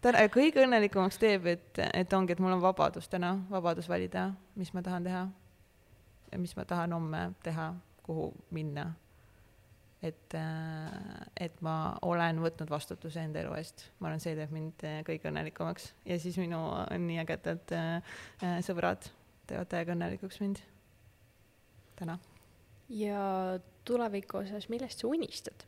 täna, 0.05 0.27
kõige 0.33 0.65
õnnelikumaks 0.65 1.19
teeb, 1.23 1.49
et, 1.51 1.83
et 1.87 2.13
ongi, 2.17 2.35
et 2.35 2.43
mul 2.43 2.57
on 2.57 2.63
vabadus 2.63 3.09
täna, 3.13 3.37
vabadus 3.51 3.89
valida, 3.91 4.31
mis 4.59 4.73
ma 4.75 4.85
tahan 4.87 5.07
teha. 5.07 5.27
ja 6.33 6.39
mis 6.43 6.55
ma 6.57 6.65
tahan 6.69 6.95
homme 6.97 7.27
teha, 7.43 7.73
kuhu 8.07 8.31
minna. 8.51 8.93
et, 10.03 10.35
et 11.41 11.63
ma 11.67 11.97
olen 12.03 12.39
võtnud 12.43 12.71
vastutuse 12.71 13.23
enda 13.23 13.41
elu 13.43 13.55
eest, 13.59 13.89
ma 13.99 14.11
arvan, 14.11 14.23
see 14.23 14.37
teeb 14.39 14.55
mind 14.55 14.87
kõige 15.07 15.31
õnnelikumaks 15.33 15.93
ja 16.07 16.19
siis 16.23 16.39
minu 16.39 16.63
nii 17.09 17.19
ägedad 17.25 17.75
äh, 17.75 18.17
sõbrad 18.67 19.11
teevad 19.47 19.71
täiega 19.73 19.95
õnnelikuks 19.97 20.43
mind 20.43 20.63
täna. 21.97 22.19
ja 22.89 23.59
tuleviku 23.85 24.43
osas, 24.43 24.69
millest 24.69 25.03
sa 25.03 25.09
unistad? 25.09 25.67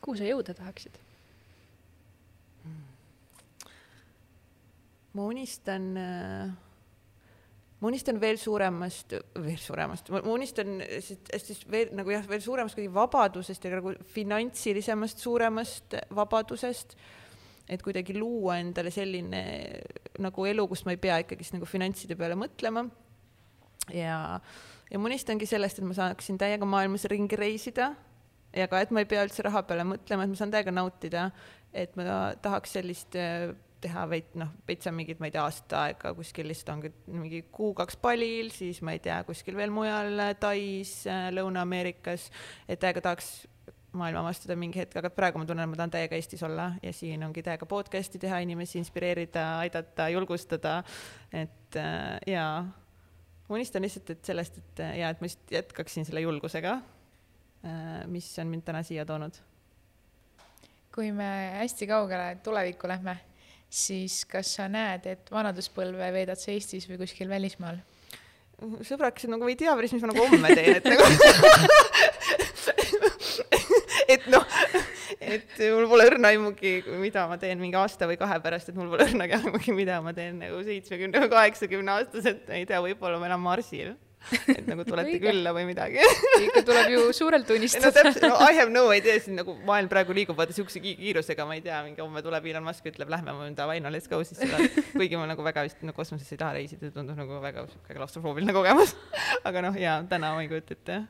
kuhu 0.00 0.16
sa 0.18 0.28
jõuda 0.28 0.54
tahaksid? 0.54 0.98
ma 5.16 5.24
unistan 5.26 5.92
äh, 5.98 6.50
ma 7.78 7.88
unistan 7.88 8.18
veel 8.20 8.38
suuremast, 8.38 9.14
veel 9.38 9.58
suuremast, 9.62 10.10
ma 10.10 10.34
unistan 10.34 10.80
siis 11.02 11.62
veel 11.70 11.92
nagu 11.96 12.10
jah, 12.10 12.26
veel 12.26 12.42
suuremast 12.42 12.78
kuidagi 12.78 12.94
vabadusest 12.94 13.66
ja 13.66 13.76
nagu 13.76 13.94
finantsilisemast 14.14 15.22
suuremast 15.22 15.98
vabadusest. 16.14 16.96
et 17.68 17.82
kuidagi 17.84 18.14
luua 18.16 18.56
endale 18.62 18.90
selline 18.90 19.42
nagu 20.24 20.46
elu, 20.48 20.64
kus 20.68 20.86
ma 20.86 20.94
ei 20.94 21.00
pea 21.02 21.18
ikkagist 21.20 21.52
nagu 21.52 21.66
finantside 21.68 22.16
peale 22.16 22.38
mõtlema 22.38 22.86
ja, 23.94 24.40
ja 24.90 24.98
ma 24.98 25.10
unistangi 25.10 25.46
sellest, 25.48 25.78
et 25.78 25.88
ma 25.88 25.96
saaksin 25.96 26.38
täiega 26.40 26.68
maailmas 26.68 27.06
ringi 27.10 27.38
reisida 27.38 27.92
ja 28.56 28.68
ka, 28.68 28.82
et 28.82 28.92
ma 28.94 29.04
ei 29.04 29.08
pea 29.08 29.24
üldse 29.26 29.44
raha 29.46 29.62
peale 29.68 29.86
mõtlema, 29.88 30.24
et 30.24 30.32
ma 30.32 30.38
saan 30.38 30.52
täiega 30.52 30.74
nautida, 30.74 31.30
et 31.76 31.96
ma 31.98 32.20
tahaks 32.42 32.78
sellist 32.78 33.16
äh, 33.18 33.50
teha 33.82 34.06
veid, 34.10 34.32
noh, 34.40 34.50
veitsa 34.66 34.90
mingit, 34.94 35.20
ma 35.22 35.28
ei 35.28 35.34
tea, 35.34 35.44
aasta 35.44 35.84
aega 35.86 36.12
kuskil 36.16 36.48
lihtsalt 36.50 36.72
ongi 36.74 36.90
mingi 37.12 37.44
kuu-kaks 37.54 37.98
palil, 38.02 38.50
siis 38.54 38.80
ma 38.82 38.96
ei 38.96 39.02
tea, 39.04 39.20
kuskil 39.28 39.58
veel 39.58 39.72
mujal 39.74 40.18
Tais, 40.40 40.94
äh, 41.10 41.28
Lõuna-Ameerikas, 41.36 42.28
et 42.66 42.82
täiega 42.82 43.04
tahaks 43.04 43.46
maailma 43.98 44.20
avastada 44.20 44.56
mingi 44.58 44.82
hetk, 44.82 44.98
aga 45.00 45.10
praegu 45.12 45.40
ma 45.40 45.46
tunnen, 45.48 45.64
et 45.64 45.72
ma 45.72 45.78
tahan 45.78 45.94
täiega 45.94 46.18
Eestis 46.18 46.42
olla 46.46 46.72
ja 46.82 46.92
siin 46.92 47.22
ongi 47.24 47.44
täiega 47.44 47.68
podcast'i 47.68 48.20
teha, 48.20 48.42
inimesi 48.44 48.80
inspireerida, 48.82 49.46
aidata, 49.62 50.10
julgustada, 50.12 50.82
et 51.32 51.78
äh, 51.78 52.18
jaa 52.28 52.66
ma 53.48 53.56
unistan 53.56 53.84
lihtsalt, 53.84 54.08
et 54.14 54.22
sellest, 54.28 54.54
et 54.60 54.76
ja 55.00 55.12
et 55.12 55.20
ma 55.20 55.28
lihtsalt 55.28 55.50
jätkaksin 55.58 56.08
selle 56.08 56.24
julgusega, 56.24 56.72
äh, 57.64 58.02
mis 58.10 58.28
on 58.42 58.50
mind 58.52 58.64
täna 58.66 58.80
siia 58.86 59.06
toonud. 59.08 59.34
kui 60.94 61.12
me 61.14 61.28
hästi 61.60 61.86
kaugele 61.86 62.38
tulevikku 62.42 62.88
lähme, 62.90 63.14
siis 63.70 64.24
kas 64.26 64.56
sa 64.58 64.66
näed, 64.68 65.06
et 65.06 65.30
vanaduspõlve 65.30 66.12
veedad 66.12 66.38
sa 66.40 66.50
Eestis 66.50 66.88
või 66.90 66.98
kuskil 67.04 67.28
välismaal? 67.30 67.78
sõbrad, 68.58 69.14
kes 69.14 69.28
nagu 69.30 69.46
ei 69.46 69.54
tea 69.54 69.70
päris, 69.78 69.92
mis 69.94 70.02
ma 70.02 70.10
nagu 70.10 70.24
homme 70.26 70.50
teen, 70.50 70.80
et 70.80 70.86
nagu 70.90 71.04
et 74.14 74.24
noh, 74.32 74.44
et 75.36 75.62
mul 75.74 75.86
pole 75.90 76.08
õrna 76.10 76.32
aimugi, 76.32 76.74
mida 77.02 77.26
ma 77.30 77.38
teen 77.40 77.60
mingi 77.62 77.78
aasta 77.78 78.08
või 78.10 78.18
kahe 78.20 78.40
pärast, 78.44 78.72
et 78.72 78.78
mul 78.78 78.90
pole 78.92 79.08
õrnagi 79.08 79.38
aimugi, 79.38 79.76
mida 79.76 80.02
ma 80.04 80.14
teen 80.16 80.40
nagu 80.42 80.60
seitsmekümne 80.66 81.24
või 81.24 81.32
kaheksakümne 81.36 81.96
aastaselt, 81.98 82.50
ei 82.54 82.68
tea, 82.68 82.82
võib-olla 82.84 83.20
ma 83.20 83.30
elan 83.30 83.42
Marsil 83.44 83.96
et 84.52 84.66
nagu 84.68 84.84
tulete 84.88 85.18
külla 85.22 85.52
või 85.56 85.64
midagi. 85.68 86.02
Ikka 86.46 86.62
tuleb 86.66 86.92
ju 86.92 87.04
suurelt 87.16 87.50
unistada 87.56 87.90
no 87.90 87.94
täpselt, 87.96 88.26
no 88.26 88.38
I 88.42 88.58
have 88.58 88.72
no 88.72 88.84
idea, 88.94 89.18
siin 89.22 89.38
nagu 89.40 89.54
maailm 89.68 89.90
praegu 89.90 90.16
liigub 90.16 90.38
vaata 90.38 90.56
siukse 90.56 90.82
kiirusega, 90.84 91.46
ma 91.48 91.58
ei 91.58 91.64
tea, 91.64 91.80
mingi 91.86 92.02
homme 92.04 92.22
tuleb 92.24 92.48
Elon 92.52 92.66
Musk, 92.66 92.86
ütleb 92.90 93.10
lähme, 93.12 93.32
ma 93.32 93.46
olen 93.46 93.56
davai, 93.58 93.78
no 93.84 93.92
let's 93.94 94.10
go 94.10 94.20
siis 94.26 94.40
seda, 94.42 94.60
kuigi 94.98 95.20
ma 95.20 95.28
nagu 95.30 95.46
väga 95.46 95.64
vist 95.68 95.84
no 95.86 95.94
kosmosesse 95.96 96.36
ei 96.36 96.42
taha 96.42 96.58
reisida, 96.58 96.92
tundub 96.94 97.18
nagu 97.18 97.40
väga 97.44 97.68
siuke 97.72 97.96
klaustrofoobiline 97.98 98.56
kogemus. 98.56 98.96
Aga 99.48 99.64
noh, 99.68 99.78
jaa, 99.78 100.00
täna 100.10 100.34
ma 100.36 100.44
ei 100.44 100.50
kujuta 100.50 100.76
ette 100.76 101.02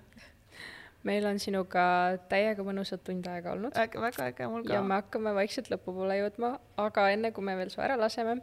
meil 1.07 1.27
on 1.29 1.39
sinuga 1.43 1.85
täiega 2.31 2.65
mõnusat 2.67 3.05
tund 3.07 3.27
aega 3.31 3.53
olnud. 3.55 3.77
väga 3.77 4.29
äge, 4.31 4.49
mul 4.51 4.65
ka. 4.67 4.75
ja 4.75 4.83
me 4.83 4.99
hakkame 4.99 5.35
vaikselt 5.37 5.71
lõpupoole 5.73 6.19
jõudma, 6.19 6.57
aga 6.81 7.09
enne 7.15 7.33
kui 7.35 7.45
me 7.47 7.55
veel 7.59 7.71
su 7.73 7.83
ära 7.85 7.99
laseme, 8.01 8.41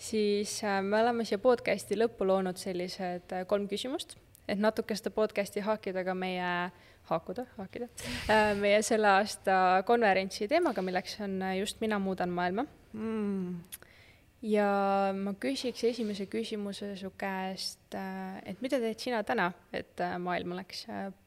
siis 0.00 0.56
äh, 0.64 0.80
me 0.84 1.00
oleme 1.02 1.26
siia 1.28 1.40
podcast'i 1.42 1.98
lõppu 1.98 2.28
loonud 2.28 2.60
sellised 2.60 3.34
äh, 3.36 3.44
kolm 3.50 3.68
küsimust, 3.70 4.16
et 4.48 4.60
natuke 4.60 4.96
seda 4.96 5.12
podcast'i 5.14 5.64
haakida 5.66 6.04
ka 6.06 6.16
meie, 6.16 6.54
haakuda, 7.10 7.46
haakida, 7.58 7.90
äh, 8.32 8.54
meie 8.60 8.80
selle 8.86 9.12
aasta 9.18 9.82
konverentsi 9.88 10.48
teemaga, 10.48 10.84
milleks 10.84 11.20
on 11.26 11.38
just 11.58 11.84
Mina 11.84 12.00
muudan 12.00 12.32
maailma 12.32 12.66
mm 12.92 13.60
ja 14.40 14.66
ma 15.12 15.34
küsiks 15.36 15.82
esimese 15.84 16.24
küsimuse 16.32 16.94
su 16.96 17.10
käest, 17.20 17.92
et 17.92 18.62
mida 18.64 18.78
teed 18.80 18.96
sina 18.96 19.20
täna, 19.20 19.50
et 19.76 20.00
maailm 20.24 20.56
oleks 20.56 20.86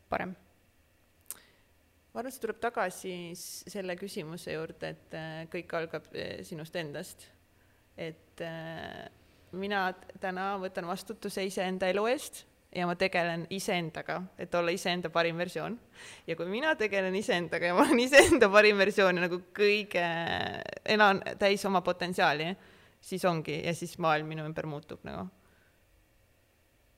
parem? 0.09 0.33
Ma 2.13 2.21
arvan, 2.21 2.29
et 2.29 2.35
see 2.35 2.45
tuleb 2.45 2.61
tagasi 2.61 3.13
selle 3.73 3.97
küsimuse 3.97 4.53
juurde, 4.53 4.93
et 4.93 5.17
äh, 5.17 5.43
kõik 5.53 5.73
algab 5.79 6.09
äh, 6.13 6.43
sinust 6.45 6.75
endast. 6.77 7.27
et 7.97 8.41
äh, 8.41 9.09
mina 9.53 9.87
täna 10.21 10.53
võtan 10.61 10.87
vastutuse 10.89 11.45
iseenda 11.45 11.89
elu 11.89 12.05
eest, 12.09 12.45
ja 12.75 12.87
ma 12.89 12.95
tegelen 12.97 13.45
iseendaga, 13.53 14.19
et 14.37 14.53
olla 14.55 14.73
iseenda 14.73 15.09
parim 15.13 15.37
versioon. 15.37 15.77
ja 16.27 16.35
kui 16.35 16.45
mina 16.49 16.75
tegelen 16.75 17.15
iseendaga 17.15 17.69
ja 17.69 17.73
ma 17.73 17.85
olen 17.85 17.99
iseenda 17.99 18.49
parim 18.49 18.77
versioon 18.77 19.17
ja 19.17 19.27
nagu 19.27 19.41
kõige, 19.55 20.05
elan 20.85 21.21
täis 21.39 21.65
oma 21.65 21.81
potentsiaali, 21.81 22.53
siis 23.01 23.25
ongi 23.25 23.61
ja 23.65 23.73
siis 23.73 23.97
maailm 23.97 24.27
minu 24.27 24.45
ümber 24.45 24.69
muutub 24.69 25.03
nagu. 25.03 25.27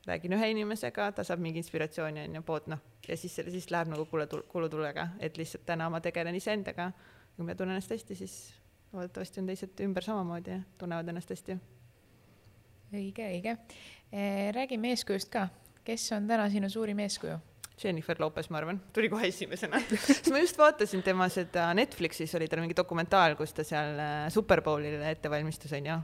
Räägin 0.05 0.35
ühe 0.37 0.51
inimesega, 0.53 1.09
ta 1.17 1.23
saab 1.25 1.41
mingi 1.41 1.61
inspiratsiooni 1.63 2.27
onju, 2.27 2.43
pood 2.45 2.69
noh, 2.71 2.81
ja 3.07 3.17
siis 3.17 3.35
selle, 3.35 3.51
siis 3.53 3.69
läheb 3.73 3.89
nagu 3.91 4.05
kulutulega, 4.51 5.09
et 5.19 5.37
lihtsalt 5.37 5.65
täna 5.65 5.89
ma 5.89 6.01
tegelen 6.01 6.35
iseendaga. 6.35 6.91
kui 7.35 7.45
ma 7.45 7.55
tunnen 7.55 7.75
ennast 7.75 7.91
hästi, 7.91 8.15
siis 8.15 8.53
loodetavasti 8.93 9.41
on 9.41 9.51
teised 9.51 9.81
ümber 9.83 10.03
samamoodi 10.03 10.51
ja 10.51 10.61
tunnevad 10.77 11.09
ennast 11.09 11.29
hästi. 11.29 11.57
õige, 12.93 13.27
õige. 13.27 13.57
Eh, 14.11 14.53
räägime 14.55 14.93
eeskujust 14.93 15.29
ka 15.29 15.49
kes 15.85 16.09
on 16.15 16.27
täna 16.29 16.47
sinu 16.49 16.69
suurim 16.71 16.99
eeskuju? 17.05 17.37
Jennifer 17.75 18.17
Lopez, 18.19 18.47
ma 18.49 18.61
arvan, 18.61 18.77
tuli 18.95 19.09
kohe 19.11 19.27
esimesena 19.27 19.81
sest 20.07 20.29
ma 20.31 20.39
just 20.39 20.57
vaatasin 20.57 21.03
tema 21.03 21.27
seda 21.31 21.67
Netflixis 21.75 22.31
oli 22.39 22.47
tal 22.47 22.63
mingi 22.63 22.77
dokumentaal, 22.77 23.35
kus 23.35 23.51
ta 23.55 23.65
seal 23.67 23.99
äh, 23.99 24.13
Superbowlile 24.31 25.09
ette 25.11 25.31
valmistus, 25.31 25.75
onju. 25.75 25.97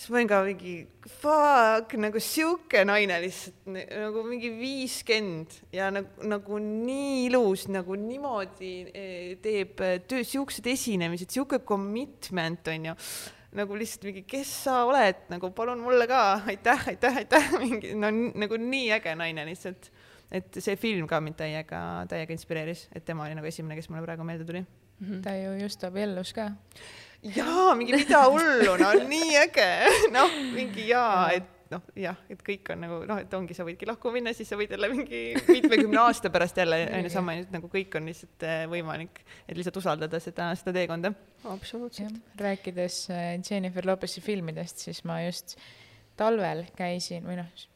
Siis 0.00 0.08
ma 0.08 0.16
olin 0.16 0.28
ka 0.30 0.38
mingi 0.46 0.74
fuck, 1.20 1.92
nagu 2.00 2.20
sihuke 2.24 2.84
naine 2.88 3.18
lihtsalt 3.20 3.66
nagu 3.68 4.22
mingi 4.24 4.48
viiskümmend 4.56 5.58
ja 5.76 5.90
nagu, 5.92 6.24
nagu 6.30 6.60
nii 6.62 7.26
ilus, 7.26 7.66
nagu 7.68 7.98
niimoodi 8.00 8.72
eh, 8.88 9.34
teeb 9.44 9.82
äh, 9.84 9.98
töö, 10.08 10.24
siuksed 10.24 10.70
esinemised, 10.72 11.28
sihuke 11.34 11.60
commitment 11.68 12.72
onju 12.72 12.96
nagu 13.58 13.76
lihtsalt 13.76 14.06
mingi, 14.06 14.22
kes 14.30 14.52
sa 14.64 14.84
oled, 14.88 15.26
nagu 15.32 15.50
palun 15.52 15.82
mulle 15.84 16.06
ka, 16.08 16.22
aitäh, 16.48 16.86
aitäh, 16.94 17.20
aitäh, 17.20 17.52
mingi 17.64 17.92
no 17.98 18.08
nagu 18.10 18.60
nii 18.62 18.88
äge 18.96 19.14
naine 19.18 19.44
lihtsalt. 19.50 19.90
et 20.30 20.60
see 20.62 20.76
film 20.78 21.08
ka 21.10 21.18
mind 21.20 21.34
täiega, 21.40 21.78
täiega 22.08 22.32
inspireeris, 22.32 22.86
et 22.94 23.04
tema 23.04 23.26
oli 23.26 23.34
nagu 23.34 23.48
esimene, 23.50 23.74
kes 23.74 23.90
mulle 23.90 24.04
praegu 24.06 24.24
meelde 24.24 24.46
tuli 24.46 24.60
mm. 24.62 25.06
-hmm. 25.06 25.22
ta 25.22 25.34
ju 25.36 25.56
just 25.60 25.84
abiellus 25.84 26.32
ka. 26.32 26.52
Jaa, 27.22 27.70
mingi 27.78 27.96
mida 27.96 28.24
hullu, 28.28 28.76
no 28.80 28.92
nii 29.08 29.32
äge, 29.44 29.70
noh, 30.14 30.36
mingi 30.54 30.86
jaa, 30.90 31.30
et 31.36 31.48
noh, 31.70 31.82
jah, 31.98 32.18
et 32.32 32.40
kõik 32.44 32.70
on 32.74 32.80
nagu 32.82 33.00
noh, 33.08 33.20
et 33.22 33.34
ongi, 33.36 33.54
sa 33.56 33.64
võidki 33.66 33.88
lahku 33.88 34.12
minna, 34.14 34.32
siis 34.36 34.48
sa 34.50 34.58
võid 34.58 34.72
jälle 34.74 34.90
mingi 34.92 35.20
mitmekümne 35.46 36.00
aasta 36.02 36.32
pärast 36.32 36.58
jälle 36.58 36.82
onju 36.98 37.12
sama, 37.12 37.36
nagu 37.52 37.70
kõik 37.72 37.94
on 38.00 38.08
lihtsalt 38.10 38.46
äh, 38.46 38.62
võimalik, 38.70 39.22
et 39.46 39.58
lihtsalt 39.58 39.78
usaldada 39.82 40.20
seda, 40.22 40.50
seda 40.58 40.74
teekonda. 40.80 41.12
absoluutselt. 41.52 42.18
rääkides 42.40 43.02
äh, 43.14 43.34
Jennifer 43.38 43.86
Lopez'i 43.86 44.24
filmidest, 44.24 44.82
siis 44.86 45.04
ma 45.08 45.20
just 45.26 45.58
talvel 46.18 46.66
käisin 46.78 47.28
või 47.28 47.38
noh, 47.42 47.68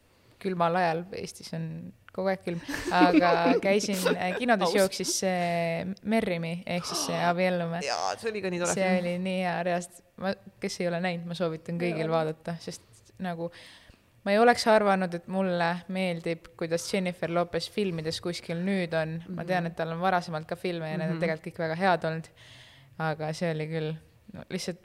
külmal 0.42 0.80
ajal, 0.80 1.04
Eestis 1.20 1.54
on 1.56 1.68
kogu 2.14 2.30
aeg 2.30 2.42
külm, 2.44 2.60
aga 2.94 3.30
käisin 3.64 3.98
äh, 4.14 4.34
kinodes 4.38 4.74
jooksis 4.76 5.14
see 5.24 5.94
Merrimi 6.10 6.56
ehk 6.66 6.86
siis 6.88 7.06
see 7.08 7.22
Abiellume. 7.26 7.82
jaa, 7.84 8.12
see 8.20 8.30
oli 8.30 8.42
ka 8.44 8.52
nii 8.54 8.62
tore. 8.62 8.74
see 8.78 8.90
oli 9.00 9.14
nii 9.22 9.38
hea, 9.42 9.54
reaalselt, 9.66 10.02
ma, 10.22 10.34
kes 10.62 10.80
ei 10.82 10.90
ole 10.90 11.00
näinud, 11.04 11.26
ma 11.30 11.38
soovitan 11.38 11.80
kõigil 11.80 12.12
vaadata, 12.12 12.56
sest 12.62 13.14
nagu 13.24 13.50
ma 14.24 14.32
ei 14.32 14.40
oleks 14.40 14.66
arvanud, 14.70 15.14
et 15.18 15.26
mulle 15.32 15.70
meeldib, 15.94 16.52
kuidas 16.58 16.86
Jennifer 16.92 17.32
Lopez 17.34 17.68
filmides 17.72 18.20
kuskil 18.24 18.62
nüüd 18.64 18.94
on 18.98 19.18
ma 19.36 19.46
tean, 19.48 19.68
et 19.68 19.76
tal 19.78 19.92
on 19.94 20.00
varasemalt 20.02 20.48
ka 20.48 20.58
filme 20.60 20.92
ja 20.92 21.00
need 21.00 21.10
on 21.10 21.18
mhm. 21.18 21.24
tegelikult 21.26 21.50
kõik 21.50 21.62
väga 21.66 21.80
head 21.82 22.08
olnud. 22.10 22.30
aga 23.04 23.32
see 23.34 23.50
oli 23.50 23.66
küll 23.68 23.90
no, 24.32 24.46
lihtsalt, 24.54 24.80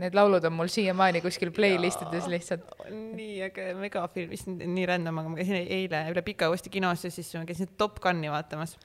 need 0.00 0.14
laulud 0.16 0.44
on 0.48 0.54
mul 0.56 0.70
siiamaani 0.72 1.20
kuskil 1.24 1.52
playlist 1.54 2.06
ides 2.06 2.28
lihtsalt. 2.32 2.70
nii 2.88 3.42
äge 3.48 3.68
megafilm, 3.76 4.32
issand, 4.32 4.64
nii 4.64 4.86
random, 4.88 5.20
aga 5.20 5.32
ma 5.32 5.40
käisin 5.40 5.60
eile 5.60 6.06
üle 6.12 6.24
pika 6.24 6.48
uuesti 6.52 6.72
kinos 6.72 7.04
ja 7.04 7.12
siis 7.12 7.32
ma 7.36 7.44
käisin 7.48 7.74
Top 7.78 8.00
Guni 8.02 8.32
vaatamas. 8.32 8.78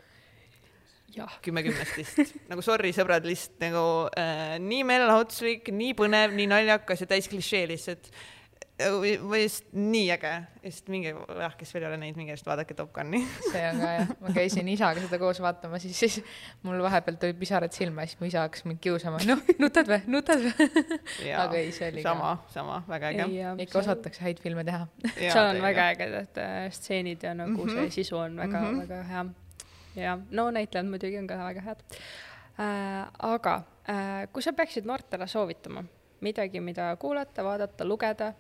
Kümme 1.42 1.64
kümnest 1.66 1.98
vist. 1.98 2.20
Nagu 2.52 2.62
sorry, 2.62 2.92
sõbrad, 2.94 3.26
lihtsalt 3.26 3.64
nagu 3.64 3.84
äh, 4.20 4.58
nii 4.62 4.84
meelelahutuslik, 4.86 5.72
nii 5.74 5.96
põnev, 5.98 6.36
nii 6.38 6.46
naljakas 6.52 7.02
ja 7.02 7.08
täis 7.10 7.30
klišee 7.32 7.64
lihtsalt. 7.72 8.12
või 8.12 8.37
just 8.78 9.72
nii 9.74 10.12
äge, 10.14 10.32
just 10.64 10.90
minge, 10.92 11.10
jah, 11.10 11.54
kes 11.58 11.72
veel 11.74 11.86
ei 11.86 11.90
ole 11.90 11.98
näinud, 11.98 12.18
minge 12.20 12.36
just 12.36 12.46
vaadake 12.46 12.76
Top 12.78 12.92
Guni. 12.94 13.24
See 13.52 13.64
on 13.66 13.82
ka 13.82 13.94
jah, 13.96 14.12
ma 14.22 14.34
käisin 14.36 14.70
isaga 14.70 15.02
seda 15.02 15.18
koos 15.22 15.42
vaatama, 15.42 15.80
siis, 15.82 15.98
siis 15.98 16.20
mul 16.66 16.84
vahepeal 16.86 17.18
tulid 17.22 17.40
pisarad 17.42 17.74
silma, 17.74 18.06
siis 18.06 18.20
mu 18.22 18.30
isa 18.30 18.44
hakkas 18.46 18.68
mind 18.70 18.82
kiusama, 18.84 19.24
noh, 19.26 19.42
nutad 19.64 19.90
või, 19.90 20.00
nutad 20.14 20.46
või? 20.46 20.70
Aga 21.44 21.58
ei, 21.58 21.74
see 21.76 21.90
oli 21.90 22.06
sama, 22.06 22.36
sama, 22.54 22.80
väga 22.90 23.12
äge. 23.16 23.28
ikka 23.66 23.82
osatakse 23.82 24.26
häid 24.28 24.42
filme 24.46 24.66
teha. 24.68 24.86
Seal 25.18 25.52
on 25.56 25.62
väga 25.66 25.90
ägedad 25.96 26.42
äh, 26.46 26.62
stseenid 26.78 27.26
ja 27.26 27.34
nagu 27.38 27.58
mm 27.58 27.74
-hmm. 27.74 27.90
see 27.90 28.04
sisu 28.04 28.22
on 28.22 28.38
väga 28.38 28.62
mm, 28.62 28.68
-hmm. 28.74 28.88
väga 28.88 29.04
hea. 29.04 29.26
ja 29.96 30.18
no 30.32 30.52
näitlejad 30.52 30.86
muidugi 30.86 31.18
on 31.18 31.28
ka 31.28 31.38
väga 31.38 31.62
head. 31.62 31.86
Äh,. 32.60 33.08
aga 33.20 33.62
äh, 33.90 34.28
kui 34.34 34.42
sa 34.42 34.54
peaksid 34.54 34.86
noortele 34.86 35.28
soovitama 35.28 35.84
midagi, 36.22 36.60
mida 36.60 36.96
kuulata, 36.96 37.44
vaadata, 37.44 37.86
lugeda 37.86 38.34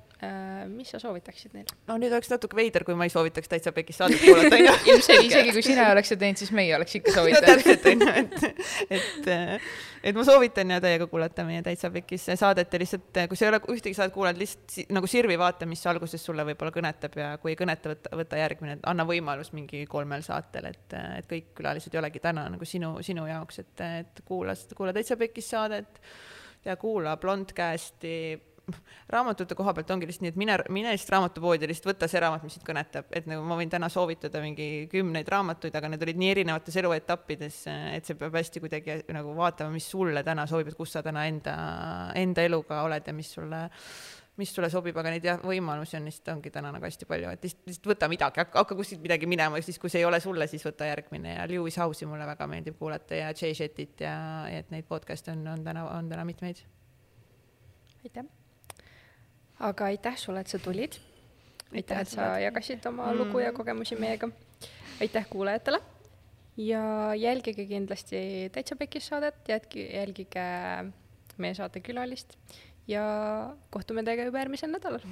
mis 0.68 0.89
sa 0.89 0.97
soovitaksid 0.97 1.53
neile? 1.53 1.76
no 1.86 1.95
nüüd 2.01 2.09
oleks 2.09 2.32
natuke 2.32 2.57
veider, 2.57 2.82
kui 2.88 2.95
ma 2.97 3.05
ei 3.05 3.11
soovitaks 3.13 3.51
Täitsa 3.51 3.70
Pekis 3.74 3.99
saadet 4.01 4.24
kuulata, 4.24 4.55
onju. 4.57 4.72
ilmselgelt, 4.89 5.28
isegi 5.30 5.51
kui 5.53 5.65
sina 5.65 5.91
oleks 5.91 6.09
seda 6.09 6.24
teinud, 6.24 6.39
siis 6.41 6.53
meie 6.57 6.74
oleks 6.74 6.97
ikka 6.97 7.13
soovitanud 7.18 7.45
no 7.45 7.51
täpselt, 7.51 7.86
onju, 7.91 8.07
et, 8.24 8.97
et, 8.97 9.68
et 10.09 10.18
ma 10.18 10.26
soovitan 10.26 10.74
ja 10.74 10.80
täiega 10.82 11.05
kuulata 11.11 11.45
meie 11.45 11.61
Täitsa 11.68 11.91
Pekis 11.93 12.26
saadet 12.34 12.74
ja 12.74 12.82
lihtsalt, 12.82 13.22
kui 13.30 13.38
sa 13.38 13.45
ei 13.45 13.51
ole 13.51 13.61
ühtegi 13.76 13.93
saadet 13.99 14.18
kuulanud, 14.18 14.41
lihtsalt 14.41 14.89
nagu 14.97 15.11
sirvi 15.13 15.38
vaata, 15.38 15.70
mis 15.70 15.86
alguses 15.93 16.26
sulle 16.26 16.47
võib-olla 16.49 16.74
kõnetab 16.80 17.22
ja 17.22 17.30
kui 17.43 17.53
ei 17.53 17.61
kõneta, 17.61 17.93
võta, 17.93 18.15
võta 18.24 18.41
järgmine, 18.41 18.80
anna 18.89 19.05
võimalus 19.05 19.53
mingi 19.53 19.86
kolmel 19.91 20.26
saatel, 20.26 20.72
et, 20.74 20.97
et 21.22 21.30
kõik 21.30 21.53
külalised 21.61 21.93
ei 21.93 22.01
olegi 22.01 22.26
täna 22.26 22.49
nagu 22.57 22.65
sinu, 22.65 22.95
sinu 23.05 23.30
jaoks, 23.30 23.61
et, 23.61 23.88
et 24.01 24.26
kuula, 24.26 24.57
kuula 24.74 24.97
Täitsa 24.97 25.22
Pekis 25.22 25.53
saadet 25.53 26.01
ja 26.65 26.74
kuula 26.82 27.20
Blondcasti 27.22 28.18
raamatute 29.13 29.55
koha 29.55 29.74
pealt 29.76 29.91
ongi 29.95 30.09
lihtsalt 30.09 30.26
nii, 30.26 30.34
et 30.34 30.39
mine, 30.41 30.57
mine 30.74 30.91
lihtsalt 30.91 31.13
raamatupoodi 31.15 31.65
ja 31.65 31.72
lihtsalt 31.72 31.91
võta 31.93 32.09
see 32.11 32.22
raamat, 32.24 32.43
mis 32.43 32.57
sind 32.57 32.65
kõnetab, 32.68 33.07
et 33.15 33.30
nagu 33.30 33.45
ma 33.47 33.55
võin 33.59 33.72
täna 33.72 33.89
soovitada 33.91 34.41
mingi 34.43 34.88
kümneid 34.91 35.32
raamatuid, 35.32 35.76
aga 35.80 35.91
need 35.93 36.03
olid 36.07 36.20
nii 36.20 36.34
erinevates 36.36 36.80
eluetappides, 36.84 37.61
et 37.95 38.09
see 38.09 38.20
peab 38.20 38.36
hästi 38.36 38.63
kuidagi 38.63 38.99
nagu 39.15 39.34
vaatama, 39.38 39.72
mis 39.76 39.88
sulle 39.88 40.24
täna 40.28 40.47
sobib, 40.49 40.72
et 40.72 40.80
kus 40.80 40.97
sa 40.97 41.03
täna 41.05 41.26
enda, 41.32 41.57
enda 42.20 42.47
eluga 42.47 42.84
oled 42.88 43.07
ja 43.07 43.15
mis 43.15 43.34
sulle 43.38 43.68
mis 44.38 44.51
sulle 44.53 44.70
sobib, 44.70 44.97
aga 45.01 45.09
neid 45.09 45.26
jah, 45.26 45.39
võimalusi 45.41 45.97
on 45.97 46.05
lihtsalt, 46.05 46.30
ongi 46.36 46.51
täna 46.53 46.70
nagu 46.76 46.86
hästi 46.86 47.07
palju, 47.09 47.32
et 47.34 47.47
lihtsalt, 47.47 47.63
lihtsalt 47.72 47.89
võta 47.89 48.09
midagi, 48.11 48.43
hakka, 48.43 48.65
kuskilt 48.78 49.01
midagi 49.01 49.30
minema, 49.30 49.61
siis 49.65 49.82
kui 49.82 49.89
see 49.89 50.03
ei 50.03 50.05
ole 50.05 50.22
sulle, 50.22 50.45
siis 50.51 50.65
võta 50.68 50.89
järgmine. 50.91 51.39
Ja 51.39 51.49
Lewis 51.49 51.80
House'i 51.82 52.09
mulle 52.09 52.30
väga 52.30 52.49
meeldib 52.51 52.78
kuulata 52.78 53.18
ja 53.18 53.34
Jay 53.34 53.57
Shettit 53.57 54.05
ja, 54.05 54.15
ja 54.51 54.61
et 54.61 54.74
neid 54.74 54.86
podcast'e 54.89 55.34
on, 55.34 55.45
on 55.55 55.65
täna, 55.65 55.89
on 55.97 56.13
täna 56.13 56.26
mitmeid. 56.30 56.61
aitäh! 58.03 58.37
Aga 59.60 59.91
aitäh 59.91 60.18
sulle, 60.18 60.41
et 60.41 60.47
sa 60.47 60.60
tulid. 60.60 60.99
aitäh, 61.74 62.01
et 62.01 62.10
sa 62.10 62.38
jagasid 62.41 62.86
oma 62.86 63.12
mm. 63.12 63.18
lugu 63.18 63.39
ja 63.39 63.53
kogemusi 63.53 63.95
meiega. 63.95 64.30
aitäh 65.01 65.28
kuulajatele 65.30 65.82
ja 66.58 67.14
jälgige 67.16 67.66
kindlasti 67.66 68.49
Täitsa 68.51 68.76
Pekis 68.76 69.08
saadet, 69.08 69.36
jätki, 69.47 69.89
jälgige 69.93 70.47
meie 71.38 71.53
saate 71.53 71.80
külalist 71.86 72.38
ja 72.88 73.03
kohtume 73.70 74.03
teiega 74.03 74.30
juba 74.30 74.45
järgmisel 74.45 74.74
nädalal. 74.74 75.05